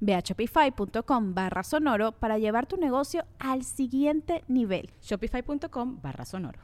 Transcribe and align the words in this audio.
Ve 0.00 0.14
a 0.14 0.20
shopify.com 0.20 1.34
barra 1.34 1.62
sonoro 1.62 2.12
para 2.12 2.38
llevar 2.38 2.66
tu 2.66 2.76
negocio 2.76 3.24
al 3.38 3.64
siguiente 3.64 4.44
nivel. 4.48 4.90
Shopify.com 5.02 6.00
barra 6.02 6.24
sonoro. 6.24 6.60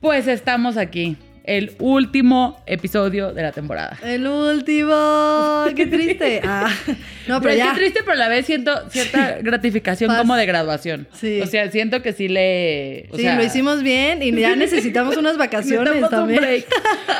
Pues 0.00 0.26
estamos 0.26 0.76
aquí 0.76 1.16
el 1.44 1.76
último 1.78 2.56
episodio 2.66 3.32
de 3.32 3.42
la 3.42 3.52
temporada. 3.52 3.98
El 4.02 4.26
último. 4.26 5.64
Qué 5.76 5.86
triste. 5.86 6.40
Ah, 6.44 6.68
no, 7.28 7.40
pero, 7.40 7.54
ya. 7.54 7.72
Qué 7.72 7.78
triste, 7.78 8.00
pero 8.00 8.12
a 8.12 8.16
la 8.16 8.28
vez 8.28 8.46
siento 8.46 8.88
cierta 8.90 9.38
gratificación 9.40 10.14
como 10.16 10.36
de 10.36 10.46
graduación. 10.46 11.08
Sí. 11.14 11.40
O 11.40 11.46
sea, 11.46 11.70
siento 11.70 12.02
que 12.02 12.12
sí 12.12 12.28
le. 12.28 13.08
sí, 13.14 13.22
lo 13.22 13.44
hicimos 13.44 13.82
bien 13.82 14.22
y 14.22 14.32
ya 14.32 14.56
necesitamos 14.56 15.16
unas 15.16 15.36
vacaciones 15.38 16.08
también. 16.10 16.64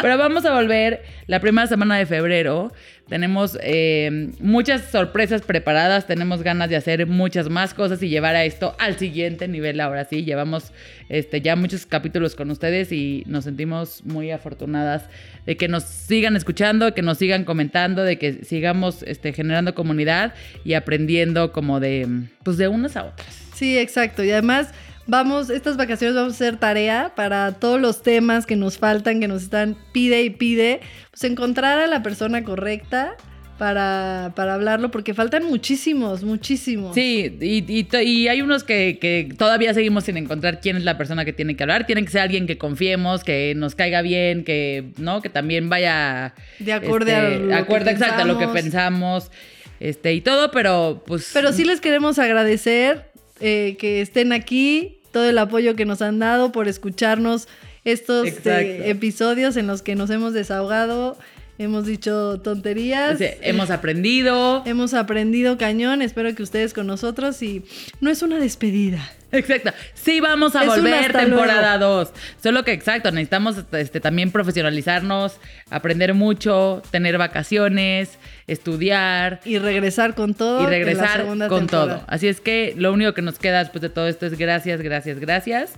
Pero 0.01 0.19
vamos 0.19 0.45
a 0.45 0.53
volver 0.53 1.03
la 1.27 1.41
primera 1.41 1.67
semana 1.67 1.97
de 1.97 2.07
febrero. 2.07 2.73
Tenemos 3.09 3.59
eh, 3.63 4.31
muchas 4.41 4.91
sorpresas 4.91 5.43
preparadas, 5.43 6.07
tenemos 6.07 6.43
ganas 6.43 6.71
de 6.71 6.77
hacer 6.77 7.07
muchas 7.07 7.51
más 7.51 7.75
cosas 7.75 8.03
y 8.03 8.09
llevar 8.09 8.37
a 8.37 8.45
esto 8.45 8.75
al 8.79 8.99
siguiente 8.99 9.49
nivel 9.49 9.81
ahora 9.81 10.05
sí. 10.05 10.25
Llevamos 10.25 10.73
este, 11.09 11.41
ya 11.41 11.57
muchos 11.57 11.85
capítulos 11.85 12.35
con 12.35 12.51
ustedes 12.51 12.91
y 12.93 13.25
nos 13.27 13.45
sentimos 13.45 14.03
muy 14.05 14.31
afortunadas 14.31 15.05
de 15.45 15.57
que 15.57 15.69
nos 15.69 15.85
sigan 15.85 16.37
escuchando, 16.37 16.87
de 16.87 16.95
que 16.95 17.03
nos 17.03 17.19
sigan 17.19 17.45
comentando, 17.45 18.03
de 18.03 18.19
que 18.19 18.45
sigamos 18.45 19.03
este, 19.03 19.33
generando 19.33 19.75
comunidad 19.75 20.35
y 20.65 20.75
aprendiendo 20.75 21.53
como 21.53 21.81
de, 21.81 22.09
pues 22.45 22.57
de 22.57 22.69
unas 22.69 22.97
a 22.97 23.05
otras. 23.05 23.29
Sí, 23.55 23.79
exacto. 23.79 24.25
Y 24.25 24.31
además 24.31 24.73
vamos, 25.07 25.51
estas 25.51 25.77
vacaciones 25.77 26.17
vamos 26.17 26.33
a 26.33 26.37
hacer 26.37 26.57
tarea 26.57 27.13
para 27.15 27.53
todos 27.53 27.81
los 27.81 28.03
temas 28.03 28.47
que 28.47 28.57
nos 28.57 28.79
faltan, 28.79 29.21
que 29.21 29.29
nos 29.29 29.43
están 29.43 29.77
pide 29.93 30.23
y 30.23 30.31
pide, 30.31 30.81
pues 31.11 31.25
encontrar 31.25 31.79
a 31.79 31.87
la 31.87 32.03
persona 32.03 32.45
correcta. 32.45 33.17
Para, 33.59 34.33
para 34.35 34.55
hablarlo, 34.55 34.91
porque 34.91 35.15
faltan 35.15 35.45
muchísimos, 35.45 36.25
muchísimos. 36.25 36.97
Sí, 36.97 37.39
y, 37.41 37.87
y, 37.97 38.27
hay 38.27 38.43
unos 38.43 38.65
que, 38.65 38.99
que, 39.01 39.29
todavía 39.39 39.73
seguimos 39.73 40.03
sin 40.03 40.17
encontrar 40.17 40.61
quién 40.61 40.77
es 40.77 40.83
la 40.83 40.99
persona 40.99 41.25
que 41.25 41.33
tiene 41.33 41.55
que 41.55 41.63
hablar. 41.63 41.87
Tiene 41.87 42.05
que 42.05 42.11
ser 42.11 42.23
alguien 42.23 42.49
que 42.49 42.59
confiemos, 42.59 43.23
que 43.23 43.53
nos 43.55 43.77
caiga 43.77 44.03
bien, 44.03 44.43
que, 44.43 44.91
¿no? 44.97 45.23
Que 45.23 45.29
también 45.29 45.69
vaya... 45.69 46.35
De 46.59 46.73
acorde 46.73 47.15
a 47.15 47.29
este, 47.29 47.47
lo 47.47 47.67
que 47.69 47.91
exacto, 47.91 48.23
a 48.23 48.25
lo 48.25 48.39
que 48.39 48.49
pensamos. 48.49 49.31
Este, 49.79 50.13
y 50.13 50.23
todo, 50.23 50.51
pero 50.51 51.05
pues... 51.07 51.31
Pero 51.33 51.53
sí 51.53 51.65
les 51.65 51.81
queremos 51.81 52.19
agradecer 52.19 53.12
eh, 53.43 53.77
que 53.79 54.01
estén 54.01 54.33
aquí, 54.33 54.99
todo 55.13 55.29
el 55.29 55.37
apoyo 55.39 55.77
que 55.77 55.85
nos 55.85 56.01
han 56.01 56.19
dado 56.19 56.53
por 56.53 56.69
escucharnos 56.69 57.49
estos 57.85 58.29
eh, 58.47 58.89
episodios 58.89 59.57
en 59.57 59.67
los 59.67 59.83
que 59.83 59.95
nos 59.95 60.11
hemos 60.11 60.33
desahogado. 60.33 61.19
Hemos 61.63 61.87
dicho 61.87 62.41
tonterías. 62.41 63.19
hemos 63.21 63.71
aprendido. 63.71 64.65
Hemos 64.67 64.95
aprendido 64.95 65.57
cañón. 65.59 66.03
Espero 66.03 66.35
que 66.35 66.43
ustedes 66.43 66.75
con 66.75 66.89
nosotros 66.89 67.41
y 67.41 67.65
no 68.01 68.11
es 68.11 68.23
una 68.23 68.39
despedida. 68.39 69.13
Exacto. 69.31 69.71
Sí 69.95 70.21
vamos 70.21 70.57
a 70.57 70.65
volver 70.65 71.13
temporada 71.13 71.79
2. 71.79 72.11
Solo 72.43 72.65
que 72.65 72.73
exacto, 72.73 73.13
necesitamos 73.13 73.57
este, 73.73 74.01
también 74.01 74.33
profesionalizarnos, 74.33 75.39
aprender 75.71 76.15
mucho, 76.15 76.83
tener 76.91 77.17
vacaciones, 77.17 78.19
estudiar. 78.49 79.41
Y 79.45 79.59
regresar 79.59 80.17
con 80.17 80.35
todo. 80.35 80.65
Y 80.65 80.67
regresar 80.67 81.25
con 81.49 81.69
todo. 81.69 82.03
Así 82.09 82.27
es 82.27 82.41
que 82.41 82.75
lo 82.77 82.93
único 82.93 83.15
que 83.15 83.23
nos 83.23 83.39
queda 83.39 83.61
después 83.61 83.83
de 83.83 83.89
todo 83.89 84.09
esto 84.09 84.27
es 84.27 84.37
gracias, 84.37 84.83
gracias, 84.83 85.21
gracias. 85.21 85.75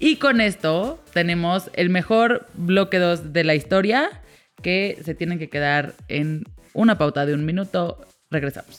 Y 0.00 0.16
con 0.16 0.40
esto 0.40 1.00
tenemos 1.12 1.70
el 1.74 1.88
mejor 1.88 2.48
bloque 2.54 2.98
2 2.98 3.32
de 3.32 3.44
la 3.44 3.54
historia 3.54 4.10
que 4.62 4.98
se 5.04 5.14
tienen 5.14 5.38
que 5.38 5.48
quedar 5.48 5.94
en 6.08 6.44
una 6.72 6.98
pauta 6.98 7.26
de 7.26 7.34
un 7.34 7.44
minuto. 7.44 8.06
Regresamos. 8.30 8.78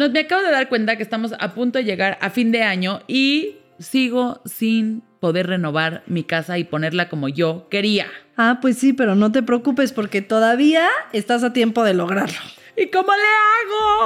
Nos, 0.00 0.12
me 0.12 0.20
acabo 0.20 0.40
de 0.40 0.50
dar 0.50 0.70
cuenta 0.70 0.96
que 0.96 1.02
estamos 1.02 1.34
a 1.38 1.52
punto 1.52 1.78
de 1.78 1.84
llegar 1.84 2.16
a 2.22 2.30
fin 2.30 2.52
de 2.52 2.62
año 2.62 3.02
y 3.06 3.56
sigo 3.78 4.40
sin 4.46 5.02
poder 5.20 5.48
renovar 5.48 6.04
mi 6.06 6.24
casa 6.24 6.56
y 6.56 6.64
ponerla 6.64 7.10
como 7.10 7.28
yo 7.28 7.68
quería. 7.68 8.06
Ah, 8.34 8.60
pues 8.62 8.78
sí, 8.78 8.94
pero 8.94 9.14
no 9.14 9.30
te 9.30 9.42
preocupes 9.42 9.92
porque 9.92 10.22
todavía 10.22 10.88
estás 11.12 11.44
a 11.44 11.52
tiempo 11.52 11.84
de 11.84 11.92
lograrlo. 11.92 12.38
¿Y 12.78 12.86
cómo 12.86 13.12
le 13.12 13.20
hago? 13.20 13.99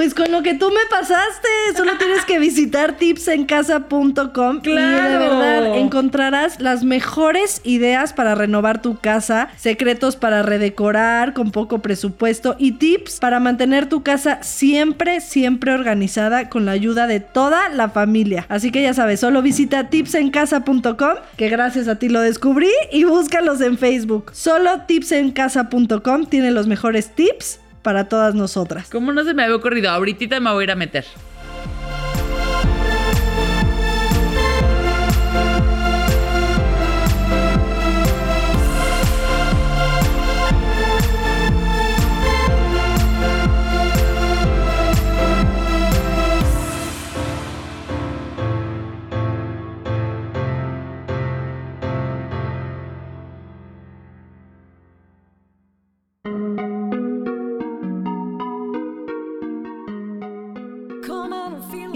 Pues 0.00 0.14
con 0.14 0.32
lo 0.32 0.42
que 0.42 0.54
tú 0.54 0.70
me 0.70 0.80
pasaste, 0.88 1.48
solo 1.76 1.98
tienes 1.98 2.24
que 2.24 2.38
visitar 2.38 2.96
tipsencasa.com 2.96 4.60
claro. 4.62 4.64
y 4.64 5.12
de 5.12 5.18
verdad 5.18 5.76
encontrarás 5.76 6.58
las 6.58 6.84
mejores 6.84 7.60
ideas 7.64 8.14
para 8.14 8.34
renovar 8.34 8.80
tu 8.80 8.96
casa, 8.96 9.50
secretos 9.58 10.16
para 10.16 10.42
redecorar 10.42 11.34
con 11.34 11.50
poco 11.50 11.80
presupuesto 11.80 12.56
y 12.58 12.72
tips 12.72 13.20
para 13.20 13.40
mantener 13.40 13.90
tu 13.90 14.02
casa 14.02 14.42
siempre, 14.42 15.20
siempre 15.20 15.74
organizada 15.74 16.48
con 16.48 16.64
la 16.64 16.72
ayuda 16.72 17.06
de 17.06 17.20
toda 17.20 17.68
la 17.68 17.90
familia. 17.90 18.46
Así 18.48 18.72
que 18.72 18.80
ya 18.80 18.94
sabes, 18.94 19.20
solo 19.20 19.42
visita 19.42 19.90
tipsencasa.com, 19.90 21.16
que 21.36 21.50
gracias 21.50 21.88
a 21.88 21.96
ti 21.96 22.08
lo 22.08 22.22
descubrí, 22.22 22.70
y 22.90 23.04
búscalos 23.04 23.60
en 23.60 23.76
Facebook. 23.76 24.30
Solo 24.32 24.80
tipsencasa.com 24.86 26.24
tiene 26.24 26.52
los 26.52 26.66
mejores 26.66 27.14
tips 27.14 27.60
para 27.82 28.08
todas 28.08 28.34
nosotras. 28.34 28.88
¿Cómo 28.90 29.12
no 29.12 29.24
se 29.24 29.34
me 29.34 29.42
había 29.42 29.56
ocurrido? 29.56 29.90
Ahorita 29.90 30.40
me 30.40 30.50
voy 30.50 30.62
a 30.62 30.64
ir 30.64 30.70
a 30.70 30.76
meter. 30.76 31.04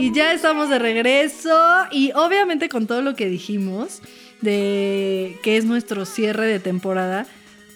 Y 0.05 0.13
ya 0.13 0.35
estamos 0.35 0.69
de 0.69 0.79
regreso 0.79 1.59
y 1.91 2.13
obviamente 2.15 2.69
con 2.69 2.87
todo 2.87 3.01
lo 3.01 3.15
que 3.15 3.27
dijimos 3.27 4.03
de 4.43 5.39
que 5.43 5.57
es 5.57 5.65
nuestro 5.65 6.05
cierre 6.05 6.45
de 6.47 6.61
temporada, 6.61 7.25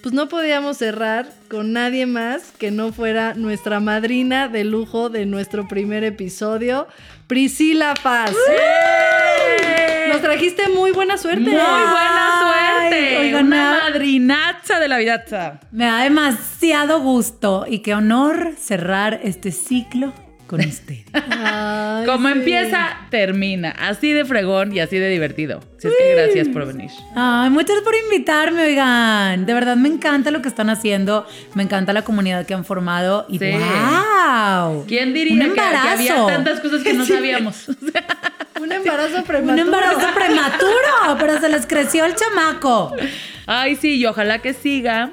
pues 0.02 0.14
no 0.14 0.28
podíamos 0.28 0.76
cerrar 0.76 1.32
con 1.48 1.72
nadie 1.72 2.04
más 2.04 2.52
que 2.58 2.70
no 2.70 2.92
fuera 2.92 3.32
nuestra 3.32 3.80
madrina 3.80 4.48
de 4.48 4.64
lujo 4.64 5.08
de 5.08 5.25
nuestro 5.25 5.69
primer 5.69 6.04
episodio, 6.04 6.86
Priscila 7.28 7.94
Paz. 8.02 8.34
Nos 10.08 10.20
trajiste 10.20 10.69
muy 10.69 10.90
buena 10.90 11.16
suerte. 11.16 11.40
Muy 11.40 11.52
buena 11.52 12.80
Ay, 12.82 12.90
suerte. 12.90 13.19
oigan, 13.20 13.46
Una 13.46 13.80
madrinaza 13.84 14.78
de 14.78 14.88
la 14.88 14.98
vidaza. 14.98 15.60
Me 15.72 15.86
da 15.86 16.02
demasiado 16.04 17.00
gusto 17.00 17.64
y 17.66 17.78
qué 17.78 17.94
honor 17.94 18.52
cerrar 18.60 19.19
este 19.25 19.50
ciclo 19.50 20.12
con 20.49 20.59
ustedes. 20.61 21.05
Ay, 21.12 22.05
Como 22.06 22.27
sí. 22.29 22.35
empieza, 22.39 22.97
termina. 23.11 23.71
Así 23.79 24.12
de 24.12 24.25
fregón 24.25 24.75
y 24.75 24.81
así 24.81 24.99
de 24.99 25.09
divertido. 25.09 25.61
Así 25.79 25.87
es 25.89 25.95
que 25.97 26.15
gracias 26.17 26.49
por 26.49 26.67
venir. 26.67 26.91
Ay, 27.15 27.50
muchas 27.50 27.81
por 27.83 27.95
invitarme, 27.95 28.65
oigan. 28.65 29.47
De 29.47 29.55
verdad 29.55 29.77
me 29.77 29.89
encanta 29.89 30.33
lo 30.33 30.43
que 30.43 30.49
están 30.49 30.71
haciendo. 30.71 31.25
Me 31.55 31.62
encanta 31.62 31.93
la 31.93 32.03
comunidad 32.03 32.45
que 32.47 32.55
han 32.55 32.65
formado. 32.65 33.27
Y 33.29 33.39
Sí. 33.39 33.53
wow. 33.53 34.85
¿Quién 34.89 35.15
diría 35.15 35.45
Un 35.47 35.55
que, 35.55 35.61
había 35.61 36.27
tantas 36.27 36.59
cosas 36.61 36.83
que 36.83 36.93
no 36.95 37.05
sabíamos? 37.06 37.69
Un 38.61 38.73
embarazo 38.73 39.19
Un 39.19 39.25
prematuro. 39.25 39.62
embarazo 39.67 40.06
prematuro, 40.17 41.17
pero 41.21 41.39
se 41.39 41.49
les 41.49 41.65
creció 41.67 42.05
el 42.05 42.15
chamaco. 42.17 42.93
Ay, 43.47 43.77
sí, 43.77 43.95
y 43.97 44.06
ojalá 44.06 44.41
que 44.41 44.53
siga. 44.53 45.12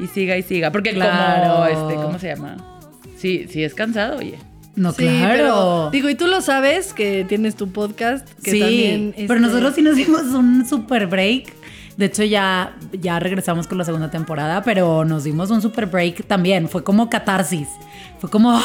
Y 0.00 0.08
siga 0.08 0.36
y 0.36 0.42
siga. 0.42 0.72
Porque 0.72 0.92
Claro. 0.92 1.52
como, 1.54 1.66
este, 1.66 1.94
¿cómo 2.02 2.18
se 2.18 2.26
llama? 2.34 2.56
Sí, 3.16 3.46
sí 3.48 3.62
es 3.62 3.72
cansado, 3.74 4.18
oye. 4.18 4.36
No, 4.74 4.92
Sí, 4.92 5.04
claro. 5.06 5.32
pero 5.32 5.90
digo, 5.92 6.08
y 6.08 6.14
tú 6.14 6.26
lo 6.26 6.40
sabes 6.40 6.94
que 6.94 7.24
tienes 7.28 7.56
tu 7.56 7.70
podcast, 7.72 8.26
que 8.42 8.50
sí, 8.52 8.60
también 8.60 9.12
pero 9.16 9.34
este, 9.34 9.40
nosotros 9.40 9.74
sí 9.74 9.82
nos 9.82 9.96
dimos 9.96 10.22
un 10.28 10.66
super 10.66 11.06
break. 11.06 11.52
De 11.98 12.06
hecho, 12.06 12.24
ya, 12.24 12.74
ya 12.92 13.18
regresamos 13.18 13.66
con 13.66 13.76
la 13.76 13.84
segunda 13.84 14.10
temporada, 14.10 14.62
pero 14.62 15.04
nos 15.04 15.24
dimos 15.24 15.50
un 15.50 15.60
super 15.60 15.84
break 15.86 16.26
también. 16.26 16.68
Fue 16.70 16.82
como 16.82 17.10
catarsis. 17.10 17.68
Fue 18.18 18.30
como, 18.30 18.50
"Ah, 18.52 18.62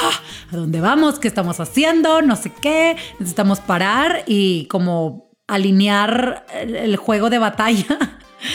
¿a 0.52 0.56
dónde 0.56 0.80
vamos? 0.80 1.20
¿Qué 1.20 1.28
estamos 1.28 1.60
haciendo? 1.60 2.22
No 2.22 2.38
sé 2.38 2.54
qué. 2.62 2.96
Necesitamos 3.20 3.60
parar 3.60 4.24
y 4.28 4.66
como 4.68 5.30
alinear 5.46 6.46
el, 6.58 6.76
el 6.78 6.96
juego 6.96 7.30
de 7.30 7.40
batalla. 7.40 7.86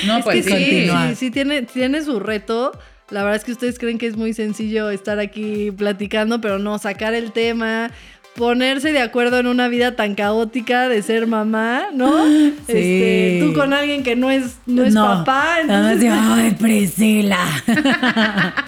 No, 0.07 0.17
Es 0.19 0.25
pues 0.25 0.47
que 0.47 0.57
sí, 0.57 0.89
sí, 1.11 1.15
sí 1.17 1.31
tiene, 1.31 1.63
tiene 1.63 2.03
su 2.03 2.19
reto. 2.19 2.73
La 3.11 3.23
verdad 3.25 3.37
es 3.37 3.45
que 3.45 3.53
ustedes 3.53 3.79
creen 3.79 3.99
que 3.99 4.07
es 4.07 4.17
muy 4.17 4.33
sencillo 4.33 4.89
estar 4.91 5.19
aquí 5.19 5.71
platicando, 5.71 6.41
pero 6.41 6.59
no, 6.59 6.79
sacar 6.79 7.13
el 7.15 7.33
tema, 7.33 7.91
ponerse 8.37 8.93
de 8.93 9.01
acuerdo 9.01 9.39
en 9.39 9.47
una 9.47 9.69
vida 9.69 9.97
tan 9.97 10.15
caótica 10.15 10.89
de 10.89 11.03
ser 11.03 11.27
mamá, 11.27 11.85
¿no? 11.93 12.25
Sí. 12.67 12.73
Este, 12.79 13.41
tú 13.45 13.53
con 13.53 13.73
alguien 13.75 14.03
que 14.03 14.17
no 14.17 14.31
es, 14.31 14.57
no 14.67 14.85
es 14.85 14.95
papá, 14.95 15.59
Nada 15.67 15.95
más 15.95 16.01
entonces- 16.01 16.01
de, 16.01 16.09
Ay, 16.43 16.51
Priscila. 16.53 17.39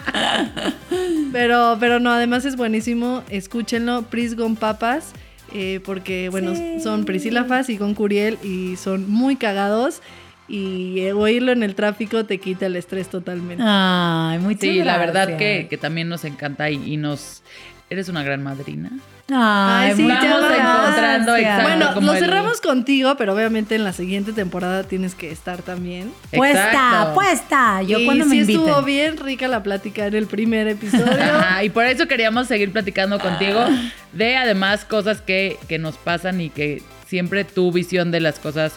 pero, 1.33 1.77
pero 1.81 2.01
no, 2.01 2.11
además 2.13 2.45
es 2.45 2.57
buenísimo, 2.57 3.23
escúchenlo, 3.31 4.03
Pris 4.03 4.37
Gon 4.37 4.57
Papas, 4.57 5.13
eh, 5.53 5.81
porque 5.85 6.29
bueno, 6.31 6.53
son 6.83 7.05
Priscila 7.05 7.45
Faz 7.45 7.69
y 7.71 7.77
Gon 7.77 7.95
Curiel 7.95 8.39
y 8.43 8.77
son 8.77 9.09
muy 9.11 9.37
cagados 9.37 10.03
y 10.49 11.01
oírlo 11.11 11.53
en 11.53 11.63
el 11.63 11.75
tráfico 11.75 12.25
te 12.25 12.39
quita 12.39 12.67
el 12.67 12.77
estrés 12.77 13.09
totalmente. 13.09 13.63
Ay, 13.67 14.39
muchas 14.39 14.61
Sí, 14.61 14.83
la 14.83 14.99
verdad 14.99 15.37
que, 15.37 15.67
que 15.71 15.79
también 15.79 16.09
nos 16.09 16.25
encanta 16.25 16.71
y, 16.71 16.93
y 16.93 16.97
nos... 16.97 17.43
Eres 17.91 18.09
una 18.09 18.23
gran 18.23 18.43
madrina. 18.43 18.91
Ay, 19.31 19.91
Ay, 19.91 19.97
sí, 19.97 20.03
Vamos 20.07 20.51
encontrando 20.51 21.37
exacto 21.37 21.63
Bueno, 21.63 21.95
como 21.95 22.07
lo 22.09 22.13
el- 22.15 22.19
cerramos 22.19 22.61
contigo, 22.61 23.15
pero 23.17 23.35
obviamente 23.35 23.75
en 23.75 23.85
la 23.85 23.93
siguiente 23.93 24.33
temporada 24.33 24.85
tienes 24.85 25.15
que 25.15 25.31
estar 25.31 25.63
también. 25.63 26.11
Puesta, 26.35 26.67
Exacto. 26.73 27.15
puesta. 27.15 27.83
Yo 27.83 28.01
y 28.01 28.05
cuando 28.07 28.25
me 28.25 28.33
sí 28.33 28.41
inviten. 28.41 28.63
estuvo 28.67 28.83
bien 28.83 29.17
rica 29.19 29.49
la 29.49 29.63
plática 29.63 30.07
en 30.07 30.15
el 30.15 30.27
primer 30.27 30.67
episodio. 30.67 31.07
Ajá, 31.23 31.63
y 31.65 31.71
por 31.71 31.85
eso 31.85 32.07
queríamos 32.09 32.49
seguir 32.49 32.73
platicando 32.73 33.19
contigo 33.19 33.65
de 34.13 34.37
además 34.37 34.85
cosas 34.87 35.21
que, 35.21 35.59
que 35.69 35.79
nos 35.79 35.97
pasan 35.97 36.41
y 36.41 36.49
que 36.51 36.83
siempre 37.07 37.45
tu 37.45 37.71
visión 37.71 38.11
de 38.11 38.21
las 38.21 38.39
cosas 38.39 38.73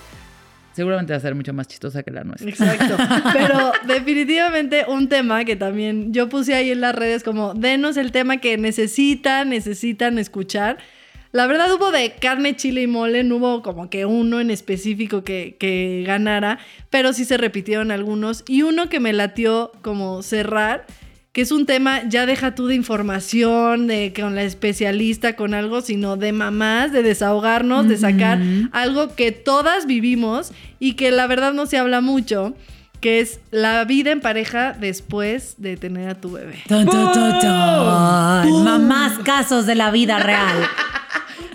seguramente 0.78 1.12
va 1.12 1.18
a 1.18 1.20
ser 1.20 1.34
mucho 1.34 1.54
más 1.54 1.68
chistosa 1.68 2.04
que 2.04 2.12
la 2.12 2.24
nuestra. 2.24 2.48
Exacto. 2.48 2.98
Pero 3.34 3.72
definitivamente 3.88 4.86
un 4.88 5.10
tema 5.10 5.44
que 5.44 5.56
también 5.56 6.14
yo 6.14 6.30
puse 6.30 6.54
ahí 6.54 6.70
en 6.70 6.82
las 6.82 6.94
redes 6.94 7.24
como 7.24 7.56
denos 7.56 7.98
el 7.98 8.12
tema 8.12 8.38
que 8.38 8.60
necesitan, 8.60 9.50
necesitan 9.50 10.20
escuchar. 10.20 10.78
La 11.32 11.48
verdad 11.48 11.74
hubo 11.74 11.90
de 11.90 12.12
carne, 12.12 12.56
chile 12.56 12.84
y 12.84 12.88
mole, 12.88 13.24
no 13.24 13.38
hubo 13.38 13.64
como 13.64 13.90
que 13.90 14.06
uno 14.06 14.40
en 14.40 14.52
específico 14.52 15.24
que, 15.24 15.58
que 15.60 16.04
ganara, 16.06 16.60
pero 16.92 17.12
sí 17.12 17.26
se 17.26 17.38
repitieron 17.38 17.90
algunos. 17.90 18.44
Y 18.48 18.62
uno 18.62 18.88
que 18.88 19.00
me 19.00 19.14
latió 19.14 19.72
como 19.82 20.22
cerrar, 20.22 20.86
que 21.38 21.44
es 21.44 21.52
un 21.52 21.68
tema, 21.68 22.02
ya 22.10 22.26
deja 22.26 22.56
tú 22.56 22.66
de 22.66 22.74
información, 22.74 23.86
de 23.86 24.12
con 24.20 24.34
la 24.34 24.42
especialista, 24.42 25.36
con 25.36 25.54
algo, 25.54 25.82
sino 25.82 26.18
de 26.18 26.32
mamás, 26.32 26.92
de 26.92 27.04
desahogarnos, 27.04 27.88
de 27.88 27.96
sacar 27.96 28.40
algo 28.72 29.14
que 29.14 29.32
todas 29.32 29.86
vivimos 29.86 30.52
y 30.80 30.94
que 30.94 31.12
la 31.12 31.28
verdad 31.28 31.54
no 31.54 31.68
se 31.68 31.78
habla 31.78 32.02
mucho, 32.02 32.56
que 33.02 33.20
es 33.20 33.40
la 33.52 33.86
vida 33.86 34.10
en 34.10 34.20
pareja 34.20 34.76
después 34.80 35.54
de 35.60 35.78
tener 35.78 36.10
a 36.10 36.16
tu 36.16 36.32
bebé. 36.32 36.56
Tun. 36.68 36.88
Mamás 38.64 39.20
casos 39.24 39.68
de 39.68 39.76
la 39.76 39.92
vida 39.92 40.18
real. 40.18 40.58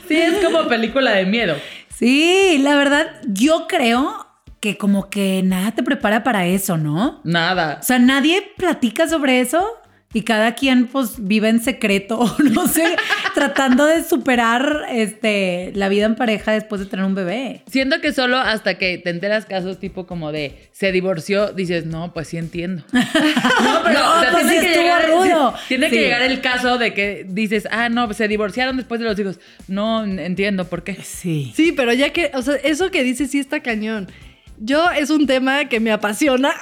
Sí, 0.06 0.14
es 0.14 0.44
como 0.44 0.68
película 0.68 1.10
de 1.10 1.26
miedo. 1.26 1.56
Sí, 1.88 2.60
la 2.62 2.76
verdad, 2.76 3.06
yo 3.26 3.66
creo 3.66 4.21
que 4.62 4.78
como 4.78 5.10
que 5.10 5.42
nada 5.44 5.72
te 5.72 5.82
prepara 5.82 6.22
para 6.22 6.46
eso, 6.46 6.76
¿no? 6.76 7.20
Nada. 7.24 7.78
O 7.80 7.82
sea, 7.82 7.98
nadie 7.98 8.52
platica 8.56 9.08
sobre 9.08 9.40
eso 9.40 9.68
y 10.14 10.22
cada 10.22 10.54
quien 10.54 10.86
pues 10.86 11.14
vive 11.18 11.48
en 11.48 11.60
secreto, 11.60 12.16
o 12.20 12.36
no 12.38 12.68
sé, 12.68 12.84
tratando 13.34 13.86
de 13.86 14.04
superar 14.04 14.84
este, 14.88 15.72
la 15.74 15.88
vida 15.88 16.06
en 16.06 16.14
pareja 16.14 16.52
después 16.52 16.80
de 16.80 16.86
tener 16.86 17.04
un 17.04 17.16
bebé. 17.16 17.62
Siento 17.68 18.00
que 18.00 18.12
solo 18.12 18.36
hasta 18.38 18.78
que 18.78 18.98
te 18.98 19.10
enteras 19.10 19.46
casos 19.46 19.80
tipo 19.80 20.06
como 20.06 20.30
de 20.30 20.68
se 20.70 20.92
divorció, 20.92 21.52
dices, 21.52 21.84
no, 21.84 22.14
pues 22.14 22.28
sí 22.28 22.36
entiendo. 22.36 22.84
No, 22.92 23.80
pero 23.82 23.98
No, 24.00 24.30
pues 24.30 24.46
sí 24.46 24.54
estuvo 24.58 24.82
llegar, 24.82 25.08
rudo. 25.10 25.54
tiene 25.66 25.90
que 25.90 25.96
llegar 25.96 26.22
el 26.22 26.40
caso 26.40 26.78
de 26.78 26.94
que 26.94 27.26
dices, 27.28 27.66
ah, 27.72 27.88
no, 27.88 28.12
se 28.12 28.28
divorciaron 28.28 28.76
después 28.76 29.00
de 29.00 29.06
los 29.06 29.18
hijos. 29.18 29.40
No 29.66 30.04
entiendo 30.04 30.68
por 30.68 30.84
qué. 30.84 30.94
Sí. 31.02 31.52
Sí, 31.56 31.72
pero 31.72 31.92
ya 31.92 32.10
que, 32.12 32.30
o 32.34 32.42
sea, 32.42 32.54
eso 32.56 32.92
que 32.92 33.02
dices 33.02 33.32
sí 33.32 33.40
está 33.40 33.60
cañón. 33.60 34.08
Yo 34.58 34.90
es 34.92 35.10
un 35.10 35.26
tema 35.26 35.64
que 35.68 35.80
me 35.80 35.90
apasiona, 35.90 36.52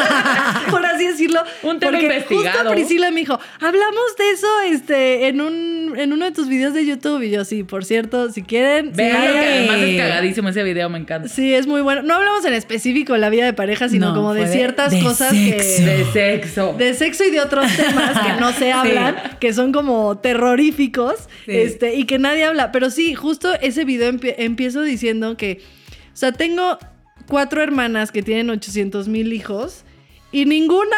por 0.70 0.84
así 0.86 1.06
decirlo. 1.08 1.40
Un 1.62 1.80
tema 1.80 1.92
porque 1.92 2.04
investigado. 2.06 2.58
Justo 2.58 2.70
Priscila 2.70 3.10
me 3.10 3.20
dijo, 3.20 3.38
hablamos 3.60 4.16
de 4.18 4.30
eso 4.30 4.46
este, 4.68 5.26
en, 5.28 5.40
un, 5.40 5.94
en 5.96 6.12
uno 6.12 6.24
de 6.24 6.30
tus 6.32 6.48
videos 6.48 6.72
de 6.74 6.86
YouTube. 6.86 7.22
Y 7.22 7.30
yo, 7.30 7.44
sí, 7.44 7.64
por 7.64 7.84
cierto, 7.84 8.30
si 8.30 8.42
quieren. 8.42 8.92
Vean, 8.94 9.22
sí, 9.26 9.32
que 9.32 9.38
además 9.48 9.76
es 9.80 10.00
cagadísimo 10.00 10.48
ese 10.50 10.62
video, 10.62 10.88
me 10.88 10.98
encanta. 10.98 11.28
Sí, 11.28 11.52
es 11.54 11.66
muy 11.66 11.80
bueno. 11.80 12.02
No 12.02 12.14
hablamos 12.14 12.44
en 12.44 12.52
específico 12.54 13.12
de 13.14 13.18
la 13.18 13.28
vida 13.30 13.44
de 13.44 13.52
pareja, 13.52 13.88
sino 13.88 14.10
No, 14.10 14.14
como 14.14 14.34
de 14.34 14.46
ciertas 14.46 14.92
de 14.92 15.00
cosas 15.00 15.30
sexo. 15.30 15.78
que... 15.78 15.84
De 15.84 16.04
sexo. 16.12 16.74
De 16.78 16.94
sexo 16.94 17.24
y 17.24 17.30
de 17.30 17.40
otros 17.40 17.66
temas 17.76 18.18
que 18.20 18.40
no 18.40 18.52
se 18.52 18.72
hablan, 18.72 19.16
que 19.40 19.52
son 19.52 19.72
como 19.72 20.18
terroríficos, 20.18 21.14
Sí. 21.44 21.52
este, 21.56 21.94
y 21.96 22.04
que 22.04 22.18
nadie 22.18 22.44
habla. 22.44 22.70
Pero 22.70 22.88
sí, 22.90 23.14
justo 23.14 23.52
ese 23.60 23.84
video 23.84 24.12
empie- 24.12 24.34
empiezo 24.38 24.82
diciendo 24.82 25.36
que, 25.36 25.60
o 26.12 26.16
sea, 26.16 26.30
tengo 26.30 26.78
cuatro 27.32 27.62
hermanas 27.62 28.12
que 28.12 28.22
tienen 28.22 28.50
800 28.50 29.08
mil 29.08 29.32
hijos. 29.32 29.84
Y 30.32 30.44
ninguna 30.44 30.96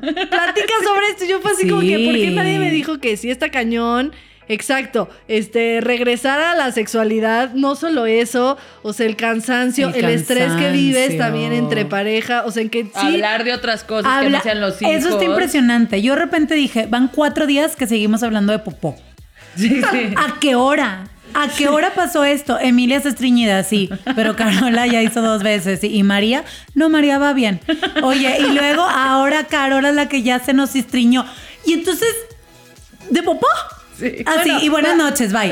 platica 0.00 0.74
sobre 0.84 1.06
esto. 1.10 1.24
Yo 1.24 1.40
fue 1.40 1.52
así 1.52 1.68
como 1.68 1.82
que, 1.82 2.04
¿por 2.04 2.14
qué 2.14 2.30
nadie 2.32 2.58
me 2.58 2.72
dijo 2.72 2.98
que 2.98 3.16
sí 3.16 3.30
está 3.30 3.50
cañón? 3.50 4.12
Exacto, 4.48 5.10
este, 5.28 5.80
regresar 5.82 6.40
a 6.40 6.54
la 6.54 6.72
sexualidad, 6.72 7.52
no 7.52 7.76
solo 7.76 8.06
eso, 8.06 8.56
o 8.82 8.94
sea, 8.94 9.04
el 9.04 9.14
cansancio, 9.14 9.90
el, 9.90 10.06
El 10.06 10.10
estrés 10.10 10.50
que 10.54 10.72
vives 10.72 11.18
también 11.18 11.52
entre 11.52 11.84
pareja, 11.84 12.44
o 12.46 12.50
sea, 12.50 12.62
en 12.62 12.70
que 12.70 12.84
sí, 12.84 12.90
Hablar 12.94 13.44
de 13.44 13.52
otras 13.52 13.84
cosas 13.84 14.24
que 14.24 14.30
no 14.30 14.40
sean 14.40 14.60
los 14.62 14.80
hijos. 14.80 14.94
Eso 14.94 15.10
está 15.10 15.24
impresionante. 15.24 16.00
Yo 16.00 16.14
de 16.14 16.20
repente 16.20 16.54
dije, 16.54 16.86
van 16.86 17.08
cuatro 17.08 17.46
días 17.46 17.76
que 17.76 17.86
seguimos 17.86 18.22
hablando 18.22 18.52
de 18.52 18.60
popó. 18.60 18.96
Sí, 19.54 19.82
sí. 19.92 20.14
¿A 20.16 20.40
qué 20.40 20.54
hora? 20.54 21.08
¿A 21.34 21.48
qué 21.48 21.68
hora 21.68 21.94
pasó 21.94 22.24
esto? 22.24 22.58
Emilia 22.58 22.96
está 22.96 23.10
estreñida, 23.10 23.62
sí, 23.62 23.88
pero 24.16 24.34
Carola 24.36 24.86
ya 24.86 25.02
hizo 25.02 25.22
dos 25.22 25.42
veces. 25.42 25.84
¿Y 25.84 26.02
María? 26.02 26.44
No, 26.74 26.88
María 26.88 27.18
va 27.18 27.32
bien. 27.32 27.60
Oye, 28.02 28.38
y 28.40 28.52
luego 28.52 28.82
ahora 28.82 29.44
Carola 29.44 29.90
es 29.90 29.94
la 29.94 30.08
que 30.08 30.22
ya 30.22 30.40
se 30.40 30.52
nos 30.52 30.74
estriñó. 30.74 31.24
Y 31.64 31.74
entonces, 31.74 32.14
¿de 33.10 33.22
popó? 33.22 33.46
Sí. 33.98 34.22
Así, 34.26 34.50
y 34.62 34.68
buenas 34.68 34.96
noches, 34.96 35.32
bye. 35.32 35.48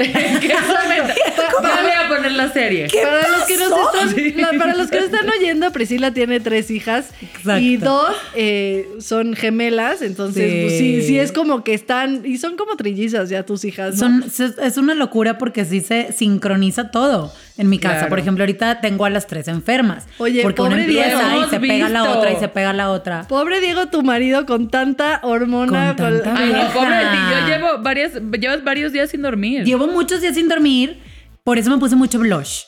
Vale 1.62 1.92
a 1.92 2.08
poner 2.08 2.32
la 2.32 2.52
serie. 2.52 2.88
Para 3.02 3.28
los, 3.28 3.42
que 3.46 3.56
nos 3.56 3.72
están, 3.72 4.36
la- 4.40 4.58
para 4.58 4.74
los 4.76 4.88
que 4.90 4.96
nos 4.96 5.04
están 5.06 5.28
oyendo, 5.28 5.72
Priscila 5.72 6.12
tiene 6.12 6.40
tres 6.40 6.70
hijas 6.70 7.06
Exacto. 7.22 7.60
y 7.60 7.76
dos 7.76 8.14
eh, 8.34 8.88
son 9.00 9.34
gemelas, 9.34 10.02
entonces 10.02 10.50
Sí. 10.50 10.60
pues, 10.62 10.78
sí. 10.78 11.02
sí, 11.02 11.18
es 11.18 11.32
como 11.32 11.64
que 11.64 11.74
están 11.74 12.22
y 12.24 12.38
son 12.38 12.56
como 12.56 12.76
trillizas 12.76 13.28
ya 13.28 13.44
tus 13.44 13.64
hijas. 13.64 13.96
¿no? 14.00 14.28
Son, 14.30 14.54
es 14.62 14.76
una 14.76 14.94
locura 14.94 15.38
porque 15.38 15.64
sí 15.64 15.80
se 15.80 16.12
sincroniza 16.12 16.90
todo 16.90 17.32
en 17.58 17.68
mi 17.68 17.78
casa. 17.78 17.94
Claro. 17.96 18.08
Por 18.10 18.18
ejemplo, 18.18 18.42
ahorita 18.44 18.80
tengo 18.80 19.04
a 19.04 19.10
las 19.10 19.26
tres 19.26 19.48
enfermas. 19.48 20.06
Oye, 20.18 20.42
porque 20.42 20.60
una 20.62 20.70
pobre 20.70 20.82
empieza 20.84 21.30
Diego. 21.30 21.46
y 21.46 21.50
se 21.50 21.60
pega 21.60 21.88
la 21.88 22.04
otra 22.10 22.32
y 22.32 22.36
se 22.36 22.48
pega 22.48 22.72
la 22.72 22.90
otra. 22.90 23.22
Pobre 23.28 23.60
Diego, 23.60 23.86
tu 23.86 24.02
marido 24.02 24.46
con 24.46 24.68
tanta 24.70 25.20
hormona. 25.22 25.94
Con 25.96 26.22
tanta 26.22 26.36
Ay, 26.36 26.48
no, 26.50 26.54
Vieja. 26.58 26.72
pobre 26.72 26.96
de 26.96 27.02
ti. 27.04 27.16
Yo 27.30 27.46
llevo 27.48 27.82
varias, 27.82 28.12
llevas 28.38 28.64
varios 28.64 28.92
días 28.92 29.10
sin 29.10 29.22
dormir. 29.22 29.64
Llevo 29.64 29.86
muchos 29.86 30.20
días 30.20 30.34
sin 30.34 30.48
dormir, 30.48 31.00
por 31.44 31.58
eso 31.58 31.70
me 31.70 31.78
puse 31.78 31.96
mucho 31.96 32.18
blush. 32.18 32.64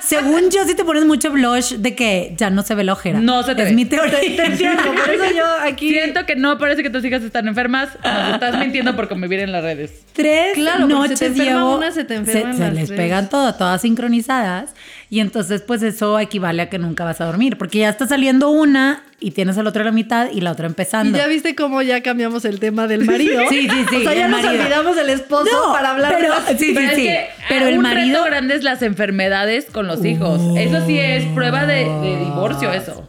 Según 0.00 0.50
yo, 0.50 0.64
si 0.64 0.74
te 0.74 0.84
pones 0.84 1.04
mucho 1.04 1.30
blush, 1.30 1.74
de 1.76 1.94
que 1.94 2.34
ya 2.36 2.48
no 2.50 2.62
se 2.62 2.74
ve 2.74 2.84
la 2.84 2.94
ojera. 2.94 3.20
No 3.20 3.42
se 3.42 3.54
te 3.54 3.62
es 3.62 3.68
ve. 3.68 3.74
mi 3.74 3.84
Te, 3.84 3.96
teoría. 3.96 4.18
te 4.18 4.44
entiendo, 4.44 4.82
por 4.82 5.10
eso 5.10 5.24
yo 5.34 5.44
aquí. 5.62 5.90
Siento 5.92 6.24
que 6.26 6.36
no 6.36 6.58
parece 6.58 6.82
que 6.82 6.90
tus 6.90 7.04
hijas 7.04 7.22
están 7.22 7.48
enfermas. 7.48 7.90
Nos 8.02 8.34
estás 8.34 8.58
mintiendo 8.58 8.96
por 8.96 9.08
convivir 9.08 9.40
en 9.40 9.52
las 9.52 9.62
redes. 9.62 9.92
Tres 10.12 10.54
Claro, 10.54 10.86
noches 10.86 11.18
se 11.18 11.26
te 11.26 11.32
enferma 11.32 11.58
llevo. 11.60 11.76
una, 11.76 11.90
se 11.90 12.04
te 12.04 12.14
enferman 12.14 12.54
se 12.54 12.60
las 12.60 12.74
les 12.74 12.86
tres. 12.86 12.96
pegan 12.98 13.28
todo, 13.28 13.54
todas 13.54 13.82
sincronizadas. 13.82 14.74
Y 15.10 15.20
entonces, 15.20 15.62
pues 15.62 15.82
eso 15.82 16.18
equivale 16.18 16.62
a 16.62 16.70
que 16.70 16.78
nunca 16.78 17.04
vas 17.04 17.20
a 17.20 17.26
dormir. 17.26 17.58
Porque 17.58 17.78
ya 17.80 17.88
está 17.90 18.06
saliendo 18.06 18.50
una 18.50 19.02
y 19.24 19.30
tienes 19.30 19.56
al 19.58 19.66
otro 19.66 19.82
a 19.82 19.84
la 19.86 19.92
mitad 19.92 20.30
y 20.30 20.40
la 20.40 20.52
otra 20.52 20.66
Y 20.66 20.70
empezando. 20.70 21.16
ya 21.18 21.26
viste 21.26 21.54
cómo 21.54 21.80
ya 21.82 22.02
cambiamos 22.02 22.44
el 22.44 22.60
tema 22.60 22.86
del 22.86 23.04
marido. 23.04 23.42
Sí, 23.48 23.68
sí, 23.68 23.84
sí, 23.90 23.96
O 23.96 24.00
sea, 24.00 24.14
ya 24.14 24.26
el 24.26 24.30
nos 24.30 24.44
olvidamos 24.44 24.96
del 24.96 25.10
esposo 25.10 25.50
No, 25.50 25.72
para 25.72 25.92
hablar 25.92 26.14
pero- 26.18 26.34
de 26.34 26.40
las- 26.52 26.60
sí, 26.60 26.72
pero 26.74 26.88
es 26.90 26.94
sí. 26.96 27.02
que 27.04 27.26
Pero 27.48 27.66
el 27.66 27.78
marido- 27.78 28.18
reto 28.22 28.24
grande 28.30 28.54
es 28.54 28.62
las 28.62 28.82
enfermedades 28.82 29.66
con 29.66 29.86
los 29.86 30.04
hijos. 30.04 30.40
Eso 30.56 30.86
sí 30.86 30.98
es 30.98 31.24
prueba 31.34 31.66
de, 31.66 31.84
de 31.88 32.18
divorcio, 32.18 32.72
eso. 32.72 33.08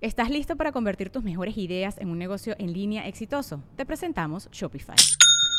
¿Estás 0.00 0.30
listo 0.30 0.56
para 0.56 0.72
convertir 0.72 1.10
tus 1.10 1.24
mejores 1.24 1.56
ideas 1.56 1.96
en 1.98 2.10
un 2.10 2.18
negocio 2.18 2.54
en 2.58 2.72
línea 2.72 3.06
exitoso? 3.08 3.62
Te 3.76 3.86
presentamos 3.86 4.48
Shopify. 4.52 4.96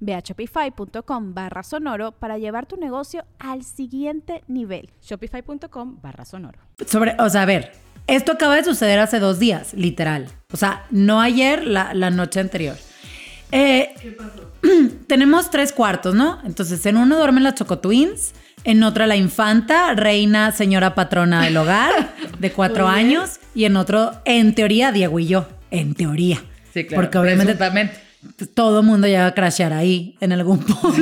Ve 0.00 0.14
a 0.14 0.20
shopify.com 0.20 1.34
barra 1.34 1.62
sonoro 1.62 2.12
para 2.12 2.38
llevar 2.38 2.66
tu 2.66 2.76
negocio 2.76 3.24
al 3.38 3.64
siguiente 3.64 4.42
nivel. 4.48 4.90
Shopify.com 5.02 6.00
barra 6.00 6.24
sonoro. 6.24 6.58
Sobre, 6.86 7.16
o 7.18 7.28
sea, 7.28 7.42
a 7.42 7.46
ver, 7.46 7.72
esto 8.06 8.32
acaba 8.32 8.56
de 8.56 8.64
suceder 8.64 8.98
hace 8.98 9.18
dos 9.18 9.38
días, 9.38 9.74
literal. 9.74 10.28
O 10.52 10.56
sea, 10.56 10.86
no 10.90 11.20
ayer, 11.20 11.66
la, 11.66 11.94
la 11.94 12.10
noche 12.10 12.40
anterior. 12.40 12.76
Eh, 13.52 13.94
tenemos 15.06 15.50
tres 15.50 15.72
cuartos, 15.72 16.14
¿no? 16.14 16.40
Entonces, 16.44 16.84
en 16.86 16.96
uno 16.96 17.16
duermen 17.16 17.44
las 17.44 17.54
Choco 17.54 17.78
Twins, 17.78 18.32
en 18.64 18.82
otra 18.82 19.06
la 19.06 19.16
infanta, 19.16 19.94
reina, 19.94 20.52
señora 20.52 20.94
patrona 20.94 21.42
del 21.44 21.56
hogar, 21.56 22.14
de 22.38 22.52
cuatro 22.52 22.88
años, 22.88 23.40
y 23.54 23.64
en 23.64 23.76
otro, 23.76 24.12
en 24.24 24.54
teoría, 24.54 24.92
Diego 24.92 25.18
y 25.18 25.26
yo. 25.26 25.48
En 25.70 25.94
teoría. 25.94 26.42
Sí, 26.72 26.84
claro. 26.86 27.02
Porque 27.02 27.18
obviamente. 27.18 27.56
Todo 28.54 28.80
el 28.80 28.86
mundo 28.86 29.06
llega 29.06 29.26
a 29.26 29.34
crashear 29.34 29.72
ahí 29.72 30.16
en 30.20 30.32
algún 30.32 30.58
punto. 30.64 30.96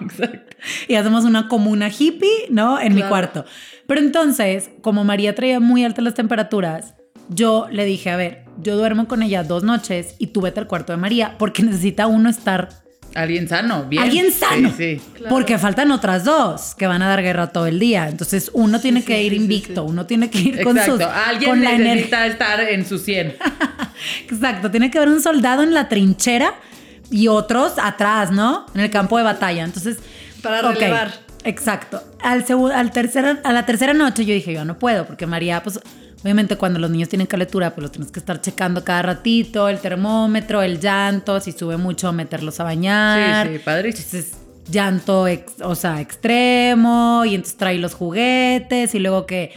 Exacto. 0.00 0.40
y 0.88 0.94
hacemos 0.94 1.24
una 1.24 1.48
comuna 1.48 1.88
hippie, 1.88 2.46
¿no? 2.50 2.80
En 2.80 2.94
mi 2.94 3.02
cuarto. 3.02 3.44
Pero 3.86 4.00
entonces, 4.00 4.70
como 4.82 5.04
María 5.04 5.34
traía 5.34 5.60
muy 5.60 5.84
altas 5.84 6.04
las 6.04 6.14
temperaturas, 6.14 6.94
yo 7.28 7.66
le 7.70 7.84
dije, 7.84 8.10
a 8.10 8.16
ver, 8.16 8.44
yo 8.62 8.76
duermo 8.76 9.06
con 9.06 9.22
ella 9.22 9.44
dos 9.44 9.62
noches 9.62 10.14
y 10.18 10.28
tú 10.28 10.40
vete 10.40 10.60
al 10.60 10.66
cuarto 10.66 10.92
de 10.92 10.96
María 10.96 11.36
porque 11.38 11.62
necesita 11.62 12.06
uno 12.06 12.28
estar 12.30 12.68
Alguien 13.14 13.48
sano, 13.48 13.84
bien. 13.84 14.02
alguien 14.02 14.30
sano. 14.30 14.72
Sí, 14.76 15.00
sí. 15.00 15.22
Porque 15.28 15.58
faltan 15.58 15.90
otras 15.90 16.24
dos 16.24 16.74
que 16.74 16.86
van 16.86 17.02
a 17.02 17.08
dar 17.08 17.22
guerra 17.22 17.48
todo 17.48 17.66
el 17.66 17.78
día. 17.78 18.08
Entonces, 18.08 18.50
uno 18.52 18.80
tiene 18.80 19.02
que 19.02 19.16
sí, 19.18 19.22
ir 19.26 19.32
invicto, 19.32 19.82
sí. 19.84 19.90
uno 19.90 20.06
tiene 20.06 20.28
que 20.30 20.38
ir 20.38 20.62
con 20.62 20.76
Exacto. 20.76 21.04
sus 21.04 21.12
Alguien 21.26 21.50
con 21.50 21.64
la 21.64 21.70
energía. 21.72 21.94
necesita 21.94 22.26
estar 22.26 22.60
en 22.60 22.86
su 22.86 22.98
100. 22.98 23.36
Exacto, 24.30 24.70
tiene 24.70 24.90
que 24.90 24.98
haber 24.98 25.10
un 25.10 25.20
soldado 25.22 25.62
en 25.62 25.74
la 25.74 25.88
trinchera 25.88 26.54
y 27.10 27.28
otros 27.28 27.72
atrás, 27.82 28.30
¿no? 28.30 28.66
En 28.74 28.80
el 28.82 28.90
campo 28.90 29.16
de 29.18 29.24
batalla. 29.24 29.64
Entonces, 29.64 29.98
Para 30.42 30.60
relevar. 30.72 31.12
Exacto. 31.44 32.02
Al 32.20 32.44
al 32.74 32.90
tercera, 32.92 33.40
a 33.44 33.52
la 33.52 33.64
tercera 33.64 33.94
noche 33.94 34.24
yo 34.24 34.34
dije, 34.34 34.52
yo 34.52 34.64
no 34.64 34.78
puedo, 34.78 35.06
porque 35.06 35.26
María, 35.26 35.62
pues, 35.62 35.80
obviamente 36.22 36.56
cuando 36.56 36.78
los 36.80 36.90
niños 36.90 37.08
tienen 37.08 37.26
calentura, 37.26 37.70
pues 37.74 37.82
los 37.82 37.92
tienes 37.92 38.10
que 38.10 38.18
estar 38.18 38.40
checando 38.40 38.82
cada 38.84 39.02
ratito, 39.02 39.68
el 39.68 39.78
termómetro, 39.78 40.62
el 40.62 40.80
llanto, 40.80 41.40
si 41.40 41.52
sube 41.52 41.76
mucho, 41.76 42.12
meterlos 42.12 42.58
a 42.60 42.64
bañar. 42.64 43.46
Sí, 43.46 43.52
sí, 43.54 43.58
padrísimo. 43.60 44.04
Entonces, 44.04 44.36
llanto, 44.70 45.26
ex- 45.28 45.60
o 45.62 45.74
sea, 45.74 46.00
extremo, 46.00 47.24
y 47.24 47.34
entonces 47.36 47.56
trae 47.56 47.78
los 47.78 47.94
juguetes, 47.94 48.94
y 48.94 48.98
luego 48.98 49.24
que 49.26 49.52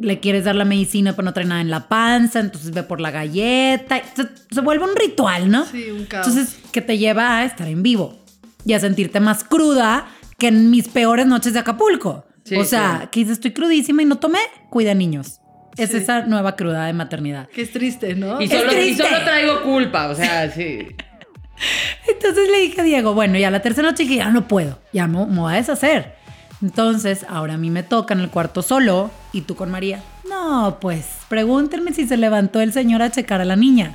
le 0.00 0.20
quieres 0.20 0.44
dar 0.44 0.54
la 0.54 0.64
medicina, 0.64 1.12
pero 1.14 1.24
no 1.24 1.32
trae 1.32 1.46
nada 1.46 1.60
en 1.60 1.70
la 1.70 1.88
panza, 1.88 2.40
entonces 2.40 2.72
ve 2.72 2.82
por 2.82 3.00
la 3.00 3.10
galleta. 3.10 3.98
y 3.98 4.02
Se, 4.14 4.28
se 4.54 4.60
vuelve 4.60 4.84
un 4.84 4.94
ritual, 4.96 5.50
¿no? 5.50 5.64
Sí, 5.66 5.90
un 5.90 6.04
caos. 6.06 6.26
Entonces, 6.28 6.58
que 6.72 6.80
te 6.82 6.98
lleva 6.98 7.38
a 7.38 7.44
estar 7.44 7.66
en 7.68 7.82
vivo 7.82 8.18
y 8.64 8.72
a 8.74 8.80
sentirte 8.80 9.20
más 9.20 9.44
cruda 9.44 10.06
que 10.38 10.48
en 10.48 10.70
mis 10.70 10.88
peores 10.88 11.26
noches 11.26 11.52
de 11.52 11.58
Acapulco. 11.60 12.24
Sí, 12.44 12.56
o 12.56 12.64
sea, 12.64 12.90
claro. 12.96 13.10
que 13.10 13.20
dices, 13.20 13.34
estoy 13.34 13.52
crudísima 13.52 14.02
y 14.02 14.06
no 14.06 14.16
tomé, 14.18 14.38
cuida 14.70 14.94
niños. 14.94 15.40
Es 15.76 15.90
Sí. 15.90 15.98
esa 15.98 16.22
nueva 16.22 16.56
cruda 16.56 16.86
de 16.86 16.92
maternidad. 16.92 17.48
Que 17.48 17.62
es 17.62 17.70
triste, 17.72 18.14
¿no? 18.14 18.40
Y 18.40 18.48
solo, 18.48 18.72
y 18.72 18.74
triste. 18.74 19.02
solo 19.04 19.22
traigo 19.24 19.62
culpa, 19.62 20.08
o 20.08 20.14
sea, 20.14 20.50
sí. 20.50 20.86
Entonces 22.08 22.48
le 22.50 22.58
dije 22.60 22.80
a 22.80 22.84
Diego, 22.84 23.14
bueno, 23.14 23.38
ya 23.38 23.50
la 23.50 23.60
tercera 23.60 23.88
noche 23.90 24.04
dije, 24.04 24.16
ya 24.16 24.30
no 24.30 24.48
puedo, 24.48 24.80
ya 24.92 25.06
me, 25.06 25.24
me 25.26 25.40
voy 25.40 25.52
a 25.52 25.56
deshacer. 25.56 26.16
Entonces, 26.62 27.24
ahora 27.28 27.54
a 27.54 27.58
mí 27.58 27.70
me 27.70 27.82
toca 27.82 28.14
en 28.14 28.20
el 28.20 28.30
cuarto 28.30 28.62
solo 28.62 29.10
y 29.32 29.42
tú 29.42 29.56
con 29.56 29.70
María. 29.70 30.02
No, 30.28 30.78
pues, 30.80 31.06
pregúntenme 31.28 31.92
si 31.92 32.06
se 32.06 32.16
levantó 32.16 32.60
el 32.60 32.72
señor 32.72 33.02
a 33.02 33.10
checar 33.10 33.40
a 33.40 33.44
la 33.44 33.56
niña. 33.56 33.94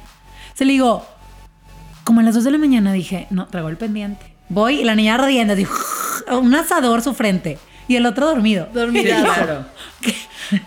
Se 0.54 0.66
le 0.66 0.74
digo, 0.74 1.06
como 2.04 2.22
a 2.22 2.24
las 2.24 2.36
2 2.36 2.44
de 2.44 2.52
la 2.52 2.58
mañana 2.58 2.94
dije, 2.94 3.28
no, 3.30 3.48
traigo 3.48 3.70
el 3.70 3.78
pendiente. 3.78 4.34
Voy 4.50 4.82
y 4.82 4.84
la 4.84 4.96
niña 4.96 5.16
ardiendo, 5.16 5.54
así, 5.54 5.68
un 6.32 6.54
asador 6.56 7.02
su 7.02 7.14
frente 7.14 7.58
y 7.88 7.96
el 7.96 8.06
otro 8.06 8.28
dormido. 8.28 8.68
Yo, 8.74 8.88
Claro. 8.92 9.66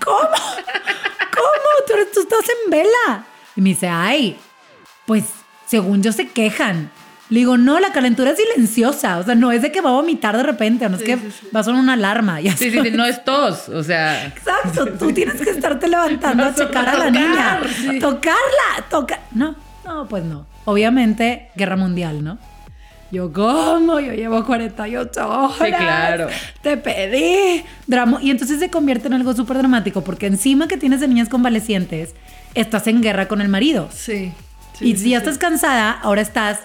¿Cómo? 0.05 0.19
¿Cómo? 0.29 2.05
Tú 2.13 2.21
estás 2.21 2.45
en 2.65 2.71
vela. 2.71 3.25
Y 3.57 3.61
me 3.61 3.71
dice, 3.71 3.89
ay, 3.89 4.37
pues 5.07 5.25
según 5.67 6.03
yo 6.03 6.13
se 6.13 6.29
quejan. 6.29 6.91
Le 7.31 7.41
digo, 7.41 7.57
no, 7.59 7.79
la 7.79 7.93
calentura 7.93 8.31
es 8.31 8.39
silenciosa. 8.39 9.19
O 9.19 9.23
sea, 9.23 9.35
no 9.35 9.53
es 9.53 9.61
de 9.63 9.71
que 9.71 9.81
va 9.83 9.91
a 9.91 9.93
vomitar 9.93 10.37
de 10.37 10.43
repente, 10.43 10.89
no 10.89 10.95
es 10.97 11.01
Sí, 11.03 11.07
que 11.07 11.17
sí, 11.17 11.31
sí. 11.41 11.47
va 11.55 11.61
a 11.61 11.65
sonar 11.65 11.83
una 11.83 11.93
alarma. 11.93 12.41
Ya 12.41 12.57
Sí, 12.57 12.71
sí, 12.71 12.79
sí, 12.83 12.91
no 12.93 13.05
es 13.05 13.23
tos, 13.25 13.69
o 13.69 13.83
sea. 13.83 14.27
Exacto, 14.27 14.87
tú 14.99 15.13
tienes 15.15 15.41
que 15.41 15.51
estarte 15.51 15.89
levantando 15.89 16.45
a 16.45 16.55
checar 16.55 16.89
a 16.89 16.97
la 16.97 17.11
niña. 17.11 17.61
Tocarla, 18.01 18.89
tocar. 18.89 19.21
No, 19.33 19.55
no, 19.85 20.07
pues 20.09 20.25
no. 20.25 20.47
Obviamente, 20.65 21.51
guerra 21.55 21.77
mundial, 21.77 22.25
¿no? 22.25 22.39
Yo, 23.11 23.33
¿cómo? 23.33 24.01
Yo 24.01 24.13
llevo 24.13 24.45
48 24.45 25.29
horas. 25.29 25.57
Sí, 25.59 25.65
claro. 25.73 26.29
Te 26.63 26.77
pedí. 26.77 27.65
Drama. 27.87 28.19
Y 28.23 28.31
entonces 28.31 28.59
se 28.59 28.69
convierte 28.71 29.07
en 29.07 29.15
algo 29.15 29.35
súper 29.35 29.57
dramático, 29.59 30.03
porque 30.03 30.27
encima 30.27 30.69
que 30.69 30.77
tienes 30.77 31.01
de 31.01 31.09
niñas 31.09 31.29
convalecientes, 31.31 32.15
estás 32.55 32.87
en 32.87 33.01
guerra 33.03 33.27
con 33.29 33.41
el 33.41 33.49
marido. 33.49 33.89
Sí. 33.93 34.33
sí, 34.79 34.85
y 34.91 34.97
sí, 34.97 35.05
si 35.05 35.11
ya 35.11 35.19
estás 35.19 35.39
cansada, 35.39 35.91
ahora 35.91 36.21
estás 36.21 36.61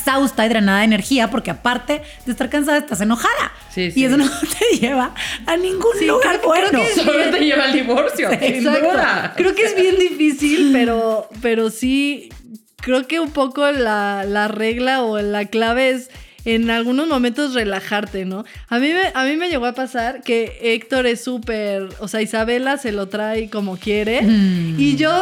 exhausta 0.00 0.44
y 0.46 0.48
drenada 0.48 0.78
de 0.78 0.84
energía, 0.84 1.30
porque 1.30 1.50
aparte 1.50 2.02
de 2.26 2.32
estar 2.32 2.48
cansada, 2.48 2.78
estás 2.78 3.00
enojada. 3.00 3.52
Sí, 3.70 3.90
sí. 3.90 4.00
Y 4.00 4.04
eso 4.04 4.16
no 4.16 4.24
te 4.70 4.78
lleva 4.78 5.14
a 5.46 5.56
ningún 5.56 5.92
Sí, 5.98 6.06
lugar 6.06 6.38
creo 6.38 6.48
bueno. 6.48 6.68
creo 6.70 6.86
que. 6.86 6.94
Solo 7.00 7.30
te 7.30 7.40
lleva 7.44 7.64
al 7.64 7.72
divorcio, 7.72 8.30
sin 8.30 8.42
Exacto. 8.42 8.80
duda. 8.90 9.34
Creo 9.36 9.54
que 9.54 9.62
es 9.64 9.76
bien 9.76 9.98
difícil, 9.98 10.70
pero, 10.72 11.28
pero 11.42 11.70
sí 11.70 12.30
creo 12.76 13.06
que 13.06 13.20
un 13.20 13.30
poco 13.30 13.70
la, 13.70 14.24
la 14.26 14.48
regla 14.48 15.02
o 15.02 15.18
la 15.20 15.44
clave 15.46 15.90
es 15.90 16.10
en 16.46 16.70
algunos 16.70 17.06
momentos 17.06 17.52
relajarte, 17.52 18.24
¿no? 18.24 18.46
A 18.68 18.78
mí 18.78 18.88
me, 18.94 19.12
a 19.12 19.24
mí 19.24 19.36
me 19.36 19.50
llegó 19.50 19.66
a 19.66 19.74
pasar 19.74 20.22
que 20.22 20.58
Héctor 20.62 21.06
es 21.06 21.22
súper, 21.22 21.88
o 21.98 22.08
sea, 22.08 22.22
Isabela 22.22 22.78
se 22.78 22.92
lo 22.92 23.08
trae 23.08 23.50
como 23.50 23.76
quiere 23.76 24.22
Mm. 24.22 24.76
y 24.80 24.96
yo, 24.96 25.12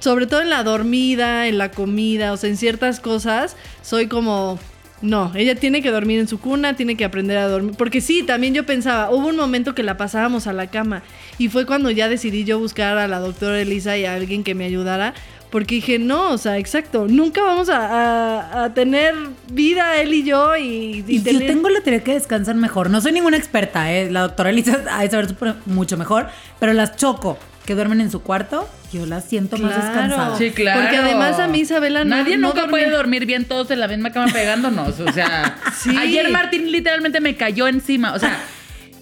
sobre 0.00 0.26
todo 0.26 0.40
en 0.42 0.50
la 0.50 0.62
dormida, 0.62 1.46
en 1.48 1.58
la 1.58 1.70
comida, 1.70 2.32
o 2.32 2.36
sea, 2.36 2.50
en 2.50 2.56
ciertas 2.56 3.00
cosas, 3.00 3.56
soy 3.82 4.06
como... 4.06 4.58
No, 5.02 5.30
ella 5.34 5.54
tiene 5.54 5.82
que 5.82 5.90
dormir 5.90 6.18
en 6.20 6.26
su 6.26 6.40
cuna, 6.40 6.74
tiene 6.74 6.96
que 6.96 7.04
aprender 7.04 7.36
a 7.36 7.48
dormir. 7.48 7.74
Porque 7.76 8.00
sí, 8.00 8.22
también 8.22 8.54
yo 8.54 8.64
pensaba, 8.64 9.10
hubo 9.10 9.26
un 9.28 9.36
momento 9.36 9.74
que 9.74 9.82
la 9.82 9.98
pasábamos 9.98 10.46
a 10.46 10.54
la 10.54 10.68
cama 10.68 11.02
y 11.36 11.48
fue 11.48 11.66
cuando 11.66 11.90
ya 11.90 12.08
decidí 12.08 12.44
yo 12.44 12.58
buscar 12.58 12.96
a 12.96 13.06
la 13.06 13.18
doctora 13.18 13.60
Elisa 13.60 13.98
y 13.98 14.06
a 14.06 14.14
alguien 14.14 14.42
que 14.42 14.54
me 14.54 14.64
ayudara. 14.64 15.12
Porque 15.50 15.76
dije, 15.76 15.98
no, 15.98 16.30
o 16.30 16.38
sea, 16.38 16.56
exacto, 16.56 17.06
nunca 17.08 17.42
vamos 17.42 17.68
a, 17.68 17.76
a- 17.86 18.64
a 18.64 18.74
tener 18.74 19.14
vida 19.52 20.00
él 20.00 20.14
y 20.14 20.24
yo 20.24 20.56
y, 20.56 21.04
y 21.06 21.16
Y 21.16 21.18
tener... 21.20 21.42
yo 21.42 21.46
tengo 21.48 21.68
la 21.68 21.82
teoría 21.82 22.02
que 22.02 22.14
descansan 22.14 22.58
mejor. 22.58 22.88
No 22.88 23.00
soy 23.02 23.12
ninguna 23.12 23.36
experta, 23.36 23.92
¿eh? 23.92 24.10
La 24.10 24.22
doctora 24.22 24.48
Elisa 24.48 24.82
ha 24.90 25.02
de 25.02 25.10
saber 25.10 25.34
mucho 25.66 25.98
mejor. 25.98 26.28
Pero 26.58 26.72
las 26.72 26.96
choco, 26.96 27.38
que 27.66 27.74
duermen 27.74 28.00
en 28.00 28.10
su 28.10 28.22
cuarto, 28.22 28.66
yo 28.96 29.06
las 29.06 29.24
siento 29.24 29.56
más 29.58 29.72
Claro. 29.72 29.84
descansadas. 29.92 30.38
Sí, 30.38 30.50
claro. 30.50 30.80
Porque 30.82 30.96
además 30.96 31.38
a 31.38 31.48
mí, 31.48 31.60
Isabela, 31.60 32.04
no- 32.04 32.16
Nadie 32.16 32.36
nunca 32.36 32.66
puede 32.68 32.90
dormir 32.90 33.26
bien 33.26 33.44
todos 33.44 33.70
en 33.70 33.80
la 33.80 33.88
misma 33.88 34.10
cama 34.12 34.32
pegándonos. 34.32 34.98
O 35.00 35.12
sea, 35.12 35.56
Sí. 35.82 35.96
ayer 35.96 36.28
Martín 36.30 36.70
literalmente 36.72 37.20
me 37.20 37.36
cayó 37.36 37.68
encima. 37.68 38.12
O 38.14 38.18
sea, 38.18 38.36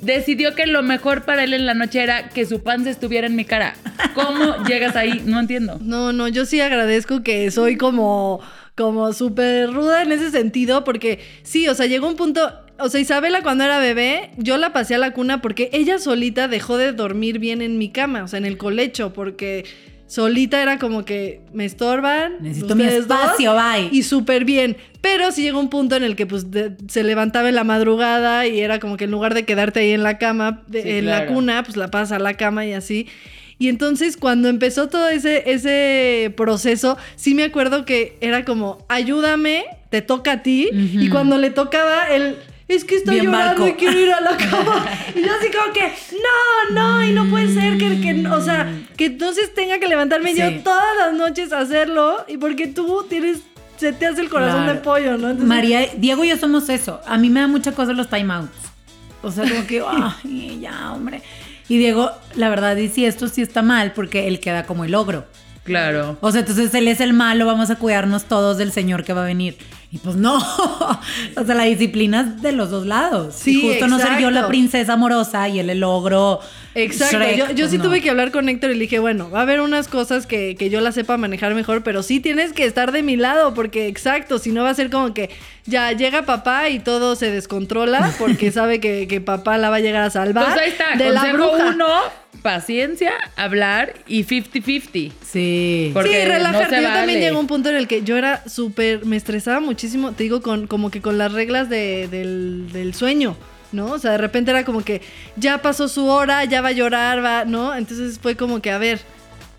decidió 0.00 0.54
que 0.54 0.66
lo 0.66 0.82
mejor 0.82 1.22
para 1.24 1.44
él 1.44 1.54
en 1.54 1.66
la 1.66 1.74
noche 1.74 2.02
era 2.02 2.28
que 2.28 2.44
su 2.46 2.62
panza 2.62 2.90
estuviera 2.90 3.26
en 3.26 3.36
mi 3.36 3.44
cara. 3.44 3.74
¿Cómo 4.14 4.64
llegas 4.64 4.96
ahí? 4.96 5.22
No 5.24 5.40
entiendo. 5.40 5.78
No, 5.80 6.12
no, 6.12 6.28
yo 6.28 6.44
sí 6.44 6.60
agradezco 6.60 7.22
que 7.22 7.50
soy 7.50 7.76
como, 7.76 8.40
como 8.76 9.12
súper 9.12 9.72
ruda 9.72 10.02
en 10.02 10.12
ese 10.12 10.30
sentido, 10.30 10.84
porque 10.84 11.24
sí, 11.42 11.68
o 11.68 11.74
sea, 11.74 11.86
llegó 11.86 12.06
un 12.08 12.16
punto, 12.16 12.52
o 12.78 12.88
sea, 12.88 13.00
Isabela 13.00 13.42
cuando 13.42 13.64
era 13.64 13.78
bebé, 13.78 14.30
yo 14.36 14.56
la 14.56 14.72
pasé 14.72 14.94
a 14.94 14.98
la 14.98 15.12
cuna 15.12 15.40
porque 15.40 15.70
ella 15.72 15.98
solita 15.98 16.48
dejó 16.48 16.76
de 16.76 16.92
dormir 16.92 17.38
bien 17.38 17.62
en 17.62 17.78
mi 17.78 17.90
cama, 17.90 18.24
o 18.24 18.28
sea, 18.28 18.38
en 18.38 18.44
el 18.44 18.56
colecho, 18.58 19.12
porque 19.12 19.64
solita 20.06 20.60
era 20.62 20.78
como 20.78 21.04
que 21.04 21.40
me 21.52 21.64
estorban. 21.64 22.34
Necesito 22.40 22.74
mi 22.76 22.84
dos, 22.84 22.92
espacio, 22.94 23.54
bye. 23.54 23.88
Y 23.90 24.02
súper 24.02 24.44
bien. 24.44 24.76
Pero 25.00 25.32
sí 25.32 25.42
llegó 25.42 25.58
un 25.60 25.70
punto 25.70 25.96
en 25.96 26.02
el 26.04 26.14
que 26.16 26.26
pues 26.26 26.50
de- 26.50 26.72
se 26.88 27.02
levantaba 27.04 27.48
en 27.48 27.54
la 27.54 27.64
madrugada 27.64 28.46
y 28.46 28.60
era 28.60 28.78
como 28.80 28.96
que 28.96 29.04
en 29.04 29.10
lugar 29.10 29.34
de 29.34 29.44
quedarte 29.44 29.80
ahí 29.80 29.90
en 29.92 30.02
la 30.02 30.18
cama, 30.18 30.62
de- 30.66 30.82
Sí, 30.82 30.88
en 30.90 31.06
la 31.06 31.26
cuna, 31.26 31.62
pues 31.62 31.76
la 31.76 31.90
pasas 31.90 32.12
a 32.12 32.18
la 32.18 32.34
cama 32.34 32.66
y 32.66 32.72
así. 32.74 33.06
Y 33.58 33.68
entonces 33.68 34.16
cuando 34.16 34.48
empezó 34.48 34.88
todo 34.88 35.08
ese, 35.08 35.50
ese 35.50 36.32
proceso, 36.36 36.98
sí 37.16 37.34
me 37.34 37.44
acuerdo 37.44 37.84
que 37.84 38.16
era 38.20 38.44
como, 38.44 38.84
ayúdame, 38.88 39.64
te 39.90 40.02
toca 40.02 40.32
a 40.32 40.42
ti. 40.42 40.68
Y 40.72 41.08
cuando 41.08 41.38
le 41.38 41.50
tocaba, 41.50 42.08
él, 42.10 42.36
es 42.68 42.84
que 42.84 42.96
está 42.96 43.12
Bien 43.12 43.26
llorando 43.26 43.62
barco. 43.62 43.68
y 43.68 43.72
quiero 43.74 43.98
ir 44.00 44.12
a 44.12 44.20
la 44.20 44.36
cama. 44.36 44.86
y 45.14 45.20
yo 45.22 45.32
así 45.38 45.48
como 45.50 45.72
que, 45.72 45.92
no, 46.72 46.74
no, 46.74 47.04
y 47.04 47.12
no 47.12 47.28
puede 47.30 47.52
ser 47.52 47.76
que, 47.78 48.00
que- 48.00 48.26
o 48.28 48.40
sea, 48.40 48.72
que 48.96 49.06
entonces 49.06 49.52
tenga 49.54 49.78
que 49.78 49.88
levantarme 49.88 50.32
Sí. 50.32 50.40
yo 50.40 50.62
todas 50.62 50.96
las 50.98 51.12
noches 51.14 51.52
a 51.52 51.60
hacerlo. 51.60 52.24
Y 52.28 52.36
porque 52.38 52.66
tú 52.66 53.04
tienes, 53.08 53.38
se 53.76 53.92
te 53.92 54.06
hace 54.06 54.20
el 54.22 54.28
corazón 54.30 54.64
Claro. 54.64 54.74
de 54.74 54.80
pollo, 54.80 55.10
¿no? 55.18 55.30
Entonces, 55.30 55.44
María, 55.46 55.86
Diego 55.96 56.24
y 56.24 56.28
yo 56.28 56.36
somos 56.38 56.68
eso. 56.68 57.00
A 57.06 57.18
mí 57.18 57.28
me 57.30 57.40
da 57.40 57.48
mucha 57.48 57.72
cosa 57.72 57.92
los 57.92 58.08
timeouts. 58.08 58.50
O 59.22 59.30
sea, 59.30 59.48
como 59.48 59.66
que, 59.66 59.82
ay, 60.24 60.58
ya, 60.60 60.92
hombre. 60.92 61.22
Y 61.68 61.78
Diego, 61.78 62.10
la 62.34 62.48
verdad, 62.50 62.76
dice 62.76 63.06
esto 63.06 63.26
sí 63.28 63.40
está 63.42 63.62
mal 63.62 63.92
porque 63.92 64.28
él 64.28 64.38
queda 64.40 64.64
como 64.64 64.84
el 64.84 64.94
ogro. 64.94 65.26
Claro. 65.64 66.18
O 66.20 66.30
sea, 66.30 66.40
entonces 66.40 66.74
él 66.74 66.88
es 66.88 67.00
el 67.00 67.14
malo, 67.14 67.46
vamos 67.46 67.70
a 67.70 67.76
cuidarnos 67.76 68.24
todos 68.24 68.58
del 68.58 68.70
señor 68.70 69.02
que 69.02 69.14
va 69.14 69.22
a 69.22 69.26
venir. 69.26 69.56
Y 69.94 69.98
pues 69.98 70.16
no. 70.16 70.38
o 71.36 71.44
sea, 71.46 71.54
la 71.54 71.62
disciplina 71.62 72.22
es 72.22 72.42
de 72.42 72.50
los 72.50 72.68
dos 72.68 72.84
lados. 72.84 73.32
Sí, 73.38 73.64
y 73.64 73.68
justo 73.68 73.86
no 73.86 73.96
ser 73.98 74.18
yo 74.18 74.28
la 74.32 74.40
exacto. 74.40 74.48
princesa 74.48 74.92
amorosa 74.94 75.48
y 75.48 75.60
él 75.60 75.70
el 75.70 75.84
ogro. 75.84 76.40
Exacto, 76.74 77.18
Shrek, 77.18 77.36
yo, 77.36 77.50
yo 77.52 77.68
sí 77.68 77.78
no. 77.78 77.84
tuve 77.84 78.00
que 78.00 78.10
hablar 78.10 78.30
con 78.32 78.48
Héctor 78.48 78.70
y 78.70 78.74
le 78.74 78.80
dije, 78.80 78.98
bueno, 78.98 79.30
va 79.30 79.40
a 79.40 79.42
haber 79.42 79.60
unas 79.60 79.86
cosas 79.88 80.26
que, 80.26 80.56
que 80.56 80.70
yo 80.70 80.80
las 80.80 80.94
sepa 80.96 81.16
manejar 81.16 81.54
mejor, 81.54 81.82
pero 81.84 82.02
sí 82.02 82.18
tienes 82.20 82.52
que 82.52 82.64
estar 82.64 82.90
de 82.92 83.02
mi 83.02 83.16
lado, 83.16 83.54
porque 83.54 83.86
exacto, 83.86 84.38
si 84.38 84.50
no 84.50 84.64
va 84.64 84.70
a 84.70 84.74
ser 84.74 84.90
como 84.90 85.14
que 85.14 85.30
ya 85.66 85.92
llega 85.92 86.22
papá 86.26 86.68
y 86.70 86.80
todo 86.80 87.14
se 87.16 87.30
descontrola, 87.30 88.12
porque 88.18 88.50
sabe 88.52 88.80
que, 88.80 89.06
que 89.08 89.20
papá 89.20 89.56
la 89.58 89.70
va 89.70 89.76
a 89.76 89.80
llegar 89.80 90.02
a 90.02 90.10
salvar 90.10 90.46
Pues 90.46 90.58
ahí 90.58 90.70
está. 90.70 90.96
de 90.96 91.10
la 91.10 91.32
bruja. 91.32 91.68
uno, 91.74 91.86
paciencia, 92.42 93.12
hablar 93.36 93.94
y 94.06 94.24
50-50. 94.24 95.12
Sí. 95.24 95.90
Porque 95.94 96.22
sí, 96.22 96.28
relajarte. 96.28 96.62
no 96.64 96.76
se 96.76 96.82
yo 96.82 96.88
también 96.88 97.18
vale. 97.18 97.20
llegó 97.20 97.40
un 97.40 97.46
punto 97.46 97.70
en 97.70 97.76
el 97.76 97.86
que 97.88 98.02
yo 98.02 98.16
era 98.16 98.42
súper, 98.48 99.04
me 99.06 99.16
estresaba 99.16 99.60
muchísimo, 99.60 100.12
te 100.12 100.24
digo, 100.24 100.42
con 100.42 100.66
como 100.66 100.90
que 100.90 101.00
con 101.00 101.18
las 101.18 101.32
reglas 101.32 101.68
de- 101.70 102.08
del, 102.08 102.66
del 102.72 102.94
sueño, 102.94 103.36
¿no? 103.74 103.92
O 103.92 103.98
sea, 103.98 104.12
de 104.12 104.18
repente 104.18 104.50
era 104.50 104.64
como 104.64 104.82
que 104.82 105.02
ya 105.36 105.60
pasó 105.60 105.88
su 105.88 106.06
hora, 106.06 106.44
ya 106.44 106.62
va 106.62 106.68
a 106.68 106.72
llorar, 106.72 107.24
va, 107.24 107.44
¿no? 107.44 107.74
Entonces 107.74 108.18
fue 108.20 108.36
como 108.36 108.60
que, 108.62 108.70
a 108.70 108.78
ver, 108.78 109.00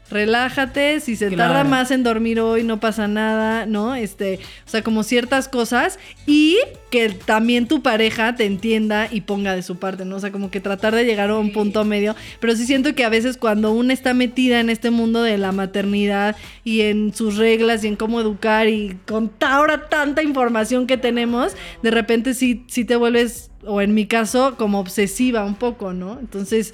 relájate, 0.09 0.99
si 0.99 1.15
se 1.15 1.27
Claro. 1.29 1.53
tarda 1.53 1.69
más 1.69 1.91
en 1.91 2.03
dormir 2.03 2.39
hoy 2.39 2.63
no 2.63 2.79
pasa 2.79 3.07
nada, 3.07 3.65
¿no? 3.65 3.95
Este, 3.95 4.39
o 4.65 4.69
sea, 4.69 4.83
como 4.83 5.03
ciertas 5.03 5.47
cosas 5.47 5.97
y 6.25 6.57
que 6.91 7.09
también 7.09 7.67
tu 7.67 7.81
pareja 7.81 8.35
te 8.35 8.45
entienda 8.45 9.07
y 9.11 9.21
ponga 9.21 9.55
de 9.55 9.63
su 9.63 9.77
parte, 9.77 10.05
¿no? 10.05 10.17
O 10.17 10.19
sea, 10.19 10.31
como 10.31 10.51
que 10.51 10.59
tratar 10.61 10.93
de 10.95 11.05
llegar 11.05 11.29
a 11.31 11.37
un 11.37 11.51
punto 11.51 11.83
medio, 11.85 12.15
pero 12.39 12.55
sí 12.55 12.65
siento 12.65 12.93
que 12.95 13.03
a 13.03 13.09
veces 13.09 13.37
cuando 13.37 13.71
una 13.71 13.93
está 13.93 14.13
metida 14.13 14.59
en 14.59 14.69
este 14.69 14.91
mundo 14.91 15.23
de 15.23 15.37
la 15.37 15.51
maternidad 15.51 16.35
y 16.63 16.81
en 16.81 17.13
sus 17.13 17.37
reglas 17.37 17.83
y 17.83 17.87
en 17.87 17.95
cómo 17.95 18.21
educar 18.21 18.67
y 18.69 18.97
con 19.07 19.31
ahora 19.41 19.89
tanta 19.89 20.21
información 20.23 20.87
que 20.87 20.97
tenemos, 20.97 21.53
de 21.81 21.91
repente 21.91 22.33
sí, 22.33 22.63
sí 22.67 22.85
te 22.85 22.95
vuelves, 22.95 23.49
o 23.65 23.81
en 23.81 23.93
mi 23.95 24.05
caso, 24.05 24.55
como 24.57 24.79
obsesiva 24.79 25.43
un 25.43 25.55
poco, 25.55 25.93
¿no? 25.93 26.19
Entonces 26.19 26.73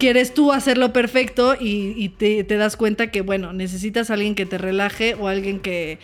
quieres 0.00 0.34
tú 0.34 0.50
hacerlo 0.52 0.92
perfecto 0.92 1.54
y, 1.60 1.94
y 1.96 2.08
te, 2.08 2.42
te 2.42 2.56
das 2.56 2.76
cuenta 2.76 3.12
que, 3.12 3.20
bueno, 3.20 3.52
necesitas 3.52 4.10
a 4.10 4.14
alguien 4.14 4.34
que 4.34 4.46
te 4.46 4.58
relaje 4.58 5.14
o 5.14 5.28
alguien 5.28 5.60
que, 5.60 6.00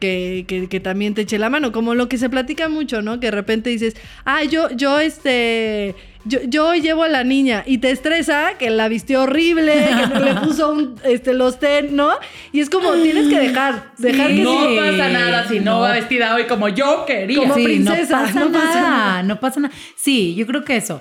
que, 0.00 0.44
que- 0.48 0.68
que 0.68 0.80
también 0.80 1.14
te 1.14 1.22
eche 1.22 1.38
la 1.38 1.48
mano. 1.48 1.70
Como 1.70 1.94
lo 1.94 2.08
que 2.08 2.18
se 2.18 2.28
platica 2.28 2.68
mucho, 2.68 3.00
¿no? 3.02 3.20
Que 3.20 3.28
de 3.28 3.30
repente 3.30 3.70
dices, 3.70 3.94
ah, 4.24 4.42
yo, 4.42 4.70
yo, 4.72 4.98
este, 4.98 5.94
yo, 6.24 6.40
yo 6.48 6.74
llevo 6.74 7.04
a 7.04 7.08
la 7.08 7.24
niña 7.24 7.62
y 7.66 7.78
te 7.78 7.90
estresa 7.90 8.54
que 8.58 8.68
la 8.70 8.88
vistió 8.88 9.22
horrible, 9.22 9.72
que 9.74 10.06
no 10.14 10.20
le 10.24 10.34
puso 10.40 10.70
un, 10.72 10.96
este, 11.04 11.32
los 11.32 11.58
ten, 11.60 11.94
¿no? 11.96 12.10
Y 12.52 12.60
es 12.60 12.68
como, 12.70 12.92
tienes 12.94 13.28
que 13.28 13.38
dejar, 13.38 13.92
dejar 13.98 14.28
que 14.28 14.42
No 14.42 14.68
sí. 14.68 14.76
pasa 14.78 15.08
nada 15.08 15.46
si 15.48 15.60
no, 15.60 15.64
No. 15.76 15.80
va 15.80 15.92
vestida 15.92 16.34
hoy 16.34 16.44
como 16.44 16.68
yo 16.68 17.04
quería. 17.06 17.38
Como 17.38 17.54
sí, 17.54 17.64
princesa, 17.64 18.20
no 18.20 18.26
pasa 18.26 18.40
no 18.44 18.52
pasa 18.52 18.74
nada, 18.74 18.90
nada. 18.90 19.22
no 19.22 19.40
pasa 19.40 19.60
nada. 19.60 19.74
Sí, 19.96 20.34
yo 20.34 20.46
creo 20.46 20.64
que 20.64 20.76
eso. 20.76 21.00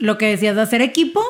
Lo 0.00 0.16
que 0.16 0.26
decías 0.26 0.54
de 0.54 0.62
hacer 0.62 0.80
equipo 0.80 1.20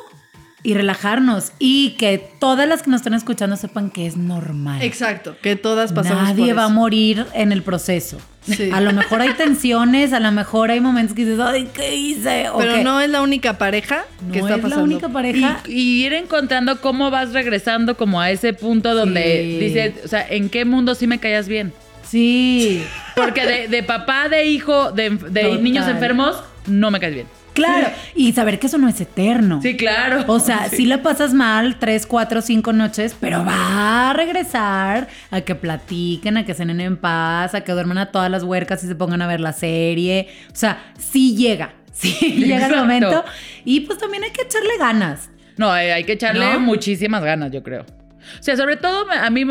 y 0.62 0.74
relajarnos 0.74 1.52
y 1.58 1.90
que 1.98 2.18
todas 2.40 2.68
las 2.68 2.82
que 2.82 2.90
nos 2.90 3.00
están 3.00 3.14
escuchando 3.14 3.56
sepan 3.56 3.90
que 3.90 4.06
es 4.06 4.16
normal. 4.16 4.82
Exacto, 4.82 5.36
que 5.40 5.54
todas 5.56 5.92
pasamos 5.92 6.24
Nadie 6.24 6.48
por 6.48 6.58
va 6.58 6.64
a 6.64 6.68
morir 6.68 7.26
en 7.32 7.52
el 7.52 7.62
proceso. 7.62 8.18
Sí. 8.42 8.70
A 8.72 8.80
lo 8.80 8.92
mejor 8.92 9.20
hay 9.20 9.34
tensiones, 9.34 10.12
a 10.12 10.20
lo 10.20 10.32
mejor 10.32 10.70
hay 10.70 10.80
momentos 10.80 11.14
que 11.14 11.24
dices, 11.24 11.38
ay, 11.40 11.68
¿qué 11.72 11.94
hice? 11.94 12.48
O 12.48 12.58
Pero 12.58 12.82
no 12.82 13.00
es 13.00 13.10
la 13.10 13.20
única 13.22 13.58
pareja 13.58 14.04
que 14.32 14.40
No 14.40 14.48
está 14.48 14.66
es 14.66 14.74
la 14.74 14.82
única 14.82 15.08
pareja. 15.10 15.60
Y, 15.66 15.72
y 15.72 16.06
ir 16.06 16.12
encontrando 16.14 16.80
cómo 16.80 17.10
vas 17.10 17.32
regresando 17.32 17.96
como 17.96 18.20
a 18.20 18.30
ese 18.30 18.52
punto 18.54 18.94
donde 18.94 19.58
Sí. 19.58 19.64
dices, 19.64 19.94
o 20.04 20.08
sea, 20.08 20.26
¿en 20.28 20.48
qué 20.48 20.64
mundo 20.64 20.94
sí 20.94 21.06
me 21.06 21.18
callas 21.20 21.46
bien? 21.46 21.72
Sí. 22.04 22.82
Porque 23.14 23.44
de, 23.46 23.68
de 23.68 23.82
papá, 23.82 24.28
de 24.28 24.46
hijo, 24.46 24.92
de, 24.92 25.10
de 25.10 25.58
niños 25.58 25.86
enfermos, 25.86 26.36
no 26.66 26.90
me 26.90 26.98
caes 27.00 27.14
bien. 27.14 27.26
Claro. 27.58 27.88
Y 28.14 28.32
saber 28.32 28.58
que 28.58 28.66
eso 28.68 28.78
no 28.78 28.88
es 28.88 29.00
eterno. 29.00 29.60
Sí, 29.62 29.76
claro. 29.76 30.24
O 30.28 30.40
sea, 30.40 30.68
Sí. 30.68 30.76
sí. 30.78 30.84
la 30.86 31.02
pasas 31.02 31.34
mal 31.34 31.78
tres, 31.78 32.06
cuatro, 32.06 32.40
cinco 32.42 32.72
noches, 32.72 33.16
pero 33.20 33.44
va 33.44 34.10
a 34.10 34.12
regresar 34.14 35.08
a 35.30 35.40
que 35.42 35.54
platiquen, 35.54 36.36
a 36.36 36.44
que 36.44 36.54
cenen 36.54 36.80
en 36.80 36.96
paz, 36.96 37.54
a 37.54 37.62
que 37.62 37.72
duerman 37.72 37.98
a 37.98 38.06
todas 38.10 38.30
las 38.30 38.42
huercas 38.44 38.82
y 38.84 38.86
se 38.88 38.94
pongan 38.94 39.22
a 39.22 39.26
ver 39.26 39.40
la 39.40 39.52
serie. 39.52 40.28
O 40.52 40.56
sea, 40.56 40.92
sí 40.98 41.36
llega, 41.36 41.74
sí 41.92 42.12
llega 42.44 42.66
el 42.66 42.76
momento. 42.76 43.24
Y 43.64 43.80
pues 43.80 43.98
también 43.98 44.24
hay 44.24 44.30
que 44.30 44.42
echarle 44.42 44.76
ganas. 44.78 45.30
No, 45.56 45.70
hay 45.72 46.04
que 46.04 46.12
echarle 46.12 46.52
¿No? 46.54 46.60
muchísimas 46.60 47.22
ganas, 47.24 47.50
yo 47.50 47.62
creo. 47.62 47.82
O 47.82 48.42
sea, 48.42 48.56
sobre 48.56 48.76
todo 48.76 49.06
a 49.10 49.28
mí, 49.30 49.44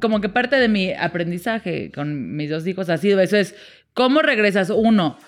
como 0.00 0.20
que 0.20 0.28
parte 0.28 0.56
de 0.56 0.68
mi 0.68 0.92
aprendizaje 0.92 1.90
con 1.94 2.36
mis 2.36 2.48
dos 2.50 2.66
hijos 2.66 2.88
ha 2.88 2.96
sido 2.96 3.20
eso, 3.20 3.36
es 3.36 3.54
cómo 3.94 4.22
regresas 4.22 4.70
uno 4.70 5.18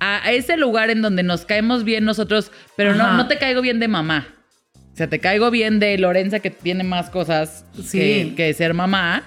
a 0.00 0.32
ese 0.32 0.56
lugar 0.56 0.90
en 0.90 1.02
donde 1.02 1.22
nos 1.22 1.44
caemos 1.44 1.84
bien 1.84 2.04
nosotros, 2.04 2.50
pero 2.76 2.94
no, 2.94 3.04
Ajá. 3.04 3.16
no 3.16 3.28
te 3.28 3.38
caigo 3.38 3.60
bien 3.60 3.78
de 3.80 3.86
mamá. 3.88 4.26
O 4.92 4.96
sea, 4.96 5.08
te 5.08 5.18
caigo 5.18 5.50
bien 5.50 5.78
de 5.78 5.96
Lorenza 5.98 6.40
que 6.40 6.50
tiene 6.50 6.84
más 6.84 7.08
cosas 7.10 7.64
Sí. 7.82 7.98
que, 7.98 8.32
que 8.36 8.54
ser 8.54 8.74
mamá. 8.74 9.22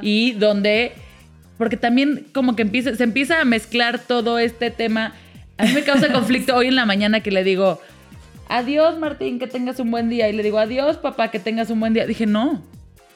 Y 0.00 0.32
donde, 0.32 0.92
porque 1.58 1.76
también 1.76 2.26
como 2.32 2.56
que 2.56 2.62
empieza, 2.62 2.94
se 2.96 3.04
empieza 3.04 3.40
a 3.40 3.44
mezclar 3.44 3.98
todo 4.00 4.38
este 4.38 4.70
tema. 4.70 5.12
A 5.58 5.64
mí 5.64 5.72
me 5.74 5.82
causa 5.82 6.08
conflicto 6.12 6.56
hoy 6.56 6.68
en 6.68 6.76
la 6.76 6.86
mañana 6.86 7.20
que 7.20 7.30
le 7.30 7.44
digo, 7.44 7.80
adiós 8.48 8.98
Martín, 8.98 9.38
que 9.38 9.46
tengas 9.46 9.78
un 9.80 9.90
buen 9.90 10.08
día. 10.08 10.28
Y 10.28 10.32
le 10.32 10.42
digo, 10.42 10.58
adiós 10.58 10.96
papá, 10.96 11.30
que 11.30 11.38
tengas 11.38 11.70
un 11.70 11.78
buen 11.78 11.92
día. 11.94 12.06
Dije, 12.06 12.26
no. 12.26 12.62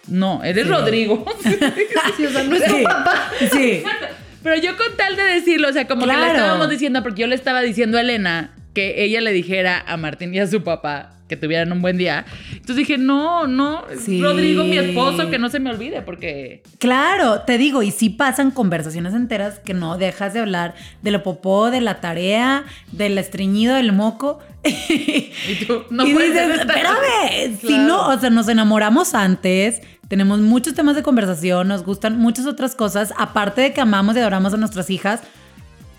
No, 0.09 0.45
eres 0.45 0.65
Sí. 0.67 0.71
Rodrigo. 0.71 1.25
Sí, 2.17 2.25
o 2.27 2.31
sea, 2.31 2.45
no 2.45 2.55
es 2.57 2.65
tu 2.65 2.83
papá. 2.85 3.31
Sí. 3.53 3.83
Pero 4.47 4.63
yo 4.63 4.77
con 4.77 4.97
tal 4.97 5.17
de 5.17 5.25
decirlo, 5.25 5.69
o 5.69 5.73
sea, 5.73 5.89
como 5.89 6.07
que 6.07 6.13
le 6.13 6.27
estábamos 6.29 6.71
diciendo, 6.71 7.03
porque 7.03 7.23
yo 7.23 7.27
le 7.27 7.35
estaba 7.35 7.63
diciendo 7.63 7.99
a 7.99 8.03
Elena 8.03 8.55
que 8.77 9.03
ella 9.03 9.23
le 9.23 9.33
dijera 9.33 9.83
a 9.87 9.97
Martín 9.97 10.35
y 10.35 10.39
a 10.39 10.47
su 10.47 10.63
papá 10.63 11.15
que 11.29 11.37
tuvieran 11.37 11.73
un 11.73 11.81
buen 11.81 11.97
día. 11.97 12.27
Entonces 12.53 12.77
dije, 12.77 12.99
no, 12.99 13.47
no, 13.47 13.85
Sí. 13.99 14.21
Rodrigo, 14.23 14.65
mi 14.65 14.77
esposo, 14.77 15.31
que 15.31 15.39
no 15.39 15.49
se 15.49 15.59
me 15.61 15.71
olvide, 15.71 16.03
porque... 16.03 16.63
Claro, 16.79 17.41
te 17.41 17.57
digo, 17.57 17.83
y 17.83 17.91
sí 17.91 18.11
pasan 18.11 18.51
conversaciones 18.51 19.15
enteras 19.15 19.59
que 19.59 19.73
no 19.73 19.97
dejas 19.97 20.35
de 20.35 20.41
hablar 20.41 20.75
de 21.01 21.11
lo 21.11 21.23
popó, 21.23 21.71
de 21.71 21.81
la 21.81 22.01
tarea, 22.01 22.65
del 22.93 23.17
estreñido, 23.17 23.75
del 23.77 23.93
moco. 23.93 24.41
Y 24.69 25.65
tú, 25.67 25.85
no 25.91 26.07
y 26.07 26.13
puedes 26.13 26.33
dices, 26.35 26.51
hacer 26.61 26.67
nada". 26.67 27.29
espérame, 27.33 27.59
si 27.61 27.79
no, 27.79 28.09
o 28.09 28.19
sea, 28.21 28.29
nos 28.29 28.47
enamoramos 28.49 29.15
antes, 29.15 29.81
tenemos 30.09 30.41
muchos 30.41 30.75
temas 30.75 30.95
de 30.97 31.03
conversación, 31.03 31.67
nos 31.67 31.83
gustan 31.83 32.19
muchas 32.19 32.47
otras 32.47 32.75
cosas, 32.77 33.13
aparte 33.17 33.63
de 33.63 33.73
que 33.73 33.81
amamos 33.81 34.17
y 34.17 34.21
adoramos 34.21 34.53
a 34.55 34.59
nuestras 34.59 34.91
hijas, 34.91 35.23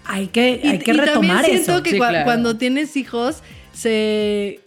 hay 0.08 0.28
que, 0.28 0.62
hay 0.64 0.80
que 0.80 0.92
y 0.92 0.94
retomar 0.94 1.14
también 1.42 1.46
siento 1.64 1.72
eso. 1.74 1.84
que 1.84 1.92
Sí, 1.92 1.98
cua- 1.98 2.10
claro. 2.10 2.26
cuando 2.26 2.58
tienes 2.58 2.96
hijos 2.98 3.44
se 3.74 4.60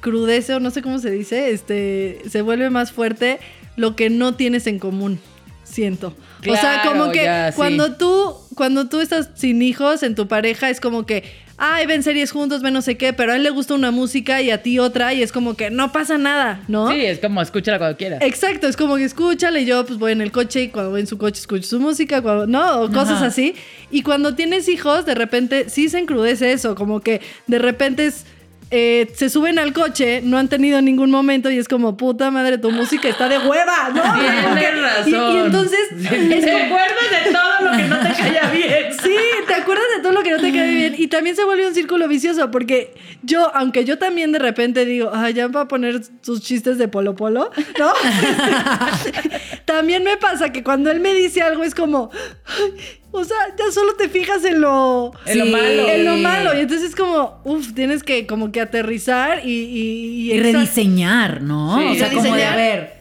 crudece 0.00 0.54
o 0.54 0.60
no 0.60 0.70
sé 0.70 0.82
cómo 0.82 0.98
se 0.98 1.10
dice, 1.10 1.50
este, 1.50 2.22
se 2.28 2.42
vuelve 2.42 2.70
más 2.70 2.92
fuerte 2.92 3.38
lo 3.76 3.96
que 3.96 4.10
no 4.10 4.34
tienes 4.34 4.66
en 4.66 4.78
común. 4.78 5.18
Siento. 5.64 6.16
o 6.48 6.56
sea, 6.56 6.82
como 6.86 7.10
que 7.12 7.24
ya, 7.24 7.52
sí. 7.52 7.56
cuando 7.56 7.96
tú 7.96 8.34
cuando 8.54 8.88
tú 8.88 9.00
estás 9.00 9.28
sin 9.34 9.60
hijos 9.62 10.02
en 10.02 10.14
tu 10.14 10.26
pareja 10.26 10.70
es 10.70 10.80
como 10.80 11.04
que 11.04 11.24
ay, 11.58 11.86
ven 11.86 12.02
series 12.02 12.30
juntos, 12.30 12.62
ven 12.62 12.72
no 12.72 12.82
sé 12.82 12.96
qué, 12.96 13.12
pero 13.12 13.32
a 13.32 13.36
él 13.36 13.42
le 13.42 13.50
gusta 13.50 13.74
una 13.74 13.90
música 13.90 14.40
y 14.40 14.50
a 14.50 14.62
ti 14.62 14.78
otra 14.78 15.12
y 15.12 15.22
es 15.22 15.32
como 15.32 15.56
que 15.56 15.70
no 15.70 15.90
pasa 15.92 16.16
nada, 16.16 16.62
¿no? 16.68 16.88
Sí, 16.90 17.04
es 17.04 17.18
como 17.18 17.42
escúchala 17.42 17.78
cuando 17.78 17.96
quieras. 17.96 18.20
Exacto, 18.22 18.68
es 18.68 18.76
como 18.76 18.96
que 18.96 19.04
escúchale, 19.04 19.60
y 19.62 19.64
yo 19.66 19.84
pues 19.84 19.98
voy 19.98 20.12
en 20.12 20.20
el 20.20 20.30
coche 20.32 20.62
y 20.62 20.68
cuando 20.68 20.92
voy 20.92 21.00
en 21.00 21.06
su 21.06 21.18
coche 21.18 21.40
escucho 21.40 21.66
su 21.68 21.80
música, 21.80 22.22
cuando, 22.22 22.46
no, 22.46 22.82
o 22.82 22.88
cosas 22.88 23.16
Ajá. 23.16 23.26
así. 23.26 23.54
Y 23.90 24.02
cuando 24.02 24.34
tienes 24.34 24.68
hijos, 24.68 25.04
de 25.04 25.14
repente 25.14 25.68
sí 25.68 25.88
se 25.88 25.98
encrudece 25.98 26.52
eso, 26.52 26.74
como 26.74 27.00
que 27.00 27.20
de 27.48 27.58
repente 27.58 28.06
es, 28.06 28.24
eh, 28.70 29.10
se 29.14 29.30
suben 29.30 29.58
al 29.58 29.72
coche, 29.72 30.20
no 30.22 30.36
han 30.36 30.48
tenido 30.48 30.82
ningún 30.82 31.10
momento 31.10 31.50
y 31.50 31.56
es 31.56 31.68
como, 31.68 31.96
puta 31.96 32.30
madre, 32.30 32.58
tu 32.58 32.70
música 32.70 33.08
está 33.08 33.26
de 33.28 33.38
hueva, 33.38 33.88
¿no? 33.94 34.02
Tienes 34.58 34.82
razón. 34.82 35.08
Y, 35.08 35.36
y 35.36 35.40
entonces, 35.40 35.80
es 35.90 36.08
¿Te 36.44 36.62
acuerdas 36.66 37.24
de 37.24 37.32
todo 37.32 37.70
lo 37.70 37.76
que 37.76 37.84
no 37.84 37.98
te 37.98 38.12
caía 38.14 38.50
bien? 38.52 38.92
Sí, 39.02 39.16
te 39.46 39.54
acuerdas 39.54 39.86
de 39.98 40.02
todo 40.02 40.12
lo 40.12 40.22
que 40.22 40.30
no 40.30 40.38
te 40.38 40.52
cae 40.52 40.72
bien. 40.74 40.94
Y 40.98 41.06
también 41.08 41.36
se 41.36 41.44
vuelve 41.44 41.66
un 41.68 41.74
círculo 41.74 42.08
vicioso, 42.08 42.50
porque 42.50 42.94
yo, 43.22 43.54
aunque 43.54 43.84
yo 43.84 43.98
también 43.98 44.32
de 44.32 44.38
repente 44.38 44.84
digo, 44.84 45.10
ay, 45.12 45.34
ya 45.34 45.46
va 45.48 45.62
a 45.62 45.68
poner 45.68 46.00
sus 46.22 46.40
chistes 46.42 46.78
de 46.78 46.88
polo 46.88 47.14
polo, 47.14 47.50
¿no? 47.78 47.92
también 49.64 50.02
me 50.04 50.16
pasa 50.16 50.50
que 50.52 50.62
cuando 50.62 50.90
él 50.90 51.00
me 51.00 51.14
dice 51.14 51.42
algo 51.42 51.64
es 51.64 51.74
como, 51.74 52.10
"Ay, 52.46 52.72
o 53.10 53.24
sea, 53.24 53.36
ya 53.58 53.70
solo 53.72 53.94
te 53.94 54.08
fijas 54.08 54.44
en 54.44 54.60
lo. 54.60 55.12
En 55.26 55.38
lo 55.38 55.46
malo. 55.46 55.88
En 55.88 56.04
lo 56.04 56.16
malo. 56.16 56.54
Y 56.56 56.60
entonces 56.60 56.90
es 56.90 56.96
como, 56.96 57.40
uff, 57.44 57.72
tienes 57.74 58.02
que 58.02 58.26
como 58.26 58.52
que 58.52 58.60
aterrizar 58.60 59.46
y. 59.46 60.30
Y, 60.30 60.38
rediseñar, 60.40 61.40
¿no? 61.42 61.78
Sí. 61.78 61.86
o 61.86 61.94
sea, 61.94 62.10
como 62.12 62.34
de 62.34 62.44
a 62.44 62.54
ver. 62.56 62.92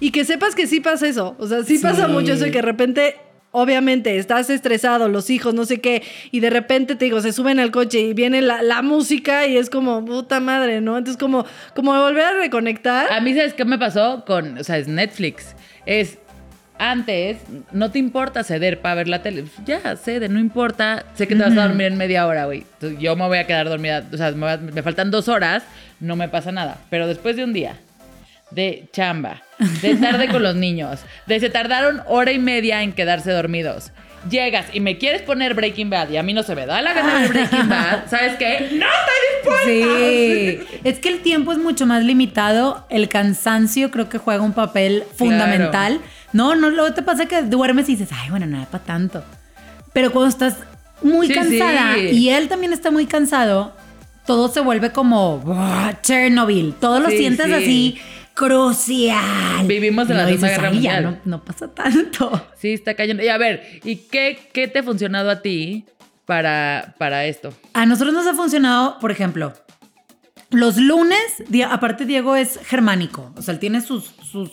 y 0.00 0.10
que 0.10 0.24
sepas 0.24 0.54
que 0.56 0.66
sí 0.66 0.80
pasa 0.80 1.06
eso. 1.06 1.36
O 1.38 1.46
sea, 1.46 1.62
sí, 1.62 1.76
Sí. 1.76 1.82
pasa 1.82 2.08
mucho 2.08 2.32
eso 2.32 2.46
y 2.46 2.50
que 2.50 2.58
de 2.58 2.62
repente, 2.62 3.16
obviamente, 3.52 4.18
estás 4.18 4.50
estresado, 4.50 5.08
los 5.08 5.30
hijos, 5.30 5.54
no 5.54 5.64
sé 5.64 5.80
qué, 5.80 6.02
y 6.32 6.40
de 6.40 6.50
repente 6.50 6.96
te 6.96 7.04
digo, 7.04 7.20
se 7.20 7.32
suben 7.32 7.60
al 7.60 7.70
coche 7.70 8.00
y 8.00 8.14
viene 8.14 8.42
la, 8.42 8.62
la 8.62 8.82
música 8.82 9.46
y 9.46 9.56
es 9.56 9.70
como, 9.70 10.04
puta 10.04 10.40
madre, 10.40 10.80
¿no? 10.80 10.98
Entonces, 10.98 11.20
como, 11.20 11.46
como 11.74 11.92
volver 11.92 12.24
a 12.24 12.32
reconectar. 12.32 13.12
A 13.12 13.20
mí, 13.20 13.34
¿sabes 13.34 13.54
qué 13.54 13.64
me 13.64 13.78
pasó 13.78 14.24
con, 14.26 14.58
o 14.58 14.64
sea, 14.64 14.78
es 14.78 14.88
Netflix? 14.88 15.54
Es, 15.86 16.18
antes, 16.78 17.36
no 17.70 17.90
te 17.92 17.98
importa 17.98 18.42
ceder 18.42 18.80
para 18.80 18.96
ver 18.96 19.08
la 19.08 19.22
tele. 19.22 19.44
Ya, 19.66 19.96
cede, 19.96 20.28
no 20.28 20.40
importa. 20.40 21.04
Sé 21.14 21.28
que 21.28 21.36
te 21.36 21.42
vas 21.42 21.56
a 21.56 21.68
dormir 21.68 21.86
en 21.86 21.96
media 21.96 22.26
hora, 22.26 22.46
güey. 22.46 22.64
Yo 22.98 23.14
me 23.14 23.26
voy 23.26 23.38
a 23.38 23.46
quedar 23.46 23.68
dormida, 23.68 24.04
o 24.12 24.16
sea, 24.16 24.32
me, 24.32 24.56
me 24.56 24.82
faltan 24.82 25.10
dos 25.10 25.28
horas, 25.28 25.62
no 26.00 26.16
me 26.16 26.28
pasa 26.28 26.50
nada. 26.50 26.78
Pero 26.90 27.06
después 27.06 27.36
de 27.36 27.44
un 27.44 27.52
día 27.52 27.76
de 28.50 28.88
chamba, 28.92 29.42
de 29.82 29.94
tarde 29.96 30.28
con 30.28 30.42
los 30.42 30.54
niños, 30.56 31.00
de 31.26 31.40
se 31.40 31.50
tardaron 31.50 32.02
hora 32.06 32.32
y 32.32 32.38
media 32.38 32.82
en 32.82 32.92
quedarse 32.92 33.30
dormidos. 33.32 33.90
Llegas 34.30 34.66
y 34.72 34.78
me 34.78 34.98
quieres 34.98 35.22
poner 35.22 35.54
Breaking 35.54 35.90
Bad 35.90 36.10
y 36.10 36.16
a 36.16 36.22
mí 36.22 36.32
no 36.32 36.44
se 36.44 36.54
me 36.54 36.64
da 36.64 36.80
la 36.80 36.92
gana 36.92 37.22
de 37.22 37.28
Breaking 37.28 37.68
Bad, 37.68 38.06
¿sabes 38.10 38.36
qué? 38.38 38.68
¡No 38.72 38.86
estoy 38.86 39.28
dispuesta! 39.34 39.64
Sí, 39.66 40.78
es 40.84 40.98
que 41.00 41.08
el 41.08 41.22
tiempo 41.22 41.50
es 41.50 41.58
mucho 41.58 41.86
más 41.86 42.04
limitado, 42.04 42.86
el 42.88 43.08
cansancio 43.08 43.90
creo 43.90 44.08
que 44.08 44.18
juega 44.18 44.42
un 44.42 44.52
papel 44.52 45.02
fundamental. 45.16 46.00
No, 46.32 46.54
no, 46.54 46.70
luego 46.70 46.94
te 46.94 47.02
pasa 47.02 47.26
que 47.26 47.42
duermes 47.42 47.88
y 47.88 47.96
dices, 47.96 48.10
ay, 48.16 48.30
bueno, 48.30 48.46
nada 48.46 48.66
para 48.66 48.84
tanto. 48.84 49.24
Pero 49.92 50.12
cuando 50.12 50.28
estás 50.28 50.56
muy 51.02 51.26
Sí, 51.26 51.34
cansada 51.34 51.94
sí. 51.96 52.00
y 52.12 52.28
él 52.30 52.48
también 52.48 52.72
está 52.72 52.92
muy 52.92 53.06
cansado, 53.06 53.74
todo 54.24 54.48
se 54.48 54.60
vuelve 54.60 54.92
como. 54.92 55.42
Chernobyl. 56.02 56.74
Todo 56.74 57.00
lo 57.00 57.10
Sí, 57.10 57.18
sientes 57.18 57.46
sí. 57.46 57.52
así 57.52 57.98
crucial. 58.34 59.66
Vivimos 59.66 60.08
en 60.10 60.16
la 60.16 60.26
Segunda 60.26 60.46
dices, 60.48 60.50
Guerra 60.50 60.68
"Ay, 60.68 60.80
ya 60.80 60.92
Mundial". 60.94 61.20
no, 61.24 61.36
no 61.38 61.44
pasa 61.44 61.68
tanto. 61.74 62.48
Sí, 62.58 62.72
está 62.72 62.94
cayendo. 62.94 63.22
Y 63.22 63.28
a 63.28 63.38
ver, 63.38 63.80
¿y 63.84 63.96
qué, 63.96 64.38
qué 64.52 64.68
te 64.68 64.78
ha 64.80 64.82
funcionado 64.82 65.30
a 65.30 65.42
ti 65.42 65.84
para, 66.26 66.94
para 66.98 67.26
esto? 67.26 67.52
A 67.72 67.86
nosotros 67.86 68.14
nos 68.14 68.26
ha 68.26 68.34
funcionado, 68.34 68.98
por 69.00 69.10
ejemplo, 69.10 69.52
los 70.50 70.76
lunes, 70.76 71.18
aparte 71.68 72.04
Diego 72.06 72.36
es 72.36 72.58
germánico, 72.64 73.32
o 73.36 73.42
sea, 73.42 73.54
él 73.54 73.60
tiene 73.60 73.80
sus, 73.80 74.12
sus 74.30 74.50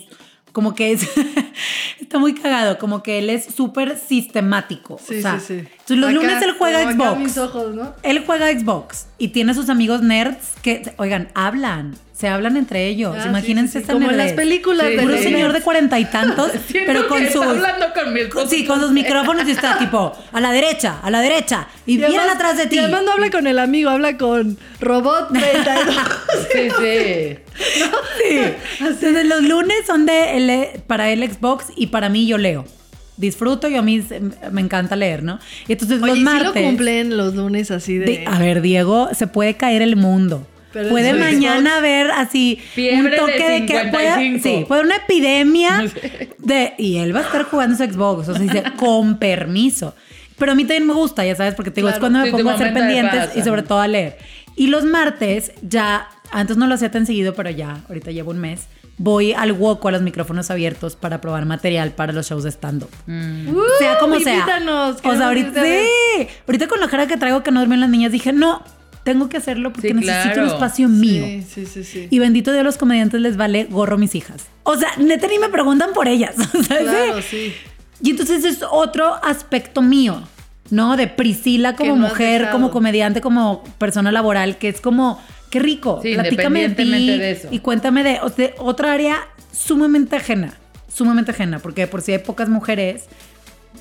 como 0.51 0.73
que 0.73 0.91
es, 0.91 1.07
está 1.99 2.17
muy 2.17 2.33
cagado, 2.33 2.77
como 2.79 3.03
que 3.03 3.19
él 3.19 3.29
es 3.29 3.45
súper 3.45 3.97
sistemático. 3.97 4.99
Sí, 5.05 5.19
o 5.19 5.21
sea, 5.21 5.39
sí, 5.39 5.59
sí. 5.61 5.67
Entonces 5.91 5.97
los 5.97 6.09
Acá, 6.09 6.19
lunes 6.19 6.41
él 6.43 6.55
juega 6.57 6.91
Xbox. 6.93 7.19
mis 7.19 7.37
ojos, 7.37 7.73
¿no? 7.75 7.93
Él 8.03 8.23
juega 8.25 8.47
Xbox 8.51 9.07
y 9.17 9.29
tiene 9.29 9.53
sus 9.53 9.69
amigos 9.69 10.01
nerds 10.01 10.37
que, 10.61 10.93
oigan, 10.97 11.29
hablan, 11.33 11.95
se 12.13 12.27
hablan 12.27 12.57
entre 12.57 12.87
ellos. 12.87 13.15
Ah, 13.17 13.23
sí, 13.23 13.29
Imagínense 13.29 13.67
sí, 13.71 13.73
sí. 13.73 13.77
esta 13.79 13.93
Como 13.93 14.09
en 14.11 14.17
las 14.17 14.33
películas 14.33 14.87
Sí. 14.87 14.95
de 14.95 15.01
Puro 15.01 15.17
señor 15.17 15.53
de 15.53 15.61
cuarenta 15.61 15.97
y 15.99 16.05
tantos, 16.05 16.51
pero 16.85 17.07
con 17.07 17.19
que 17.19 17.31
sus... 17.31 17.41
está 17.41 17.49
hablando 17.51 17.85
con. 17.93 18.49
Sí, 18.49 18.65
con 18.65 18.79
sus 18.81 18.91
micrófonos 18.91 19.47
y 19.47 19.51
está 19.51 19.77
tipo, 19.77 20.13
a 20.31 20.41
la 20.41 20.51
derecha, 20.51 20.99
a 21.01 21.09
la 21.09 21.21
derecha, 21.21 21.67
y, 21.85 21.93
además- 21.97 22.11
vienen 22.11 22.29
atrás 22.29 22.57
de 22.57 22.67
ti. 22.67 22.75
Y 22.75 22.79
además 22.79 23.03
no 23.05 23.11
habla 23.13 23.29
con 23.31 23.47
el 23.47 23.57
amigo, 23.59 23.89
habla 23.89 24.17
con 24.17 24.57
Robot 24.81 25.29
32. 25.33 25.95
Sí, 26.51 26.69
sí. 26.79 27.37
Entonces 28.79 29.25
los 29.25 29.41
lunes 29.43 29.77
son 29.87 30.05
de 30.05 30.81
para 30.87 31.09
él 31.09 31.29
Xbox 31.31 31.65
y 31.75 31.87
para 31.87 32.09
mí 32.09 32.27
yo 32.27 32.37
leo. 32.37 32.65
Disfruto 33.19 33.67
y 33.67 33.75
a 33.75 33.81
mí 33.81 34.01
me 34.51 34.61
encanta 34.61 34.95
leer, 34.95 35.21
¿no? 35.23 35.39
Y 35.67 35.73
entonces 35.73 36.01
Oye, 36.01 36.07
los 36.07 36.15
¿y 36.17 36.19
sí 36.21 36.25
martes. 36.25 36.45
lo 36.45 36.53
cumplen 36.69 37.17
los 37.17 37.35
lunes 37.35 37.69
así 37.69 37.97
de... 37.97 38.05
de- 38.05 38.23
a 38.25 38.39
ver, 38.39 38.61
Diego, 38.61 39.09
se 39.13 39.27
puede 39.27 39.55
caer 39.55 39.81
el 39.81 39.95
mundo. 39.97 40.47
Pero 40.71 40.89
puede 40.89 41.13
mañana 41.13 41.79
ver 41.81 42.11
así 42.11 42.59
un 42.77 43.05
de 43.09 43.17
toque 43.17 43.49
de, 43.49 43.65
que 43.65 43.89
puede, 43.91 44.13
55. 44.15 44.43
sí, 44.43 44.65
puede 44.67 44.81
una 44.83 44.95
epidemia 44.97 45.83
de 46.37 46.73
y 46.77 46.97
él 46.97 47.13
va 47.15 47.19
a 47.19 47.23
estar 47.23 47.43
jugando 47.43 47.75
su 47.75 47.83
Xbox, 47.83 48.29
o 48.29 48.33
sea, 48.35 48.41
dice 48.41 48.63
con 48.77 49.17
permiso. 49.17 49.95
Pero 50.37 50.51
a 50.53 50.55
mí 50.55 50.63
también 50.63 50.87
me 50.87 50.93
gusta, 50.93 51.25
ya 51.25 51.35
sabes, 51.35 51.55
porque 51.55 51.71
te 51.71 51.81
digo, 51.81 51.89
es 51.89 51.95
Claro, 51.97 52.01
cuando 52.13 52.19
me 52.25 52.31
pongo 52.31 52.51
a 52.51 52.53
hacer 52.53 52.67
de 52.73 52.79
pendientes 52.79 53.31
y 53.35 53.41
sobre 53.41 53.63
todo 53.63 53.79
a 53.81 53.87
leer. 53.87 54.17
Y 54.55 54.67
los 54.67 54.85
martes 54.85 55.51
ya, 55.61 56.07
antes 56.31 56.55
no 56.55 56.67
lo 56.67 56.75
hacía 56.75 56.91
tan 56.91 57.05
seguido, 57.05 57.33
pero 57.33 57.49
ya, 57.49 57.81
ahorita 57.89 58.11
llevo 58.11 58.31
un 58.31 58.39
mes, 58.39 58.67
voy 58.99 59.33
al 59.33 59.53
Woco 59.53 59.87
a 59.87 59.91
los 59.91 60.03
micrófonos 60.03 60.51
abiertos 60.51 60.95
para 60.95 61.19
probar 61.21 61.45
material 61.45 61.91
para 61.91 62.13
los 62.13 62.27
shows 62.29 62.43
de 62.43 62.51
stand-up. 62.51 62.91
Mm. 63.07 63.49
Uh, 63.49 63.61
sea 63.79 63.97
como 63.97 64.19
sea. 64.19 64.45
O 65.03 65.15
sea, 65.15 65.27
ahorita 65.27 65.63
sí. 65.63 66.27
Ahorita 66.45 66.67
con 66.67 66.79
la 66.79 66.87
cara 66.87 67.07
que 67.07 67.17
traigo 67.17 67.41
que 67.41 67.49
no 67.49 67.61
duermen 67.61 67.79
las 67.79 67.89
niñas, 67.89 68.11
dije, 68.11 68.31
no, 68.33 68.61
tengo 69.03 69.29
que 69.29 69.37
hacerlo 69.37 69.71
porque 69.71 69.87
Sí, 69.87 69.93
necesito 69.93 70.33
claro. 70.33 70.43
un 70.43 70.53
espacio 70.53 70.89
mío. 70.89 71.23
Sí, 71.25 71.45
sí, 71.49 71.65
sí, 71.65 71.83
sí. 71.83 72.07
Y 72.11 72.19
bendito 72.19 72.51
Dios, 72.51 72.63
los 72.63 72.77
comediantes 72.77 73.21
les 73.21 73.37
vale 73.37 73.63
gorro 73.65 73.97
mis 73.97 74.13
hijas. 74.15 74.47
O 74.63 74.75
sea, 74.75 74.89
neta 74.97 75.27
ni 75.27 75.39
me 75.39 75.49
preguntan 75.49 75.93
por 75.93 76.07
ellas. 76.07 76.35
Claro, 76.67 77.21
sí. 77.21 77.53
Y 78.01 78.11
entonces 78.11 78.43
es 78.45 78.59
otro 78.69 79.15
aspecto 79.23 79.81
mío, 79.81 80.21
¿no? 80.69 80.95
De 80.95 81.07
Priscila 81.07 81.75
como 81.75 81.95
no 81.95 82.07
mujer, 82.07 82.49
como 82.51 82.71
comediante, 82.71 83.19
como 83.21 83.63
persona 83.77 84.11
laboral, 84.11 84.57
que 84.57 84.69
es 84.69 84.79
como, 84.79 85.21
qué 85.49 85.59
rico. 85.59 85.99
Sí, 86.01 86.13
Platícame 86.13 86.67
de 86.69 86.75
ti 86.75 87.17
de 87.17 87.31
eso. 87.31 87.47
y 87.51 87.59
cuéntame 87.59 88.03
de, 88.03 88.19
otra 88.57 88.93
área 88.93 89.27
sumamente 89.51 90.15
ajena, 90.15 90.53
sumamente 90.93 91.31
ajena, 91.31 91.59
porque 91.59 91.87
por 91.87 92.01
si 92.01 92.11
hay 92.13 92.19
pocas 92.19 92.49
mujeres. 92.49 93.05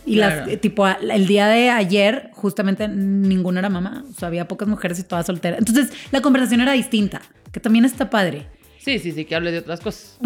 Y 0.05 0.15
Claro. 0.17 0.47
las, 0.47 0.61
tipo, 0.61 0.87
el 0.87 1.27
día 1.27 1.49
de 1.49 1.71
ayer, 1.71 2.31
justamente 2.35 2.89
ninguna 2.89 3.61
era 3.61 3.69
mamá. 3.69 4.05
O 4.11 4.19
sea, 4.19 4.29
había 4.29 4.49
pocas 4.49 4.69
mujeres 4.69 4.99
y 4.99 5.03
todas 5.03 5.27
solteras. 5.27 5.59
Entonces, 5.59 5.91
la 6.13 6.21
conversación 6.23 6.61
era 6.61 6.73
distinta, 6.73 7.21
que 7.53 7.61
también 7.61 7.85
está 7.85 8.09
padre. 8.09 8.47
Sí, 8.79 8.99
sí, 8.99 9.13
sí, 9.13 9.25
que 9.25 9.35
hable 9.35 9.53
de 9.53 9.59
otras 9.59 9.81
cosas. 9.81 10.19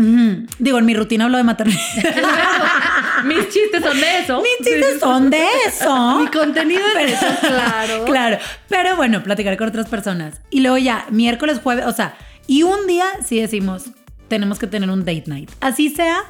Digo, 0.59 0.79
en 0.79 0.87
mi 0.87 0.95
rutina 0.95 1.25
hablo 1.25 1.39
de 1.39 1.45
maternidad. 1.45 1.81
Mis 3.25 3.49
chistes 3.49 3.83
son 3.83 4.01
de 4.01 4.19
eso. 4.19 4.43
Mis 4.43 4.69
chistes 4.69 5.01
son 5.01 5.31
de 5.31 5.45
eso. 5.67 6.19
Mi 6.21 6.27
contenido 6.29 6.83
es 6.89 6.95
de 6.95 7.13
eso, 7.13 7.27
claro. 7.41 8.05
Claro. 8.05 8.39
Pero 8.69 8.97
bueno, 8.97 9.23
platicar 9.23 9.57
con 9.57 9.69
otras 9.69 9.89
personas. 9.89 10.41
Y 10.51 10.61
luego 10.61 10.79
ya, 10.79 11.07
miércoles, 11.11 11.61
jueves, 11.63 11.87
o 11.87 11.93
sea, 11.93 12.15
y 12.47 12.63
un 12.63 12.87
día 12.87 13.07
sí 13.25 13.41
decimos, 13.41 13.85
tenemos 14.29 14.59
que 14.59 14.67
tener 14.67 14.91
un 14.91 15.01
date 15.01 15.25
night. 15.27 15.51
Así 15.61 15.91
sea 15.91 16.25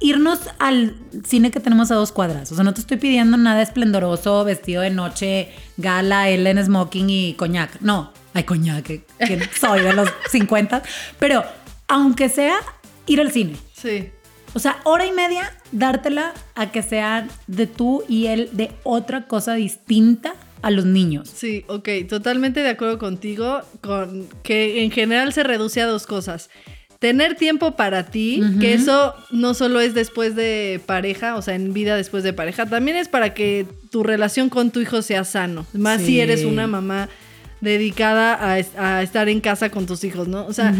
irnos 0.00 0.40
al 0.58 0.96
cine 1.26 1.50
que 1.50 1.60
tenemos 1.60 1.90
a 1.90 1.94
dos 1.94 2.12
cuadras. 2.12 2.52
O 2.52 2.54
sea, 2.54 2.64
no 2.64 2.74
te 2.74 2.80
estoy 2.80 2.98
pidiendo 2.98 3.36
nada 3.36 3.62
esplendoroso, 3.62 4.44
vestido 4.44 4.82
de 4.82 4.90
noche, 4.90 5.50
gala, 5.76 6.28
Ellen 6.28 6.64
smoking 6.64 7.10
y 7.10 7.34
coñac. 7.34 7.80
No, 7.80 8.12
hay 8.38 8.44
coñac, 8.44 8.84
que, 8.84 9.04
que 9.18 9.48
soy 9.58 9.80
de 9.80 9.92
los 9.92 10.08
50. 10.30 10.82
Pero 11.18 11.44
aunque 11.88 12.28
sea 12.28 12.60
ir 13.06 13.20
al 13.20 13.32
cine. 13.32 13.56
Sí. 13.72 14.10
O 14.54 14.58
sea, 14.58 14.78
hora 14.84 15.06
y 15.06 15.12
media, 15.12 15.52
dártela 15.72 16.32
a 16.54 16.70
que 16.70 16.82
sean 16.82 17.28
de 17.46 17.66
tú 17.66 18.04
y 18.08 18.26
él 18.26 18.50
de 18.52 18.70
otra 18.82 19.26
cosa 19.26 19.54
distinta 19.54 20.34
a 20.62 20.70
los 20.70 20.84
niños. 20.84 21.30
Sí, 21.32 21.64
ok, 21.68 21.88
totalmente 22.08 22.60
de 22.60 22.70
acuerdo 22.70 22.98
contigo, 22.98 23.60
con 23.80 24.26
que 24.42 24.82
en 24.82 24.90
general 24.90 25.32
se 25.32 25.42
reduce 25.42 25.80
a 25.80 25.86
dos 25.86 26.06
cosas. 26.06 26.50
Tener 26.98 27.36
tiempo 27.36 27.76
para 27.76 28.06
ti, 28.06 28.42
que 28.58 28.74
eso 28.74 29.14
no 29.30 29.54
solo 29.54 29.78
es 29.78 29.94
después 29.94 30.34
de 30.34 30.80
pareja, 30.84 31.36
o 31.36 31.42
sea, 31.42 31.54
en 31.54 31.72
vida 31.72 31.94
después 31.94 32.24
de 32.24 32.32
pareja, 32.32 32.66
también 32.66 32.96
es 32.96 33.08
para 33.08 33.34
que 33.34 33.66
tu 33.92 34.02
relación 34.02 34.48
con 34.48 34.72
tu 34.72 34.80
hijo 34.80 35.00
sea 35.02 35.22
sano, 35.22 35.64
más 35.72 36.02
si 36.02 36.18
eres 36.18 36.44
una 36.44 36.66
mamá 36.66 37.08
dedicada 37.60 38.38
a, 38.50 38.58
es- 38.58 38.76
a 38.76 39.02
estar 39.02 39.28
en 39.28 39.40
casa 39.40 39.70
con 39.70 39.86
tus 39.86 40.04
hijos, 40.04 40.28
¿no? 40.28 40.46
O 40.46 40.52
sea, 40.52 40.70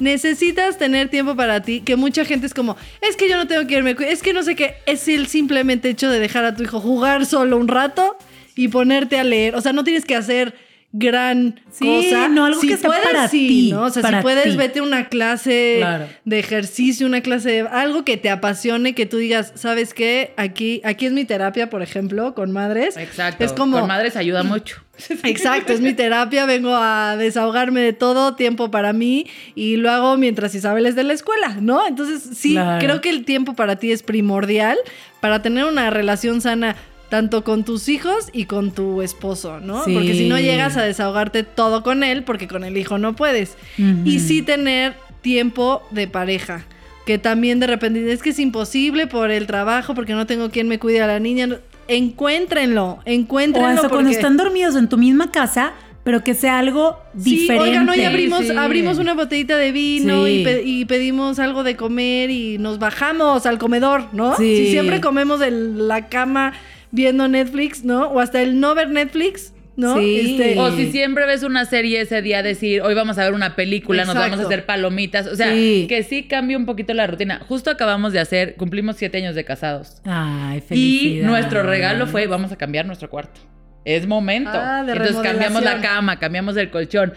necesitas 0.00 0.78
tener 0.78 1.08
tiempo 1.08 1.34
para 1.36 1.62
ti, 1.62 1.80
que 1.80 1.96
mucha 1.96 2.24
gente 2.24 2.46
es 2.46 2.54
como, 2.54 2.76
es 3.00 3.16
que 3.16 3.28
yo 3.28 3.36
no 3.36 3.46
tengo 3.46 3.66
que 3.66 3.76
irme, 3.76 3.96
es 4.08 4.22
que 4.22 4.32
no 4.32 4.42
sé 4.42 4.54
qué, 4.54 4.74
es 4.86 5.08
el 5.08 5.26
simplemente 5.26 5.88
hecho 5.90 6.10
de 6.10 6.18
dejar 6.20 6.44
a 6.44 6.54
tu 6.54 6.62
hijo 6.62 6.80
jugar 6.80 7.26
solo 7.26 7.56
un 7.56 7.68
rato 7.68 8.16
y 8.54 8.68
ponerte 8.68 9.18
a 9.18 9.24
leer, 9.24 9.54
o 9.54 9.60
sea, 9.60 9.72
no 9.72 9.84
tienes 9.84 10.04
que 10.04 10.16
hacer 10.16 10.54
gran 10.92 11.60
Sí, 11.70 11.84
cosa. 11.86 12.28
no, 12.28 12.46
algo 12.46 12.60
si 12.62 12.68
que 12.68 12.76
puedes, 12.78 13.02
para 13.04 13.28
sí, 13.28 13.46
ti, 13.46 13.70
¿no? 13.72 13.82
O 13.84 13.90
sea, 13.90 14.02
para 14.02 14.18
si 14.18 14.22
puedes, 14.22 14.44
ti. 14.52 14.56
vete 14.56 14.78
a 14.78 14.82
una 14.82 15.08
clase 15.08 15.76
Claro. 15.80 16.06
de 16.24 16.38
ejercicio, 16.38 17.06
una 17.06 17.20
clase 17.20 17.50
de 17.50 17.60
algo 17.60 18.04
que 18.04 18.16
te 18.16 18.30
apasione, 18.30 18.94
que 18.94 19.04
tú 19.04 19.18
digas, 19.18 19.52
¿sabes 19.54 19.92
qué? 19.92 20.32
Aquí, 20.38 20.80
aquí 20.84 21.04
es 21.06 21.12
mi 21.12 21.26
terapia, 21.26 21.68
por 21.68 21.82
ejemplo, 21.82 22.34
con 22.34 22.52
madres. 22.52 22.96
Exacto. 22.96 23.44
Es 23.44 23.52
como, 23.52 23.78
Con 23.80 23.88
madres 23.88 24.16
ayuda 24.16 24.42
mucho. 24.44 24.82
Exacto, 25.22 25.72
es 25.72 25.80
mi 25.80 25.92
terapia, 25.92 26.44
vengo 26.46 26.74
a 26.74 27.16
desahogarme 27.16 27.80
de 27.82 27.92
todo, 27.92 28.34
tiempo 28.34 28.70
para 28.72 28.92
mí 28.92 29.26
y 29.54 29.76
lo 29.76 29.90
hago 29.92 30.16
mientras 30.16 30.54
Isabel 30.56 30.86
es 30.86 30.96
de 30.96 31.04
la 31.04 31.12
escuela, 31.12 31.56
¿no? 31.60 31.86
Entonces, 31.86 32.36
sí, 32.36 32.54
Claro. 32.54 32.80
creo 32.84 33.00
que 33.00 33.10
el 33.10 33.24
tiempo 33.24 33.54
para 33.54 33.76
ti 33.76 33.92
es 33.92 34.02
primordial 34.02 34.76
para 35.20 35.40
tener 35.42 35.66
una 35.66 35.90
relación 35.90 36.40
sana 36.40 36.74
tanto 37.08 37.42
con 37.44 37.64
tus 37.64 37.88
hijos 37.88 38.28
y 38.32 38.44
con 38.44 38.70
tu 38.72 39.02
esposo, 39.02 39.60
¿no? 39.60 39.84
Sí. 39.84 39.94
Porque 39.94 40.12
si 40.14 40.28
no 40.28 40.38
llegas 40.38 40.76
a 40.76 40.82
desahogarte 40.82 41.42
todo 41.42 41.82
con 41.82 42.04
él, 42.04 42.22
porque 42.24 42.46
con 42.48 42.64
el 42.64 42.76
hijo 42.76 42.98
no 42.98 43.14
puedes. 43.16 43.56
Y 44.04 44.20
sí 44.20 44.42
tener 44.42 44.94
tiempo 45.22 45.82
de 45.90 46.06
pareja. 46.08 46.64
Que 47.06 47.16
también 47.18 47.58
de 47.60 47.66
repente 47.66 48.12
es 48.12 48.22
que 48.22 48.30
es 48.30 48.38
imposible 48.38 49.06
por 49.06 49.30
el 49.30 49.46
trabajo, 49.46 49.94
porque 49.94 50.12
no 50.12 50.26
tengo 50.26 50.50
quien 50.50 50.68
me 50.68 50.78
cuide 50.78 51.00
a 51.00 51.06
la 51.06 51.18
niña. 51.18 51.48
Encuéntrenlo, 51.88 52.84
O 52.84 53.00
encuéntrenlo. 53.06 53.68
hasta 53.70 53.88
cuando 53.88 54.10
están 54.10 54.36
dormidos 54.36 54.76
en 54.76 54.88
tu 54.88 54.98
misma 54.98 55.30
casa, 55.30 55.72
pero 56.04 56.22
que 56.24 56.34
sea 56.34 56.58
algo 56.58 56.98
Sí, 57.18 57.30
diferente. 57.36 57.68
oigan, 57.70 57.88
hoy 57.88 58.02
abrimos, 58.02 58.44
Sí. 58.46 58.52
abrimos 58.56 58.98
una 58.98 59.14
botellita 59.14 59.56
de 59.56 59.72
vino 59.72 60.24
Sí. 60.26 60.30
y, 60.32 60.44
pe- 60.44 60.62
y 60.64 60.84
pedimos 60.84 61.38
algo 61.38 61.64
de 61.64 61.76
comer 61.76 62.30
y 62.30 62.58
nos 62.58 62.78
bajamos 62.78 63.46
al 63.46 63.58
comedor, 63.58 64.04
¿no? 64.12 64.36
Sí. 64.36 64.56
Si 64.56 64.70
siempre 64.70 65.00
comemos 65.00 65.40
en 65.42 65.88
la 65.88 66.08
cama 66.08 66.52
viendo 66.90 67.28
Netflix, 67.28 67.84
¿no? 67.84 68.08
O 68.08 68.20
hasta 68.20 68.40
el 68.42 68.60
no 68.60 68.74
ver 68.74 68.88
Netflix, 68.90 69.52
¿no? 69.76 69.98
Sí. 69.98 70.38
Este, 70.40 70.58
O 70.58 70.70
si 70.72 70.90
siempre 70.90 71.26
ves 71.26 71.42
una 71.42 71.64
serie 71.64 72.00
ese 72.00 72.20
día, 72.22 72.42
decir, 72.42 72.82
hoy 72.82 72.94
vamos 72.94 73.18
a 73.18 73.24
ver 73.24 73.32
una 73.34 73.54
película, 73.56 74.04
nos 74.04 74.14
vamos 74.14 74.40
a 74.40 74.42
hacer 74.42 74.66
palomitas. 74.66 75.26
O 75.26 75.36
sea, 75.36 75.52
Sí. 75.52 75.86
que 75.88 76.02
sí 76.02 76.24
cambie 76.24 76.56
un 76.56 76.66
poquito 76.66 76.94
la 76.94 77.06
rutina. 77.06 77.40
Justo 77.48 77.70
acabamos 77.70 78.12
de 78.12 78.20
hacer, 78.20 78.54
cumplimos 78.56 78.96
siete 78.96 79.18
años 79.18 79.34
de 79.34 79.44
casados. 79.44 80.00
Ay, 80.04 80.58
Y 80.58 80.60
felicidades. 80.62 81.24
nuestro 81.26 81.62
regalo 81.62 82.06
fue, 82.06 82.26
vamos 82.26 82.50
a 82.52 82.56
cambiar 82.56 82.86
nuestro 82.86 83.08
cuarto. 83.10 83.40
Es 83.84 84.06
momento. 84.06 84.50
Ah, 84.52 84.82
de 84.84 84.92
Entonces 84.92 85.16
cambiamos 85.18 85.62
la 85.62 85.80
cama, 85.80 86.18
cambiamos 86.18 86.56
el 86.56 86.70
colchón. 86.70 87.14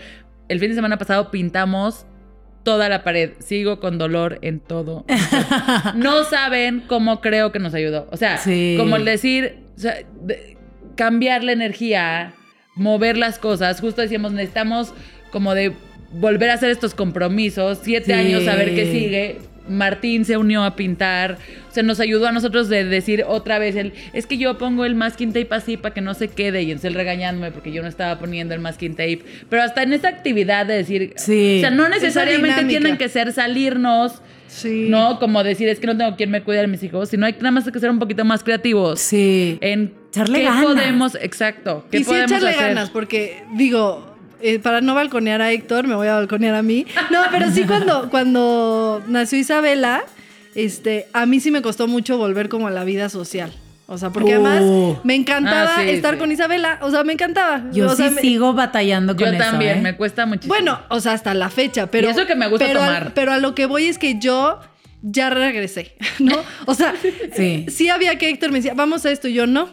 El 0.48 0.60
fin 0.60 0.70
de 0.70 0.76
semana 0.76 0.98
pasado 0.98 1.32
pintamos 1.32 2.06
toda 2.64 2.90
la 2.90 3.04
pared. 3.04 3.32
Sigo 3.40 3.80
con 3.80 3.98
dolor 3.98 4.40
en 4.42 4.60
todo. 4.60 5.06
no 5.96 6.24
saben 6.24 6.84
cómo 6.88 7.22
creo 7.22 7.52
que 7.52 7.60
nos 7.60 7.74
ayudó. 7.74 8.08
O 8.12 8.18
sea, 8.18 8.38
Sí. 8.38 8.76
como 8.78 8.96
el 8.96 9.06
decir, 9.06 9.58
o 9.76 9.80
sea, 9.80 9.98
de- 10.22 10.58
cambiar 10.96 11.44
la 11.44 11.52
energía, 11.54 12.34
mover 12.76 13.18
las 13.18 13.40
cosas. 13.40 13.80
Justo 13.82 14.02
decíamos, 14.02 14.32
necesitamos 14.34 14.94
como 15.32 15.54
de 15.56 15.74
volver 16.14 16.50
a 16.50 16.54
hacer 16.56 16.70
estos 16.70 16.94
compromisos. 16.94 17.80
Siete 17.84 18.08
Sí. 18.08 18.12
años 18.14 18.48
a 18.48 18.56
ver 18.56 18.76
qué 18.76 18.92
sigue. 18.92 19.40
Martín 19.70 20.26
se 20.26 20.38
unió 20.38 20.64
a 20.64 20.76
pintar. 20.76 21.38
O 21.70 21.74
sea, 21.74 21.84
nos 21.84 22.00
ayudó 22.00 22.28
a 22.28 22.32
nosotros 22.32 22.68
de 22.68 22.84
decir 22.84 23.24
otra 23.28 23.60
vez 23.60 23.76
el, 23.76 23.94
es 24.14 24.26
que 24.26 24.38
yo 24.38 24.58
pongo 24.58 24.84
el 24.86 24.96
masking 24.96 25.32
tape 25.34 25.48
así 25.52 25.78
para 25.78 25.94
que 25.94 26.02
no 26.02 26.14
se 26.14 26.28
quede 26.28 26.64
y 26.64 26.72
entonces 26.72 26.94
regañándome 26.94 27.52
porque 27.52 27.72
yo 27.72 27.82
no 27.82 27.88
estaba 27.88 28.20
poniendo 28.20 28.54
el 28.54 28.60
masking 28.62 28.92
tape. 28.92 29.22
Pero 29.50 29.64
hasta 29.64 29.84
en 29.84 29.94
esa 29.94 30.10
actividad 30.10 30.66
de 30.66 30.74
decir, 30.74 31.14
Sí. 31.16 31.58
o 31.58 31.62
sea, 31.62 31.70
no 31.70 31.84
Esa 31.86 31.96
necesariamente 31.96 32.66
tienen 32.66 32.98
que 32.98 33.08
ser 33.08 33.32
salirnos, 33.32 34.22
sí. 34.48 34.88
¿no? 34.90 35.20
Como 35.20 35.44
decir, 35.44 35.70
es 35.70 35.80
que 35.80 35.88
no 35.88 35.96
tengo 35.98 36.16
quien 36.18 36.32
me 36.32 36.42
cuide 36.44 36.62
de 36.62 36.68
mis 36.68 36.84
hijos, 36.84 37.10
sino 37.10 37.26
hay 37.26 37.34
nada 37.34 37.52
más 37.52 37.70
que 37.72 37.80
ser 37.80 37.90
un 37.90 38.00
poquito 38.00 38.26
más 38.26 38.44
creativos. 38.44 39.00
Sí. 39.00 39.58
En 39.62 39.94
Echarle 40.10 40.40
qué 40.40 40.44
ganas. 40.46 40.66
podemos, 40.66 41.16
exacto, 41.22 41.86
qué 41.90 41.98
Y 41.98 42.00
sí 42.04 42.06
podemos 42.10 42.32
echarle 42.32 42.50
hacer. 42.50 42.64
ganas, 42.68 42.90
porque 42.90 43.44
digo, 43.56 44.11
eh, 44.44 44.60
para 44.60 44.82
no 44.82 44.96
balconear 44.96 45.42
a 45.42 45.52
Héctor, 45.52 45.88
me 45.88 45.96
voy 45.96 46.08
a 46.08 46.16
balconear 46.16 46.56
a 46.56 46.62
mí. 46.62 46.86
No, 47.10 47.22
pero 47.32 47.50
sí 47.52 47.64
cuando, 47.64 48.10
cuando 48.12 49.04
nació 49.08 49.38
Isabela, 49.40 50.04
este, 50.56 51.08
a 51.14 51.26
mí 51.26 51.40
sí 51.40 51.52
me 51.52 51.62
costó 51.62 51.88
mucho 51.88 52.18
volver 52.18 52.50
como 52.50 52.68
a 52.68 52.72
la 52.72 52.84
vida 52.84 53.10
social. 53.10 53.52
O 53.88 53.98
sea, 53.98 54.10
porque 54.10 54.38
Uh. 54.38 54.46
además 54.46 55.00
me 55.04 55.16
encantaba 55.16 55.76
Ah, 55.76 55.82
sí, 55.84 55.90
estar 55.90 56.14
sí. 56.14 56.20
con 56.20 56.32
Isabela. 56.32 56.80
O 56.82 56.92
sea, 56.92 57.04
me 57.04 57.12
encantaba. 57.14 57.64
Yo 57.74 57.92
o 57.92 57.96
sea, 57.96 58.08
sí 58.10 58.16
me- 58.16 58.22
sigo 58.22 58.54
batallando 58.54 59.16
con 59.18 59.26
Yo 59.26 59.32
eso. 59.34 59.38
también, 59.44 59.80
¿eh? 59.80 59.82
me 59.82 59.98
cuesta 59.98 60.26
muchísimo. 60.26 60.54
Bueno, 60.54 60.80
o 60.90 61.02
sea, 61.02 61.12
hasta 61.12 61.34
la 61.34 61.50
fecha, 61.50 61.88
pero. 61.88 62.08
Y 62.08 62.12
eso 62.12 62.26
que 62.26 62.36
me 62.36 62.48
gusta 62.48 62.66
pero 62.66 62.82
a- 62.82 62.86
tomar. 62.86 63.14
pero 63.14 63.34
a 63.34 63.38
lo 63.40 63.54
que 63.54 63.66
voy 63.66 63.88
es 63.88 63.98
que 63.98 64.18
yo 64.18 64.60
ya 65.02 65.30
regresé, 65.30 65.96
¿no? 66.20 66.38
O 66.68 66.74
sea, 66.74 66.94
Sí. 67.36 67.66
sí 67.70 67.90
había 67.90 68.18
que 68.18 68.30
Héctor 68.30 68.52
me 68.52 68.60
decía, 68.60 68.74
vamos 68.76 69.06
a 69.06 69.12
esto, 69.12 69.28
y 69.28 69.34
yo 69.34 69.46
no. 69.46 69.68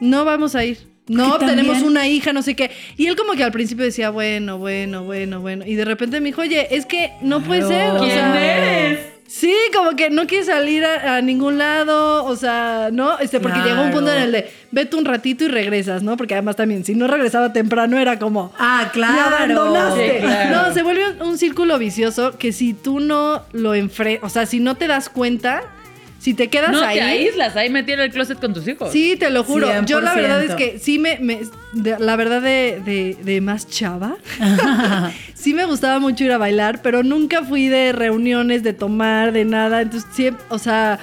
No 0.00 0.24
vamos 0.26 0.54
a 0.54 0.64
ir. 0.66 0.78
No, 1.08 1.36
tenemos 1.38 1.72
también- 1.74 1.84
una 1.84 2.08
hija, 2.08 2.32
no 2.32 2.42
sé 2.42 2.54
qué. 2.54 2.70
Y 2.96 3.06
él 3.06 3.16
como 3.16 3.32
que 3.32 3.42
al 3.44 3.52
principio 3.52 3.84
decía, 3.84 4.10
bueno, 4.10 4.58
bueno, 4.58 5.02
bueno, 5.04 5.40
bueno. 5.40 5.64
Y 5.66 5.74
de 5.74 5.84
repente 5.84 6.20
me 6.20 6.26
dijo, 6.28 6.42
oye, 6.42 6.74
es 6.74 6.86
que 6.86 7.12
no 7.22 7.42
puede 7.42 7.62
ser. 7.66 7.90
O 7.90 7.98
¿Quién 7.98 8.10
sea, 8.12 8.86
eres? 8.88 9.00
Sí, 9.26 9.54
como 9.74 9.96
que 9.96 10.10
no 10.10 10.26
quiere 10.26 10.44
salir 10.44 10.84
a, 10.84 11.16
a 11.16 11.22
ningún 11.22 11.56
lado, 11.56 12.24
o 12.26 12.36
sea, 12.36 12.90
¿no? 12.92 13.18
Este, 13.18 13.40
porque 13.40 13.56
Claro. 13.60 13.70
llegó 13.70 13.82
un 13.86 13.90
punto 13.92 14.12
en 14.12 14.22
el 14.24 14.32
de 14.32 14.50
vete 14.72 14.94
un 14.94 15.06
ratito 15.06 15.44
y 15.44 15.48
regresas, 15.48 16.02
¿no? 16.02 16.18
Porque 16.18 16.34
además 16.34 16.56
también, 16.56 16.84
si 16.84 16.94
no 16.94 17.06
regresaba 17.06 17.50
temprano 17.52 17.98
era 17.98 18.18
como, 18.18 18.52
Ah, 18.58 18.90
claro. 18.92 19.14
me 19.14 19.20
abandonaste. 19.20 20.12
Sí, 20.20 20.26
claro. 20.26 20.68
No, 20.68 20.74
se 20.74 20.82
vuelve 20.82 21.12
un, 21.12 21.22
un 21.28 21.38
círculo 21.38 21.78
vicioso 21.78 22.36
que 22.38 22.52
si 22.52 22.74
tú 22.74 23.00
no 23.00 23.42
lo 23.52 23.74
enfrentas, 23.74 24.24
o 24.24 24.28
sea, 24.32 24.44
si 24.44 24.60
no 24.60 24.74
te 24.76 24.86
das 24.86 25.08
cuenta, 25.08 25.62
si 26.22 26.34
te 26.34 26.48
quedas 26.48 26.70
No 26.70 26.80
ahí. 26.82 26.98
te 26.98 27.02
aíslas, 27.02 27.56
ahí 27.56 27.68
metí 27.68 27.92
en 27.92 28.00
el 28.00 28.10
closet 28.12 28.38
con 28.38 28.54
tus 28.54 28.66
hijos. 28.68 28.92
Sí, 28.92 29.16
te 29.18 29.28
lo 29.30 29.42
juro. 29.42 29.68
Yo 29.84 30.00
la 30.00 30.12
100%. 30.14 30.16
verdad 30.22 30.42
es 30.44 30.54
que 30.54 30.78
sí 30.78 30.98
me... 30.98 31.18
me- 31.18 31.40
de- 31.72 31.98
la 31.98 32.16
verdad 32.16 32.40
de, 32.42 32.80
de- 32.84 33.16
de 33.24 33.40
más 33.40 33.66
chava, 33.66 34.16
sí 35.34 35.54
me 35.54 35.64
gustaba 35.64 35.98
mucho 35.98 36.22
ir 36.24 36.32
a 36.32 36.38
bailar, 36.38 36.82
pero 36.82 37.02
nunca 37.02 37.42
fui 37.42 37.68
de 37.68 37.92
reuniones, 37.92 38.62
de 38.62 38.72
tomar, 38.72 39.32
de 39.32 39.44
nada. 39.44 39.80
Entonces, 39.82 40.08
siempre, 40.14 40.44
o 40.50 40.58
sea, 40.58 40.98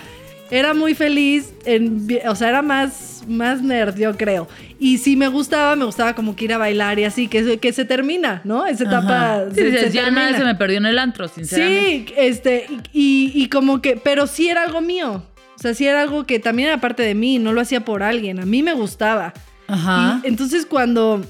era 0.51 0.73
muy 0.73 0.95
feliz, 0.95 1.53
en, 1.65 2.07
o 2.27 2.35
sea, 2.35 2.49
era 2.49 2.61
más, 2.61 3.23
más 3.27 3.61
nerd, 3.61 3.95
yo 3.97 4.15
creo. 4.17 4.47
Y 4.79 4.97
si 4.99 5.15
me 5.15 5.27
gustaba, 5.27 5.75
me 5.75 5.85
gustaba 5.85 6.15
como 6.15 6.35
que 6.35 6.45
ir 6.45 6.53
a 6.53 6.57
bailar 6.57 6.97
y 6.99 7.03
así, 7.03 7.27
que, 7.27 7.59
que 7.59 7.73
se 7.73 7.85
termina, 7.85 8.41
¿no? 8.45 8.65
Esa 8.65 8.85
etapa 8.85 9.43
Sí, 9.49 9.55
se- 9.55 9.63
dices, 9.65 9.81
se 9.81 9.91
ya 9.91 10.03
termina. 10.05 10.25
nada 10.27 10.37
se 10.37 10.45
me 10.45 10.55
perdió 10.55 10.77
en 10.77 10.85
el 10.85 10.97
antro, 10.97 11.27
sinceramente. 11.27 12.05
Sí, 12.07 12.13
este, 12.17 12.65
y, 12.93 13.31
y 13.35 13.49
como 13.49 13.81
que, 13.81 13.97
pero 13.97 14.25
sí 14.27 14.49
era 14.49 14.63
algo 14.63 14.81
mío. 14.81 15.23
O 15.55 15.61
sea, 15.61 15.73
sí 15.73 15.85
era 15.85 16.01
algo 16.01 16.25
que 16.25 16.39
también 16.39 16.69
era 16.69 16.79
parte 16.79 17.03
de 17.03 17.13
mí, 17.15 17.37
no 17.37 17.51
lo 17.51 17.59
hacía 17.59 17.83
por 17.83 18.01
alguien, 18.03 18.39
a 18.39 18.45
mí 18.45 18.63
me 18.63 18.73
gustaba. 18.73 19.33
Ajá. 19.67 20.21
Y 20.23 20.27
entonces 20.27 20.65
cuando, 20.65 21.21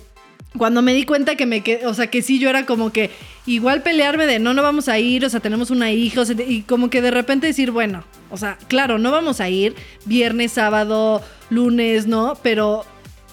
cuando 0.57 0.81
me 0.81 0.93
di 0.93 1.03
cuenta 1.05 1.35
que 1.35 1.45
me 1.45 1.61
quedé, 1.61 1.85
o 1.85 1.93
sea, 1.93 2.07
que 2.07 2.21
sí, 2.21 2.39
yo 2.39 2.49
era 2.49 2.65
como 2.65 2.91
que 2.91 3.11
igual 3.45 3.81
pelearme 3.83 4.25
de 4.25 4.39
no, 4.39 4.53
no 4.53 4.63
vamos 4.63 4.89
a 4.89 4.97
ir, 4.99 5.23
o 5.25 5.29
sea, 5.29 5.39
tenemos 5.39 5.69
una 5.71 5.91
hija, 5.91 6.21
o 6.21 6.25
sea, 6.25 6.35
y 6.39 6.61
como 6.63 6.89
que 6.89 7.01
de 7.01 7.11
repente 7.11 7.47
decir, 7.47 7.71
bueno, 7.71 8.03
o 8.31 8.37
sea, 8.37 8.57
claro, 8.67 8.97
no 8.97 9.11
vamos 9.11 9.41
a 9.41 9.49
ir 9.49 9.75
viernes, 10.05 10.51
sábado, 10.53 11.21
lunes, 11.49 12.07
¿no? 12.07 12.33
Pero 12.41 12.85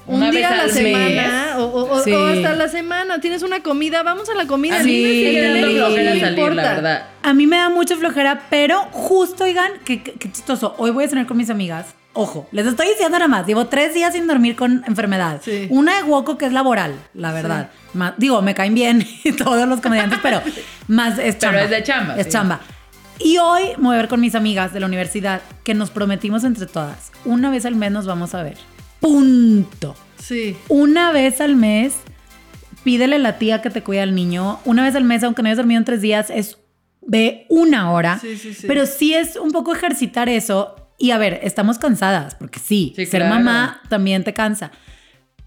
un 0.06 0.16
Una 0.16 0.30
día 0.30 0.50
a 0.52 0.66
la 0.66 0.68
semana 0.72 1.54
o, 1.58 1.64
o- 1.64 1.90
o- 1.96 2.02
Sí. 2.04 2.12
o 2.12 2.26
hasta 2.26 2.52
la 2.54 2.68
semana, 2.68 3.20
tienes 3.20 3.42
una 3.42 3.62
comida, 3.62 4.02
vamos 4.04 4.28
a 4.28 4.34
la 4.34 4.46
comida. 4.46 4.78
A 4.78 4.82
mí 4.84 5.02
me 5.02 5.10
Sí, 5.10 5.22
la 6.54 6.74
verdad. 6.74 7.06
A 7.22 7.34
mí 7.34 7.46
me 7.46 7.56
da 7.56 7.70
mucha 7.70 7.96
flojera, 7.96 8.46
pero 8.48 8.82
justo, 8.92 9.44
oigan, 9.44 9.72
qué- 9.84 10.02
qué 10.02 10.30
chistoso. 10.30 10.74
Hoy 10.78 10.92
voy 10.92 11.04
a 11.04 11.08
cenar 11.08 11.26
con 11.26 11.36
mis 11.36 11.50
amigas. 11.50 11.86
Ojo, 12.16 12.48
les 12.52 12.66
estoy 12.66 12.88
diciendo 12.88 13.18
nada 13.18 13.28
más. 13.28 13.46
Llevo 13.46 13.66
tres 13.66 13.94
días 13.94 14.12
sin 14.14 14.26
dormir 14.26 14.56
con 14.56 14.82
enfermedad. 14.86 15.40
Sí. 15.44 15.66
Una 15.70 15.96
de 15.96 16.02
hueco 16.02 16.38
que 16.38 16.46
es 16.46 16.52
laboral, 16.52 16.94
la 17.14 17.32
verdad. 17.32 17.70
Ma- 17.94 18.14
digo, 18.16 18.40
me 18.42 18.54
caen 18.54 18.74
bien 18.74 19.06
todos 19.38 19.68
los 19.68 19.80
comediantes, 19.80 20.18
pero 20.22 20.40
más 20.88 21.18
es 21.18 21.36
Pero 21.36 21.52
chamba. 21.52 21.62
es 21.62 21.70
de 21.70 21.82
chamba, 21.82 22.16
Es 22.16 22.24
sí. 22.26 22.32
chamba. 22.32 22.60
Y 23.18 23.38
hoy 23.38 23.62
me 23.78 23.84
voy 23.84 23.94
a 23.94 23.98
ver 23.98 24.08
con 24.08 24.20
mis 24.20 24.34
amigas 24.34 24.72
de 24.74 24.80
la 24.80 24.86
universidad 24.86 25.40
que 25.64 25.74
nos 25.74 25.90
prometimos 25.90 26.44
entre 26.44 26.66
todas. 26.66 27.12
Una 27.24 27.50
vez 27.50 27.64
al 27.64 27.74
mes 27.74 27.90
nos 27.92 28.06
vamos 28.06 28.34
a 28.34 28.42
ver. 28.42 28.56
Punto. 29.00 29.94
Sí. 30.18 30.56
Una 30.68 31.12
vez 31.12 31.40
al 31.40 31.56
mes, 31.56 31.94
pídele 32.84 33.16
a 33.16 33.18
la 33.18 33.38
tía 33.38 33.62
que 33.62 33.70
te 33.70 33.82
cuida 33.82 34.02
al 34.02 34.14
niño. 34.14 34.58
Una 34.64 34.82
vez 34.82 34.94
al 34.96 35.04
mes, 35.04 35.22
aunque 35.22 35.42
no 35.42 35.48
hayas 35.48 35.58
dormido 35.58 35.78
en 35.78 35.84
tres 35.84 36.00
días, 36.02 36.28
es 36.30 36.58
ve 37.02 37.46
una 37.48 37.92
hora. 37.92 38.18
Sí, 38.18 38.36
sí, 38.36 38.52
sí. 38.52 38.66
Pero 38.66 38.84
sí 38.86 39.14
es 39.14 39.36
un 39.36 39.50
poco 39.52 39.74
ejercitar 39.74 40.28
eso. 40.28 40.85
Y 40.98 41.10
a 41.10 41.18
ver, 41.18 41.40
estamos 41.42 41.78
cansadas, 41.78 42.34
porque 42.34 42.58
sí, 42.58 42.92
Sí, 42.96 43.06
ser 43.06 43.20
claro. 43.22 43.34
mamá 43.36 43.80
también 43.88 44.24
te 44.24 44.32
cansa. 44.32 44.70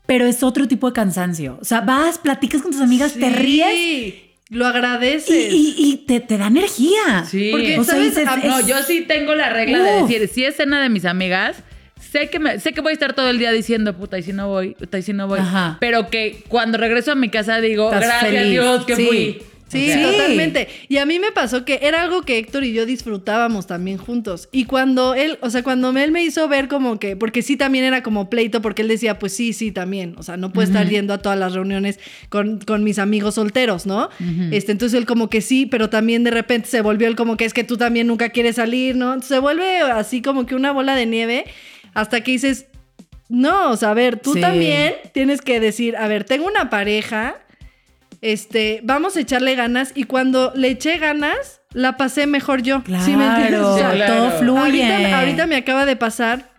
Pero 0.05 0.25
es 0.25 0.41
otro 0.43 0.67
tipo 0.67 0.87
de 0.87 0.93
cansancio. 0.93 1.57
O 1.61 1.65
sea, 1.65 1.81
vas, 1.81 2.17
platicas 2.17 2.61
con 2.61 2.71
tus 2.71 2.81
amigas, 2.81 3.13
te 3.13 3.19
Sí, 3.29 3.33
ríes 3.35 4.13
Lo 4.49 4.65
agradeces. 4.65 5.53
y- 5.53 5.75
y 5.77 5.97
te, 6.07 6.19
te 6.19 6.37
da 6.39 6.47
energía. 6.47 7.23
Sí. 7.29 7.49
Porque, 7.51 7.77
O 7.79 7.83
¿sabes? 7.83 8.15
dices, 8.15 8.27
A- 8.27 8.35
es- 8.35 8.45
No, 8.45 8.67
yo 8.67 8.81
sí 8.83 9.01
tengo 9.07 9.35
la 9.35 9.49
regla 9.49 9.77
de 9.83 10.01
decir, 10.01 10.27
si 10.27 10.43
es 10.45 10.55
cena 10.55 10.81
de 10.81 10.89
mis 10.89 11.05
amigas, 11.05 11.57
sé 11.99 12.29
que, 12.31 12.39
me- 12.39 12.59
sé 12.59 12.73
que 12.73 12.81
voy 12.81 12.89
a 12.91 12.93
estar 12.93 13.13
todo 13.13 13.29
el 13.29 13.37
día 13.37 13.51
diciendo, 13.51 13.95
puta, 13.95 14.17
y 14.17 14.23
si 14.23 14.33
no 14.33 14.47
voy, 14.47 14.73
puta, 14.73 14.97
y 14.97 15.03
si 15.03 15.13
no 15.13 15.27
voy. 15.27 15.39
Ajá. 15.39 15.77
Pero 15.79 16.09
que 16.09 16.43
cuando 16.47 16.79
regreso 16.79 17.11
a 17.11 17.15
mi 17.15 17.29
casa 17.29 17.61
digo, 17.61 17.85
Estás 17.93 18.01
gracias 18.07 18.31
feliz. 18.31 18.51
Dios 18.51 18.85
que 18.85 18.95
Sí. 18.95 19.05
fui. 19.05 19.41
Sí, 19.69 19.89
O 19.89 19.93
sea, 19.93 20.11
totalmente. 20.11 20.67
Y 20.87 20.97
a 20.97 21.05
mí 21.05 21.19
me 21.19 21.31
pasó 21.31 21.63
que 21.63 21.79
era 21.83 22.01
algo 22.01 22.23
que 22.23 22.37
Héctor 22.39 22.63
y 22.63 22.73
yo 22.73 22.85
disfrutábamos 22.85 23.67
también 23.67 23.97
juntos. 23.97 24.49
Y 24.51 24.65
cuando 24.65 25.13
él, 25.13 25.37
o 25.41 25.49
sea, 25.49 25.61
cuando 25.63 25.89
él 25.97 26.11
me 26.11 26.23
hizo 26.23 26.47
ver 26.47 26.67
como 26.67 26.99
que, 26.99 27.15
porque 27.15 27.41
sí 27.43 27.55
también 27.55 27.85
era 27.85 28.01
como 28.03 28.29
pleito, 28.29 28.61
porque 28.61 28.81
él 28.81 28.87
decía, 28.87 29.19
pues 29.19 29.33
sí, 29.33 29.53
sí, 29.53 29.71
también. 29.71 30.15
O 30.17 30.23
sea, 30.23 30.37
no 30.37 30.51
puedo 30.51 30.67
estar 30.67 30.89
yendo 30.89 31.13
a 31.13 31.19
todas 31.19 31.37
las 31.37 31.53
reuniones 31.53 31.99
con, 32.29 32.59
con 32.59 32.83
mis 32.83 32.97
amigos 32.99 33.35
solteros, 33.35 33.85
¿no? 33.85 34.09
este, 34.51 34.71
entonces 34.71 34.97
él 34.97 35.05
como 35.05 35.29
que 35.29 35.41
sí, 35.41 35.65
pero 35.65 35.89
también 35.89 36.23
de 36.23 36.31
repente 36.31 36.67
se 36.67 36.81
volvió 36.81 37.07
él 37.07 37.15
como 37.15 37.37
que 37.37 37.45
es 37.45 37.53
que 37.53 37.63
tú 37.63 37.77
también 37.77 38.07
nunca 38.07 38.29
quieres 38.29 38.55
salir, 38.55 38.95
¿no? 38.95 39.07
Entonces, 39.13 39.29
se 39.29 39.39
vuelve 39.39 39.79
así 39.81 40.21
como 40.21 40.45
que 40.45 40.55
una 40.55 40.71
bola 40.71 40.95
de 40.95 41.05
nieve 41.05 41.45
hasta 41.93 42.21
que 42.21 42.31
dices, 42.31 42.65
no, 43.29 43.69
o 43.71 43.77
sea, 43.77 43.91
a 43.91 43.93
ver, 43.93 44.19
tú 44.19 44.33
Sí. 44.33 44.41
también 44.41 44.95
tienes 45.13 45.41
que 45.41 45.59
decir, 45.59 45.95
a 45.95 46.07
ver, 46.07 46.23
tengo 46.23 46.47
una 46.47 46.69
pareja, 46.71 47.35
este, 48.21 48.81
vamos 48.83 49.15
a 49.15 49.21
echarle 49.21 49.55
ganas 49.55 49.91
y 49.95 50.03
cuando 50.03 50.51
le 50.55 50.69
eché 50.69 50.97
ganas, 50.97 51.61
la 51.73 51.97
pasé 51.97 52.27
mejor 52.27 52.61
yo. 52.63 52.83
Claro, 52.83 53.05
¿Sí 53.05 53.15
me 53.15 53.25
entiendes? 53.25 53.61
O 53.61 53.77
sea, 53.77 53.91
claro. 53.91 54.15
todo 54.15 54.31
fluye. 54.39 54.59
Ahorita, 54.93 55.19
ahorita 55.19 55.45
me 55.47 55.55
acaba 55.55 55.85
de 55.85 55.95
pasar 55.95 56.49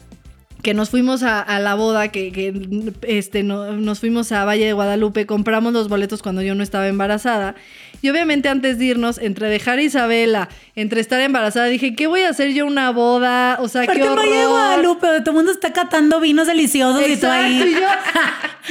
que 0.63 0.75
nos 0.75 0.91
fuimos 0.91 1.23
a, 1.23 1.41
a 1.41 1.59
la 1.59 1.75
boda, 1.75 2.09
que, 2.09 2.33
que, 2.33 2.93
este, 3.09 3.43
no- 3.43 3.73
nos 3.73 3.99
fuimos 4.01 4.31
a 4.31 4.45
Valle 4.45 4.67
de 4.67 4.73
Guadalupe, 4.75 5.25
compramos 5.27 5.73
los 5.73 5.89
boletos 5.89 6.23
cuando 6.23 6.43
yo 6.43 6.55
no 6.55 6.63
estaba 6.63 6.87
embarazada. 6.87 7.55
Y 8.03 8.09
obviamente 8.11 8.49
antes 8.49 8.79
de 8.79 8.87
irnos, 8.87 9.19
entre 9.19 9.49
dejar 9.49 9.79
a 9.79 9.83
Isabela, 9.83 10.49
entre 10.75 11.01
estar 11.01 11.21
embarazada, 11.21 11.67
dije, 11.67 11.95
¿qué 11.95 12.07
voy 12.07 12.23
a 12.23 12.31
hacer 12.31 12.53
yo 12.55 12.67
una 12.67 12.91
boda? 12.91 13.59
O 13.61 13.69
sea, 13.69 13.87
qué 13.87 14.03
horror. 14.03 14.19
Valle 14.19 14.37
de 14.39 14.47
Guadalupe, 14.47 15.07
todo 15.21 15.31
el 15.31 15.37
mundo 15.37 15.53
está 15.53 15.73
catando 15.73 16.19
vinos 16.21 16.47
deliciosos 16.47 17.03
y 17.03 17.05
tú 17.17 17.27
Exacto, 17.27 17.45
ahí. 17.45 17.63
y 17.63 17.73
yo, 17.75 17.89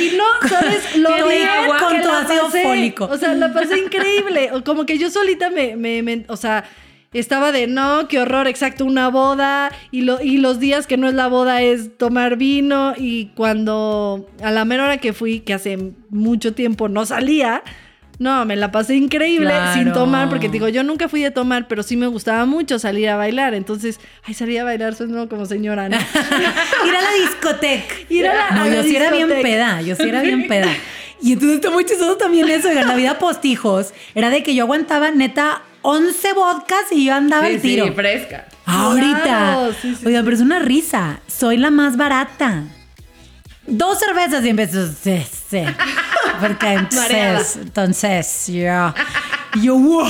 y 0.14 0.18
no, 0.18 0.50
¿sabes? 0.50 0.96
Lo 0.98 1.10
bien 1.28 1.48
con 1.80 2.02
tu 2.02 2.10
ácido 2.10 2.46
pasé. 2.46 2.64
fólico. 2.64 3.06
O 3.06 3.18
sea, 3.18 3.34
la 3.36 3.54
pasé 3.54 3.78
increíble. 3.80 4.50
Como 4.66 4.86
que 4.86 4.98
yo 4.98 5.10
solita 5.12 5.50
me, 5.50 5.76
me- 5.76 6.02
me- 6.02 6.26
o 6.28 6.36
sea, 6.38 6.64
estaba 7.14 7.52
de 7.52 7.66
no, 7.68 8.08
qué 8.08 8.20
horror, 8.20 8.48
exacto, 8.48 8.86
una 8.86 9.10
boda. 9.10 9.72
Y, 9.92 10.02
lo, 10.02 10.22
y 10.22 10.38
los 10.38 10.60
días 10.60 10.88
que 10.88 10.98
no 10.98 11.08
es 11.08 11.14
la 11.14 11.28
boda 11.28 11.62
es 11.62 11.98
tomar 11.98 12.36
vino. 12.36 12.94
Y 12.98 13.28
cuando, 13.36 14.28
a 14.44 14.52
la 14.52 14.66
mera 14.66 14.86
hora 14.86 14.98
que 14.98 15.14
fui, 15.14 15.40
que 15.42 15.54
hace 15.54 15.78
mucho 16.10 16.54
tiempo 16.54 16.90
no 16.90 17.06
salía. 17.06 17.62
No, 18.20 18.44
me 18.46 18.56
la 18.58 18.70
pasé 18.72 18.96
increíble 18.96 19.48
Claro. 19.50 19.74
sin 19.82 19.94
tomar, 19.94 20.28
porque 20.30 20.48
te 20.48 20.54
digo, 20.54 20.68
yo 20.68 20.84
nunca 20.84 21.08
fui 21.08 21.22
de 21.24 21.32
tomar, 21.32 21.68
pero 21.70 21.84
sí 21.84 21.96
me 21.96 22.06
gustaba 22.08 22.46
mucho 22.46 22.78
salir 22.78 23.08
a 23.10 23.16
bailar. 23.16 23.54
Entonces, 23.54 24.00
ay, 24.26 24.34
salir 24.34 24.60
a 24.60 24.66
bailar 24.66 24.94
suena 24.94 25.28
como 25.28 25.46
señora, 25.46 25.88
¿no? 25.88 25.96
Ir 26.86 26.96
a 26.96 27.02
la 27.02 27.14
discoteca. 27.24 27.96
Ir 28.10 28.28
a 28.28 28.34
la- 28.34 28.52
no, 28.52 28.62
a 28.64 28.68
la 28.68 28.76
yo 28.76 28.84
sí 28.84 28.96
era 28.96 29.10
bien 29.12 29.30
peda, 29.42 29.82
yo 29.82 29.96
sí 29.96 30.04
era 30.08 30.22
bien 30.22 30.48
peda. 30.48 30.68
Y 31.22 31.34
entonces 31.34 31.58
está 31.58 31.70
muy 31.70 31.84
chistoso 31.84 32.16
también 32.16 32.48
eso, 32.48 32.70
en 32.70 32.76
la 32.88 32.96
vida 32.96 33.20
postijos, 33.20 33.94
era 34.16 34.30
de 34.30 34.42
que 34.42 34.56
yo 34.56 34.64
aguantaba 34.64 35.12
neta 35.12 35.64
11 35.82 36.32
vodkas 36.32 36.92
y 36.92 37.04
yo 37.06 37.14
andaba 37.14 37.46
Sí, 37.48 37.56
al 37.56 37.62
tiro. 37.62 37.86
sí, 37.88 37.92
fresca. 37.92 38.48
Ahorita. 38.66 39.22
Claro, 39.24 39.74
sí, 39.82 39.96
sí, 39.96 40.06
Oigan, 40.06 40.24
pero 40.24 40.36
es 40.38 40.42
una 40.42 40.60
risa. 40.60 41.20
Soy 41.28 41.58
la 41.58 41.72
más 41.72 41.98
barata. 41.98 42.64
Dos 43.70 44.00
cervezas 44.00 44.44
y 44.46 44.50
empiezo. 44.50 44.88
Sí, 44.88 45.22
sí. 45.50 45.62
Porque 46.42 46.74
entonces, 46.74 47.58
entonces, 47.62 48.48
yo. 48.48 48.94
Yo, 49.62 49.76
wow. 49.78 50.04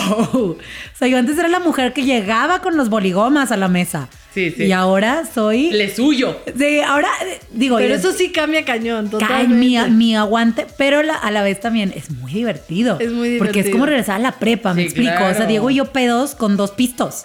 O 0.52 0.58
sea, 0.98 1.08
yo 1.08 1.18
antes 1.18 1.38
era 1.38 1.48
la 1.48 1.60
mujer 1.60 1.94
que 1.94 2.04
llegaba 2.04 2.60
con 2.62 2.76
los 2.76 2.90
boligomas 2.90 3.52
a 3.52 3.58
la 3.58 3.68
mesa. 3.70 4.10
Sí, 4.34 4.52
sí. 4.52 4.66
Y 4.66 4.72
ahora 4.74 5.24
soy. 5.34 5.72
Le 5.72 5.94
suyo. 5.96 6.38
Sí, 6.58 6.82
ahora 6.82 7.08
digo. 7.52 7.78
Pero 7.78 7.90
yo- 7.90 7.96
eso 7.96 8.12
sí 8.12 8.32
cambia 8.32 8.64
cañón, 8.66 9.08
cae 9.10 9.20
totalmente. 9.20 9.56
mi, 9.56 9.96
mi 9.96 10.16
aguante, 10.16 10.68
pero 10.78 11.02
la- 11.04 11.16
a 11.16 11.32
la 11.32 11.42
vez 11.42 11.60
también 11.62 11.94
es 11.96 12.12
muy 12.12 12.32
divertido. 12.34 12.98
Es 13.00 13.12
muy 13.12 13.38
Porque 13.38 13.62
es 13.62 13.66
divertido. 13.66 13.72
como 13.74 13.86
regresar 13.86 14.16
a 14.18 14.20
la 14.20 14.34
prepa, 14.34 14.74
me 14.74 14.82
Sí, 14.82 14.88
explico. 14.88 15.24
O 15.26 15.34
sea. 15.34 15.46
Diego 15.46 15.70
y 15.70 15.76
yo 15.76 15.86
pedos 15.86 16.36
con 16.36 16.58
dos 16.58 16.72
pistos. 16.72 17.24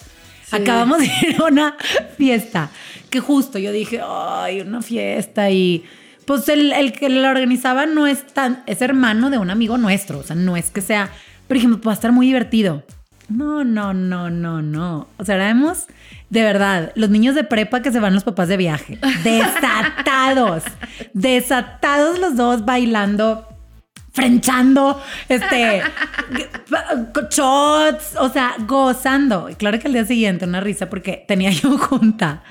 Sí. 0.49 0.57
Acabamos 0.57 0.99
de 0.99 1.07
ir 1.29 1.37
a 1.41 1.45
una 1.45 1.77
fiesta 2.17 2.71
que 3.11 3.19
justo 3.21 3.59
yo 3.59 3.73
dije, 3.73 4.01
ay, 4.07 4.61
una 4.61 4.83
fiesta 4.83 5.51
y 5.51 5.85
pues 6.27 6.49
el, 6.49 6.73
el 6.73 6.93
que 6.93 7.09
la 7.09 7.31
organizaba 7.31 7.87
no 7.87 8.07
es 8.07 8.27
tan, 8.27 8.63
es 8.67 8.83
hermano 8.83 9.31
de 9.31 9.39
un 9.39 9.51
amigo 9.51 9.79
nuestro, 9.79 10.19
o 10.19 10.23
sea, 10.23 10.37
no 10.37 10.57
es 10.57 10.71
que 10.71 10.81
sea, 10.81 11.11
pero 11.47 11.59
dijimos, 11.59 11.81
va 11.87 11.93
a 11.93 11.95
estar 11.95 12.13
muy 12.13 12.27
divertido. 12.27 12.83
No, 13.29 13.65
no, 13.65 13.95
no, 13.95 14.29
no, 14.31 14.61
no. 14.61 15.09
O 15.17 15.25
sea, 15.25 15.37
éramos 15.37 15.87
de 16.31 16.43
verdad 16.43 16.93
los 16.95 17.11
niños 17.11 17.35
de 17.35 17.45
prepa 17.45 17.81
que 17.81 17.91
se 17.91 18.01
van 18.01 18.15
los 18.15 18.25
papás 18.25 18.49
de 18.49 18.57
viaje. 18.57 18.99
Desatados. 19.25 20.65
desatados 21.15 22.19
los 22.19 22.37
dos 22.37 22.65
bailando 22.65 23.49
frenchando, 24.15 25.03
este, 25.29 25.83
shots, 27.31 28.17
o 28.19 28.29
sea, 28.29 28.55
gozando. 28.67 29.49
Y 29.51 29.55
claro 29.55 29.79
que 29.79 29.87
al 29.89 29.93
día 29.93 30.05
siguiente 30.07 30.45
una 30.45 30.61
risa 30.61 30.89
porque 30.89 31.25
tenía 31.27 31.51
yo 31.51 31.77
junta 31.79 32.43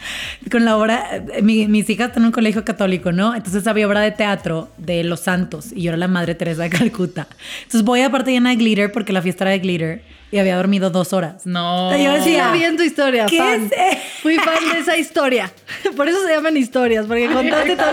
con 0.52 0.66
la 0.66 0.78
obra, 0.78 1.18
eh, 1.34 1.42
mi- 1.42 1.68
mis 1.68 1.90
hijas 1.90 2.08
están 2.10 2.24
en 2.24 2.28
un 2.28 2.32
colegio 2.34 2.64
católico, 2.66 3.12
¿no? 3.12 3.34
Entonces 3.36 3.66
había 3.68 3.88
obra 3.88 4.02
de 4.02 4.12
teatro 4.12 4.70
de 4.78 5.04
Los 5.04 5.22
Santos 5.22 5.72
y 5.74 5.84
yo 5.84 5.90
era 5.92 5.98
la 5.98 6.08
Madre 6.08 6.36
Teresa 6.36 6.64
de 6.64 6.70
Calcuta. 6.70 7.28
Entonces 7.64 7.84
voy 7.84 8.02
aparte 8.02 8.32
llena 8.32 8.50
de 8.52 8.58
glitter 8.58 8.92
porque 8.92 9.14
la 9.14 9.22
fiesta 9.22 9.46
era 9.46 9.52
de 9.52 9.60
glitter 9.60 10.13
y 10.34 10.40
había 10.40 10.56
dormido 10.58 10.90
dos 10.90 11.14
horas. 11.14 11.46
No. 11.46 11.96
Yo 11.96 12.12
decía, 12.14 12.52
bien 12.52 12.76
tu 12.76 12.82
historia, 12.82 13.28
¿Qué 13.28 13.38
fan. 13.38 13.66
es? 13.72 14.00
Fui 14.24 14.36
fan 14.38 14.56
de 14.74 14.80
esa 14.80 14.98
historia. 14.98 15.54
Por 15.96 16.10
eso 16.10 16.18
se 16.26 16.34
llaman 16.34 16.58
historias, 16.58 17.06
porque 17.06 17.28
contaste 17.28 17.76
todo. 17.76 17.92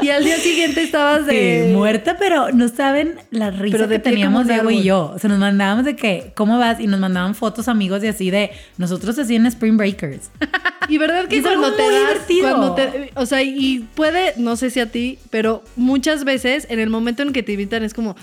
Y 0.00 0.08
al 0.08 0.24
día 0.24 0.36
siguiente 0.38 0.82
estabas 0.82 1.26
de... 1.26 1.66
Sí, 1.68 1.72
muerta, 1.74 2.16
pero 2.18 2.50
no 2.52 2.68
saben 2.68 3.16
la 3.30 3.50
risa 3.50 3.76
Pero 3.76 3.86
de 3.88 3.96
que 3.96 4.10
teníamos 4.10 4.48
Diego 4.48 4.70
y 4.70 4.82
yo. 4.82 5.12
O 5.14 5.18
sea, 5.18 5.28
nos 5.28 5.38
mandábamos 5.38 5.84
de 5.84 5.94
que, 5.94 6.32
¿cómo 6.34 6.58
vas? 6.58 6.80
Y 6.80 6.86
nos 6.86 7.00
mandaban 7.00 7.34
fotos 7.34 7.68
amigos 7.68 8.02
y 8.02 8.06
así 8.06 8.30
de 8.30 8.50
nosotros 8.78 9.18
así 9.18 9.36
en 9.36 9.44
Spring 9.44 9.76
Breakers. 9.76 10.30
Y 10.86 10.98
verdad 10.98 11.24
Y 11.24 11.28
que 11.28 11.38
es 11.38 11.46
algo 11.46 11.62
cuando 11.62 11.76
te 11.78 11.82
muy 11.84 11.94
das, 11.94 12.02
divertido. 12.28 12.48
cuando 12.50 12.74
te, 12.74 13.10
o 13.14 13.24
sea, 13.24 13.42
y 13.42 13.88
puede, 13.94 14.34
no 14.36 14.54
sé 14.56 14.68
si 14.68 14.80
a 14.80 14.90
ti, 14.90 15.18
pero 15.30 15.62
muchas 15.76 16.24
veces 16.24 16.66
en 16.68 16.78
el 16.78 16.90
momento 16.90 17.22
en 17.22 17.32
que 17.32 17.42
te 17.42 17.52
invitan 17.52 17.84
es 17.84 17.94
como, 17.94 18.16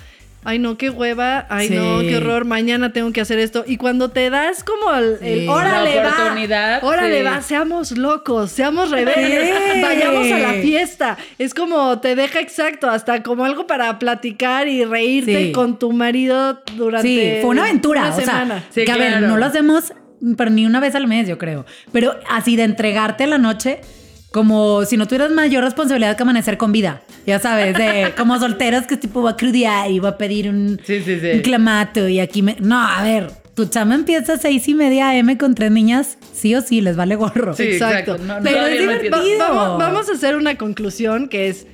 ay 0.44 0.58
no, 0.60 0.78
qué 0.78 0.90
hueva, 0.90 1.46
ay 1.50 1.68
Sí. 1.68 1.76
no, 1.76 2.00
qué 2.00 2.18
horror, 2.18 2.46
mañana 2.46 2.92
tengo 2.94 3.12
que 3.12 3.22
hacer 3.22 3.40
esto. 3.40 3.64
Y 3.68 3.78
cuando 3.78 4.10
te 4.10 4.30
das 4.30 4.64
como 4.64 4.94
el, 4.96 5.18
el 5.22 5.40
Sí. 5.42 5.48
órale 5.48 5.96
La 5.96 6.04
va, 6.04 6.10
oportunidad, 6.10 6.84
órale 6.84 7.20
sí. 7.20 7.24
va, 7.26 7.42
seamos 7.42 7.92
locos, 7.98 8.52
seamos 8.52 8.90
rebeldes, 8.92 9.50
Sí. 9.74 9.82
vayamos 9.82 10.32
a 10.32 10.40
la 10.40 10.54
fiesta. 10.54 11.18
Es 11.38 11.54
como 11.54 12.00
te 12.00 12.16
deja 12.16 12.40
exacto, 12.40 12.90
hasta 12.90 13.22
como 13.24 13.46
algo 13.46 13.68
para 13.68 14.00
platicar 14.00 14.68
y 14.68 14.84
reírte 14.86 15.46
Sí. 15.48 15.52
con 15.52 15.78
tu 15.78 15.92
marido 15.92 16.62
durante 16.76 17.08
Sí, 17.08 17.42
fue 17.42 17.50
una 17.52 17.64
aventura. 17.64 18.02
una 18.02 18.10
o 18.10 18.16
sea, 18.16 18.26
semana. 18.26 18.64
Sí, 18.72 18.84
que 18.86 18.92
a 18.92 18.98
ver, 18.98 19.22
no 19.22 19.38
lo 19.38 19.46
hacemos 19.46 19.94
pero 20.38 20.52
ni 20.52 20.68
una 20.68 20.80
vez 20.80 20.94
al 20.94 21.08
mes, 21.08 21.28
yo 21.28 21.40
creo. 21.40 21.66
Pero 21.92 22.16
así 22.30 22.56
de 22.56 22.62
entregarte 22.62 23.24
a 23.24 23.28
la 23.28 23.40
noche, 23.40 23.82
como 24.32 24.86
si 24.86 24.98
no 24.98 25.08
tuvieras 25.08 25.32
mayor 25.32 25.64
responsabilidad 25.64 26.16
que 26.16 26.24
amanecer 26.24 26.58
con 26.58 26.72
vida. 26.72 27.02
Ya 27.28 27.40
sabes, 27.40 27.78
de 27.78 28.14
como 28.18 28.40
solteras 28.40 28.88
que 28.88 28.98
tipo 28.98 29.22
va 29.22 29.32
a 29.32 29.36
crudear 29.38 29.92
y 29.92 30.00
va 30.00 30.10
a 30.10 30.18
pedir 30.18 30.50
un, 30.50 30.80
Sí, 30.86 31.02
sí, 31.04 31.20
sí. 31.20 31.28
un 31.34 31.40
clamato 31.42 32.08
y 32.08 32.20
aquí 32.20 32.42
me. 32.42 32.56
No, 32.60 32.80
a 32.82 33.04
ver. 33.04 33.32
Tu 33.54 33.66
chama 33.66 33.96
empieza 33.96 34.34
a 34.34 34.38
seis 34.38 34.66
y 34.70 34.74
media 34.74 35.10
AM 35.10 35.36
con 35.38 35.54
tres 35.56 35.72
niñas, 35.72 36.18
sí 36.34 36.56
o 36.56 36.62
sí, 36.62 36.80
les 36.80 36.96
vale 36.96 37.16
gorro. 37.16 37.54
Sí, 37.54 37.64
Exacto. 37.64 38.14
exacto. 38.14 38.26
No, 38.26 38.36
no, 38.38 38.44
Pero 38.44 38.66
es 38.66 39.12
va- 39.12 39.50
vamos, 39.50 39.78
vamos 39.78 40.10
a 40.10 40.14
hacer 40.14 40.38
una 40.38 40.56
conclusión 40.58 41.28
que 41.28 41.50
es 41.50 41.68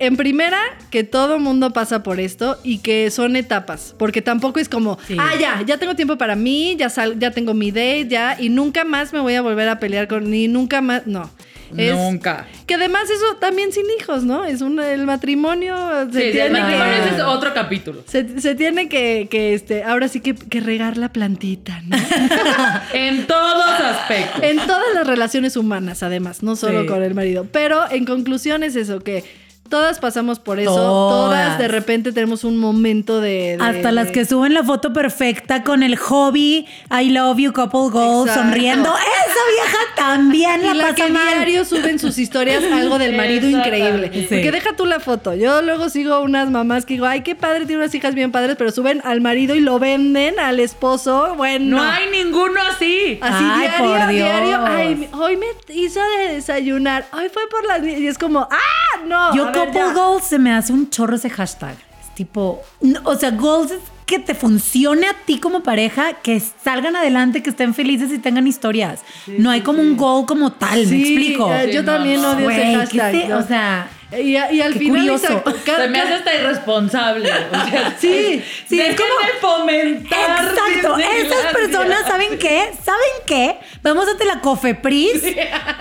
En 0.00 0.16
primera, 0.16 0.58
que 0.90 1.02
todo 1.04 1.38
mundo 1.38 1.72
pasa 1.72 2.02
por 2.02 2.18
esto 2.20 2.58
y 2.64 2.78
que 2.78 3.10
son 3.12 3.36
etapas, 3.36 3.94
porque 3.96 4.22
tampoco 4.22 4.58
es 4.58 4.68
como, 4.68 4.98
Sí. 5.06 5.16
ah, 5.18 5.30
ya, 5.40 5.62
ya 5.64 5.78
tengo 5.78 5.94
tiempo 5.94 6.18
para 6.18 6.34
mí, 6.34 6.74
ya, 6.76 6.90
sal- 6.90 7.16
ya 7.18 7.30
tengo 7.30 7.54
mi 7.54 7.70
date, 7.70 8.08
ya, 8.08 8.36
y 8.38 8.48
nunca 8.48 8.84
más 8.84 9.12
me 9.12 9.20
voy 9.20 9.34
a 9.34 9.40
volver 9.40 9.68
a 9.68 9.78
pelear 9.78 10.08
con, 10.08 10.28
ni 10.30 10.48
nunca 10.48 10.80
más, 10.82 11.06
no. 11.06 11.30
Es- 11.76 11.94
Nunca. 11.94 12.46
Que 12.66 12.74
además 12.74 13.04
eso 13.10 13.36
también 13.40 13.72
sin 13.72 13.84
hijos, 13.98 14.24
¿no? 14.24 14.44
Es 14.44 14.60
un, 14.60 14.80
el 14.80 15.04
matrimonio 15.04 15.76
se 16.12 16.26
Sí, 16.26 16.32
tiene 16.32 16.46
el 16.46 16.52
matrimonio 16.52 16.94
que... 17.08 17.14
es 17.16 17.22
otro 17.22 17.52
capítulo. 17.54 18.02
Se, 18.06 18.40
se 18.40 18.54
tiene 18.54 18.88
que, 18.88 19.28
que, 19.30 19.54
este, 19.54 19.82
ahora 19.84 20.08
sí 20.08 20.20
que, 20.20 20.34
que 20.34 20.60
regar 20.60 20.96
la 20.96 21.12
plantita, 21.12 21.82
¿no? 21.86 21.96
En 22.92 23.26
todos 23.26 23.80
aspectos. 23.80 24.42
en 24.42 24.56
todas 24.58 24.94
las 24.94 25.06
relaciones 25.06 25.56
humanas, 25.56 26.02
además, 26.02 26.42
no 26.42 26.56
solo 26.56 26.82
Sí. 26.82 26.86
con 26.86 27.02
el 27.02 27.14
marido. 27.14 27.46
Pero 27.52 27.82
en 27.90 28.04
conclusión 28.04 28.62
es 28.62 28.76
eso, 28.76 29.00
que 29.00 29.24
todas 29.68 29.98
pasamos 29.98 30.38
por 30.38 30.60
eso, 30.60 30.74
Todas. 30.74 31.46
todas, 31.46 31.58
de 31.58 31.68
repente 31.68 32.12
tenemos 32.12 32.44
un 32.44 32.56
momento 32.58 33.20
de... 33.20 33.56
de- 33.56 33.58
Hasta 33.60 33.90
las 33.92 34.10
que 34.10 34.24
suben 34.24 34.54
la 34.54 34.62
foto 34.62 34.92
perfecta 34.92 35.64
con 35.64 35.82
el 35.82 35.96
hobby 35.96 36.66
I 36.90 37.10
love 37.10 37.38
you 37.38 37.52
couple 37.52 37.90
goals 37.90 38.28
Exacto. 38.28 38.50
sonriendo. 38.50 38.88
Esa 38.90 39.40
vieja 39.62 39.78
también 39.96 40.60
Y 40.62 40.66
la, 40.66 40.74
la 40.74 40.82
pasa 40.84 40.94
que 40.94 41.10
mal. 41.12 41.34
diario 41.34 41.64
suben 41.64 41.98
sus 41.98 42.18
historias 42.18 42.62
algo 42.72 42.98
del 42.98 43.16
marido 43.16 43.48
increíble. 43.48 44.10
Sí. 44.12 44.26
Porque 44.28 44.52
deja 44.52 44.76
tú 44.76 44.86
la 44.86 45.00
foto. 45.00 45.34
Yo 45.34 45.62
luego 45.62 45.88
sigo 45.88 46.20
unas 46.20 46.50
mamás 46.50 46.86
que 46.86 46.94
digo, 46.94 47.06
ay, 47.06 47.22
qué 47.22 47.34
padre, 47.34 47.66
tiene 47.66 47.82
unas 47.82 47.94
hijas 47.94 48.14
bien 48.14 48.30
padres, 48.32 48.56
pero 48.56 48.70
suben 48.70 49.00
al 49.04 49.20
marido 49.20 49.54
y 49.54 49.60
lo 49.60 49.78
venden 49.78 50.38
al 50.38 50.60
esposo. 50.60 51.34
Bueno. 51.36 51.78
No 51.78 51.82
hay 51.82 52.04
ninguno 52.10 52.60
así. 52.70 53.18
Así 53.20 53.44
Ay, 53.44 53.60
diario, 53.68 53.78
por 53.78 53.98
Dios. 53.98 54.08
diario. 54.10 54.58
Ay, 54.66 55.08
hoy 55.12 55.36
me 55.36 55.46
hizo 55.74 56.00
de 56.18 56.34
desayunar. 56.34 57.06
Hoy 57.12 57.28
fue 57.32 57.42
por 57.50 57.66
las... 57.66 57.82
Y 57.84 58.06
es 58.06 58.18
como, 58.18 58.40
¡ah! 58.50 59.00
No. 59.06 59.34
Yo 59.34 59.50
couple 59.54 59.74
ya. 59.80 59.92
goals 59.92 60.24
se 60.24 60.38
me 60.38 60.52
hace 60.52 60.72
un 60.72 60.90
chorro 60.90 61.16
ese 61.16 61.30
hashtag. 61.30 61.76
Es 62.00 62.14
tipo, 62.14 62.60
no, 62.80 63.00
o 63.04 63.14
sea, 63.16 63.30
goals 63.30 63.70
es 63.72 63.78
que 64.06 64.18
te 64.18 64.34
funcione 64.34 65.06
a 65.06 65.14
ti 65.24 65.38
como 65.40 65.62
pareja, 65.62 66.12
que 66.22 66.38
salgan 66.40 66.94
adelante, 66.94 67.42
que 67.42 67.48
estén 67.50 67.72
felices 67.72 68.12
y 68.12 68.18
tengan 68.18 68.46
historias. 68.46 69.00
no 69.38 69.50
hay 69.50 69.62
como 69.62 69.80
un 69.80 69.96
goal 69.96 70.26
como 70.26 70.52
tal, 70.52 70.86
me 70.86 70.96
explico. 71.00 71.50
eh, 71.52 71.70
yo 71.72 71.80
Sí, 71.80 71.86
también 71.86 72.20
no, 72.20 72.32
odio 72.32 72.50
ese 72.50 72.60
Güey, 72.74 72.88
¿qué 72.88 72.98
hashtag. 72.98 73.32
o 73.38 73.46
sea, 73.46 73.88
Y, 74.20 74.36
a- 74.36 74.52
y 74.52 74.60
al 74.62 74.72
qué 74.72 74.78
final, 74.78 75.00
curioso. 75.00 75.42
Se 75.64 75.88
me 75.88 76.00
hace 76.00 76.14
hasta 76.14 76.34
irresponsable. 76.34 77.30
O 77.30 77.68
sea, 77.68 77.96
Sí, 77.98 78.42
sí, 78.68 78.80
es 78.80 78.96
como- 78.96 79.58
fomentar. 79.58 80.44
Exacto, 80.46 80.96
esas 80.98 81.14
desgracia. 81.16 81.52
personas, 81.52 82.06
¿saben 82.06 82.38
qué? 82.38 82.70
¿Saben 82.84 83.10
qué? 83.26 83.56
Vamos 83.82 84.06
a 84.08 84.24
la 84.24 84.40
Cofepris 84.40 85.22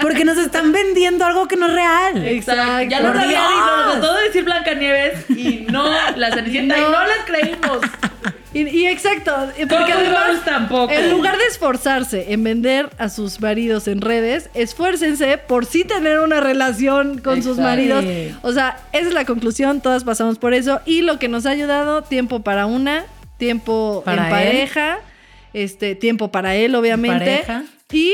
porque 0.02 0.26
nos 0.26 0.38
están 0.38 0.72
vendiendo 0.72 1.26
algo 1.26 1.48
que 1.48 1.56
no 1.56 1.68
es 1.68 1.74
real. 1.74 2.26
Exacto. 2.28 2.90
Ya 2.90 3.00
lo 3.00 3.10
y 3.26 3.28
Dios. 3.30 3.42
nos 3.86 3.92
trató 4.00 4.14
de 4.16 4.24
decir 4.24 4.44
Blancanieves 4.44 5.30
y 5.30 5.66
no, 5.72 5.86
la 6.16 6.32
Cenicienta 6.32 6.78
y 6.78 6.82
no 6.82 6.92
las 6.92 7.20
creímos. 7.26 7.80
Y, 8.54 8.68
y 8.68 8.86
exacto, 8.88 9.32
eh, 9.58 9.66
porque 9.68 9.94
además, 9.94 10.46
tampoco. 10.46 10.94
en 10.94 11.10
lugar 11.10 11.38
de 11.38 11.46
esforzarse 11.46 12.34
en 12.34 12.44
vender 12.44 12.90
a 12.98 13.10
sus 13.10 13.42
maridos 13.42 13.88
en 13.88 14.02
redes, 14.02 14.50
esfuércense 14.54 15.38
por 15.40 15.66
sí 15.66 15.84
tener 15.84 16.20
una 16.20 16.40
relación 16.40 17.20
con 17.20 17.42
sus 17.42 17.58
maridos. 17.58 18.06
O 18.44 18.52
sea, 18.52 18.78
esa 18.92 19.08
es 19.08 19.14
la 19.14 19.26
conclusión, 19.26 19.82
todas 19.82 20.04
pasamos 20.04 20.38
por 20.38 20.54
eso. 20.54 20.82
Y 20.86 21.02
lo 21.02 21.18
que 21.18 21.28
nos 21.28 21.46
ha 21.46 21.50
ayudado, 21.50 22.04
tiempo 22.04 22.42
para 22.42 22.66
una, 22.66 23.06
tiempo 23.38 24.04
Para 24.06 24.18
en 24.18 24.24
él. 24.26 24.32
pareja, 24.32 25.00
este, 25.54 25.96
tiempo 25.96 26.32
para 26.32 26.56
él, 26.56 26.76
obviamente. 26.76 27.44
Pareja. 27.46 27.64
Y 27.92 28.14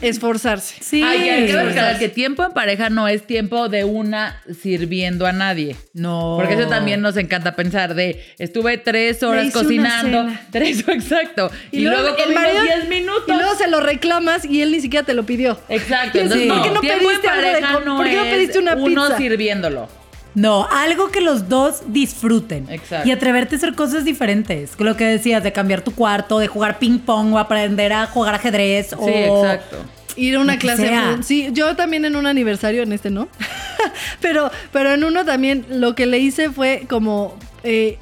esforzarse. 0.00 0.76
Sí. 0.80 1.02
Ay, 1.02 1.28
hay 1.28 1.46
que 1.46 1.52
recalcar 1.52 1.98
que 1.98 2.08
tiempo 2.08 2.44
en 2.44 2.52
pareja 2.52 2.90
no 2.90 3.08
es 3.08 3.26
tiempo 3.26 3.68
de 3.68 3.84
una 3.84 4.40
sirviendo 4.60 5.26
a 5.26 5.32
nadie. 5.32 5.76
No. 5.92 6.34
Porque 6.36 6.54
eso 6.54 6.68
también 6.68 7.00
nos 7.00 7.16
encanta 7.16 7.54
pensar 7.56 7.94
de 7.94 8.22
estuve 8.38 8.78
tres 8.78 9.22
horas 9.22 9.52
cocinando. 9.52 10.26
Tres, 10.50 10.84
exacto. 10.88 11.50
Y, 11.70 11.80
luego, 11.80 12.16
comimos 12.16 12.34
marido- 12.42 12.62
10 12.62 12.88
minutos. 12.88 13.24
Y 13.28 13.32
luego 13.32 13.54
se 13.56 13.68
lo 13.68 13.80
reclamas 13.80 14.44
y 14.44 14.62
él 14.62 14.72
ni 14.72 14.80
siquiera 14.80 15.04
te 15.04 15.14
lo 15.14 15.24
pidió. 15.24 15.58
Exacto. 15.68 16.18
Entonces, 16.20 16.48
¿por 16.48 16.62
qué 16.62 16.70
no 16.70 16.80
tiempo 16.80 17.08
pediste 17.08 17.26
en 17.26 17.32
algo 17.32 17.46
de 17.46 17.52
pareja 17.60 17.80
no 17.84 17.96
por 17.96 18.06
qué 18.06 18.14
no 18.16 18.24
es 18.24 18.34
pediste 18.34 18.58
una 18.58 18.74
uno 18.76 19.02
pizza? 19.04 19.16
sirviéndolo. 19.18 20.03
No, 20.34 20.66
algo 20.70 21.10
que 21.10 21.20
los 21.20 21.48
dos 21.48 21.82
disfruten. 21.86 22.66
Exacto. 22.68 23.08
Y 23.08 23.12
atreverte 23.12 23.54
a 23.54 23.58
hacer 23.58 23.74
cosas 23.74 24.04
diferentes. 24.04 24.72
Lo 24.78 24.96
que 24.96 25.04
decías, 25.04 25.42
de 25.42 25.52
cambiar 25.52 25.82
tu 25.82 25.92
cuarto, 25.92 26.38
de 26.38 26.48
jugar 26.48 26.78
ping 26.78 26.98
pong 26.98 27.34
o 27.34 27.38
aprender 27.38 27.92
a 27.92 28.06
jugar 28.06 28.34
ajedrez. 28.34 28.88
Sí, 28.88 28.96
o... 28.98 29.44
exacto. 29.44 29.76
Ir 30.16 30.36
a 30.36 30.40
una 30.40 30.58
clase 30.58 30.86
sea. 30.88 31.18
Sí, 31.22 31.48
yo 31.52 31.74
también 31.74 32.04
en 32.04 32.14
un 32.16 32.26
aniversario, 32.26 32.82
en 32.82 32.92
este 32.92 33.10
no. 33.10 33.28
pero, 34.20 34.50
pero 34.72 34.92
en 34.92 35.04
uno 35.04 35.24
también 35.24 35.66
lo 35.70 35.94
que 35.94 36.06
le 36.06 36.18
hice 36.18 36.50
fue 36.50 36.84
como. 36.88 37.36
eh, 37.62 37.98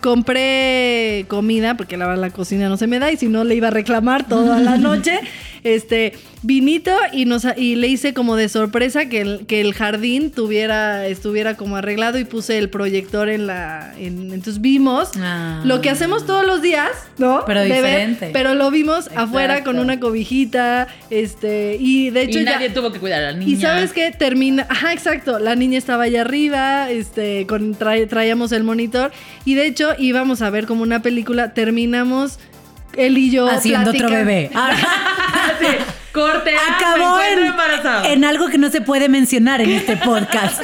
compré 0.00 1.24
comida, 1.28 1.76
porque 1.76 1.96
la, 1.96 2.14
la 2.16 2.30
cocina 2.30 2.68
no 2.68 2.76
se 2.76 2.86
me 2.86 2.98
da, 2.98 3.10
y 3.10 3.16
si 3.16 3.26
no 3.28 3.44
le 3.44 3.54
iba 3.54 3.68
a 3.68 3.70
reclamar 3.72 4.26
toda 4.26 4.60
la 4.60 4.76
noche. 4.78 5.18
Este, 5.64 6.14
vinito 6.42 6.90
y 7.12 7.24
nos 7.24 7.46
y 7.56 7.76
le 7.76 7.86
hice 7.86 8.14
como 8.14 8.34
de 8.34 8.48
sorpresa 8.48 9.06
que 9.06 9.20
el, 9.20 9.46
que 9.46 9.60
el 9.60 9.74
jardín 9.74 10.30
tuviera, 10.32 11.06
estuviera 11.06 11.56
como 11.56 11.76
arreglado 11.76 12.18
y 12.18 12.24
puse 12.24 12.58
el 12.58 12.68
proyector 12.68 13.28
en 13.28 13.46
la. 13.46 13.94
en- 13.98 14.32
entonces 14.32 14.60
vimos 14.60 15.10
Ah. 15.20 15.62
lo 15.64 15.80
que 15.80 15.88
hacemos 15.90 16.26
todos 16.26 16.44
los 16.44 16.62
días, 16.62 16.90
¿no? 17.18 17.44
Pero 17.46 17.60
ver, 17.60 17.68
diferente. 17.72 18.30
pero 18.32 18.54
lo 18.54 18.70
vimos 18.72 19.08
afuera 19.14 19.62
con 19.62 19.78
una 19.78 20.00
cobijita, 20.00 20.88
este, 21.10 21.76
y 21.78 22.10
de 22.10 22.22
hecho 22.22 22.40
y 22.40 22.44
ya- 22.44 22.54
nadie 22.54 22.70
tuvo 22.70 22.90
que 22.92 22.98
cuidar 22.98 23.22
a 23.22 23.32
la 23.32 23.38
niña. 23.38 23.52
y 23.52 23.60
sabes 23.60 23.92
qué 23.92 24.10
termina, 24.10 24.66
ajá, 24.68 24.92
exacto, 24.92 25.38
la 25.38 25.54
niña 25.54 25.78
estaba 25.78 26.04
allá 26.04 26.22
arriba, 26.22 26.90
este, 26.90 27.46
con 27.46 27.74
traíamos 27.74 28.50
el 28.52 28.64
monitor 28.64 29.12
y 29.44 29.54
de 29.54 29.66
hecho 29.66 29.90
íbamos 29.98 30.42
a 30.42 30.50
ver 30.50 30.66
como 30.66 30.82
una 30.82 31.02
película, 31.02 31.54
terminamos 31.54 32.38
él 32.96 33.18
y 33.18 33.30
yo 33.30 33.48
Haciendo 33.48 33.90
otro 33.90 34.08
bebé. 34.08 34.50
Ah, 34.54 34.70
Sí, 35.60 35.66
Corte. 36.12 36.50
ah, 36.54 36.76
Acabó 36.76 37.18
en, 37.20 37.46
embarazada. 37.46 38.08
en 38.12 38.24
algo 38.24 38.48
que 38.48 38.58
no 38.58 38.70
se 38.70 38.80
puede 38.82 39.08
mencionar 39.08 39.60
en 39.62 39.70
este 39.70 39.96
podcast. 39.96 40.60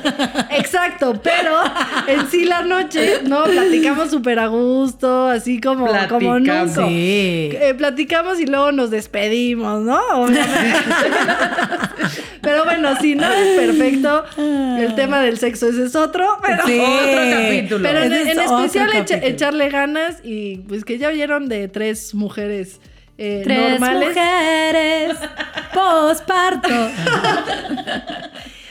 Exacto, 0.50 1.20
pero 1.22 1.58
en 2.06 2.28
sí 2.30 2.44
la 2.44 2.62
noche, 2.62 3.20
no, 3.24 3.44
platicamos 3.44 4.10
súper 4.10 4.38
a 4.38 4.46
gusto, 4.46 5.28
así 5.28 5.60
como, 5.60 5.86
como 6.08 6.38
nunca. 6.38 6.68
Sí. 6.68 7.50
Eh, 7.52 7.74
platicamos 7.76 8.38
y 8.40 8.46
luego 8.46 8.70
nos 8.72 8.90
despedimos, 8.90 9.82
¿no? 9.82 10.00
Pero 12.40 12.64
bueno, 12.64 12.96
si 13.00 13.14
no 13.14 13.30
es 13.32 13.58
perfecto, 13.60 14.24
el 14.36 14.94
tema 14.96 15.20
del 15.20 15.38
sexo 15.38 15.68
ese 15.68 15.84
es 15.84 15.94
otro, 15.94 16.26
pero... 16.44 16.66
Sí. 16.66 16.78
Otro 16.80 17.30
capítulo. 17.30 17.82
Pero 17.88 18.02
en, 18.02 18.12
es 18.12 18.26
especial 18.36 18.90
echa- 18.94 19.22
echarle 19.24 19.68
ganas 19.68 20.16
y 20.24 20.56
pues 20.68 20.84
que 20.84 20.98
ya 20.98 21.10
vieron 21.10 21.48
de 21.48 21.68
tres 21.68 22.14
mujeres 22.14 22.80
eh, 23.18 23.42
Tres 23.44 23.70
normales. 23.80 24.08
mujeres 24.08 25.16
posparto. 25.74 26.90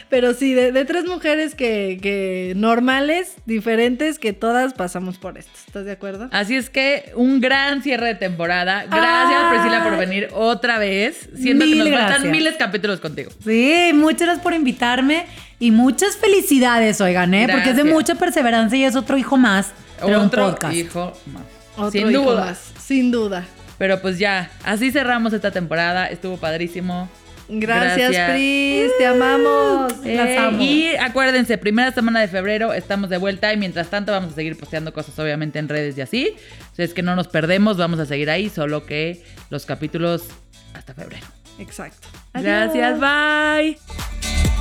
Pero 0.10 0.34
sí, 0.34 0.54
de, 0.54 0.74
de 0.74 0.84
tres 0.84 1.06
mujeres 1.06 1.56
que, 1.56 1.98
que 2.02 2.52
normales, 2.58 3.36
diferentes, 3.46 4.20
que 4.20 4.34
todas 4.34 4.74
pasamos 4.74 5.18
por 5.18 5.38
esto. 5.38 5.52
¿Estás 5.68 5.86
de 5.86 5.94
acuerdo? 5.94 6.28
Así 6.34 6.58
es 6.58 6.70
que 6.70 7.14
un 7.16 7.40
gran 7.40 7.82
cierre 7.82 8.08
de 8.08 8.16
temporada. 8.16 8.84
Gracias, 8.92 9.40
Ay. 9.42 9.50
Priscila, 9.58 9.84
por 9.86 9.98
venir 9.98 10.28
otra 10.34 10.80
vez. 10.80 11.30
Siento 11.34 11.64
que 11.64 11.72
Mil 11.72 11.80
nos 11.80 11.90
faltan 11.92 12.08
gracias. 12.10 12.32
miles 12.32 12.56
capítulos 12.58 13.00
contigo. 13.00 13.32
Sí, 13.42 13.92
muchas 13.94 14.22
gracias 14.24 14.44
por 14.44 14.54
invitarme 14.54 15.28
y 15.60 15.72
muchas 15.72 16.18
felicidades, 16.18 17.00
oigan, 17.00 17.34
¿eh? 17.34 17.48
Porque 17.50 17.70
es 17.70 17.78
de 17.78 17.86
mucha 17.86 18.16
perseverancia 18.16 18.78
y 18.78 18.84
es 18.84 18.98
otro 18.98 19.18
hijo 19.18 19.38
más 19.38 19.72
un 20.04 20.14
Otro 20.16 20.50
podcast. 20.50 20.74
hijo 20.76 21.14
más. 21.28 21.44
Otro 21.78 21.92
Sin 21.92 22.12
hijo 22.12 22.22
duda. 22.24 22.46
más, 22.48 22.74
sin 22.84 23.12
duda. 23.12 23.46
Pero 23.82 24.00
pues 24.00 24.20
ya, 24.20 24.52
así 24.64 24.92
cerramos 24.92 25.34
esta 25.34 25.50
temporada. 25.50 26.06
Estuvo 26.06 26.38
padrísimo. 26.38 27.10
Gracias, 27.50 28.12
Gracias. 28.12 28.30
Pris, 28.30 28.92
te 29.00 29.08
amamos. 29.08 29.92
Las 30.06 30.06
Eh, 30.06 30.38
amo. 30.38 30.62
Y 30.62 30.96
acuérdense, 30.98 31.58
primera 31.58 31.92
semana 31.92 32.22
de 32.22 32.28
febrero 32.28 32.74
estamos 32.74 33.10
de 33.10 33.18
vuelta 33.18 33.52
y 33.52 33.58
mientras 33.58 33.90
tanto 33.90 34.12
vamos 34.12 34.34
a 34.34 34.36
seguir 34.36 34.56
posteando 34.56 34.94
cosas 34.94 35.18
obviamente 35.18 35.58
en 35.58 35.68
redes 35.68 35.98
y 35.98 36.02
así. 36.02 36.36
Si 36.76 36.84
es 36.84 36.94
que 36.94 37.02
no 37.02 37.16
nos 37.16 37.28
perdemos, 37.28 37.78
vamos 37.78 38.00
a 38.00 38.06
seguir 38.06 38.30
ahí, 38.30 38.50
solo 38.50 38.86
que 38.86 39.24
los 39.50 39.66
capítulos 39.66 40.28
hasta 40.76 40.94
febrero. 40.94 41.26
Exacto. 41.58 42.08
Gracias, 42.36 43.00
bye. 43.00 44.61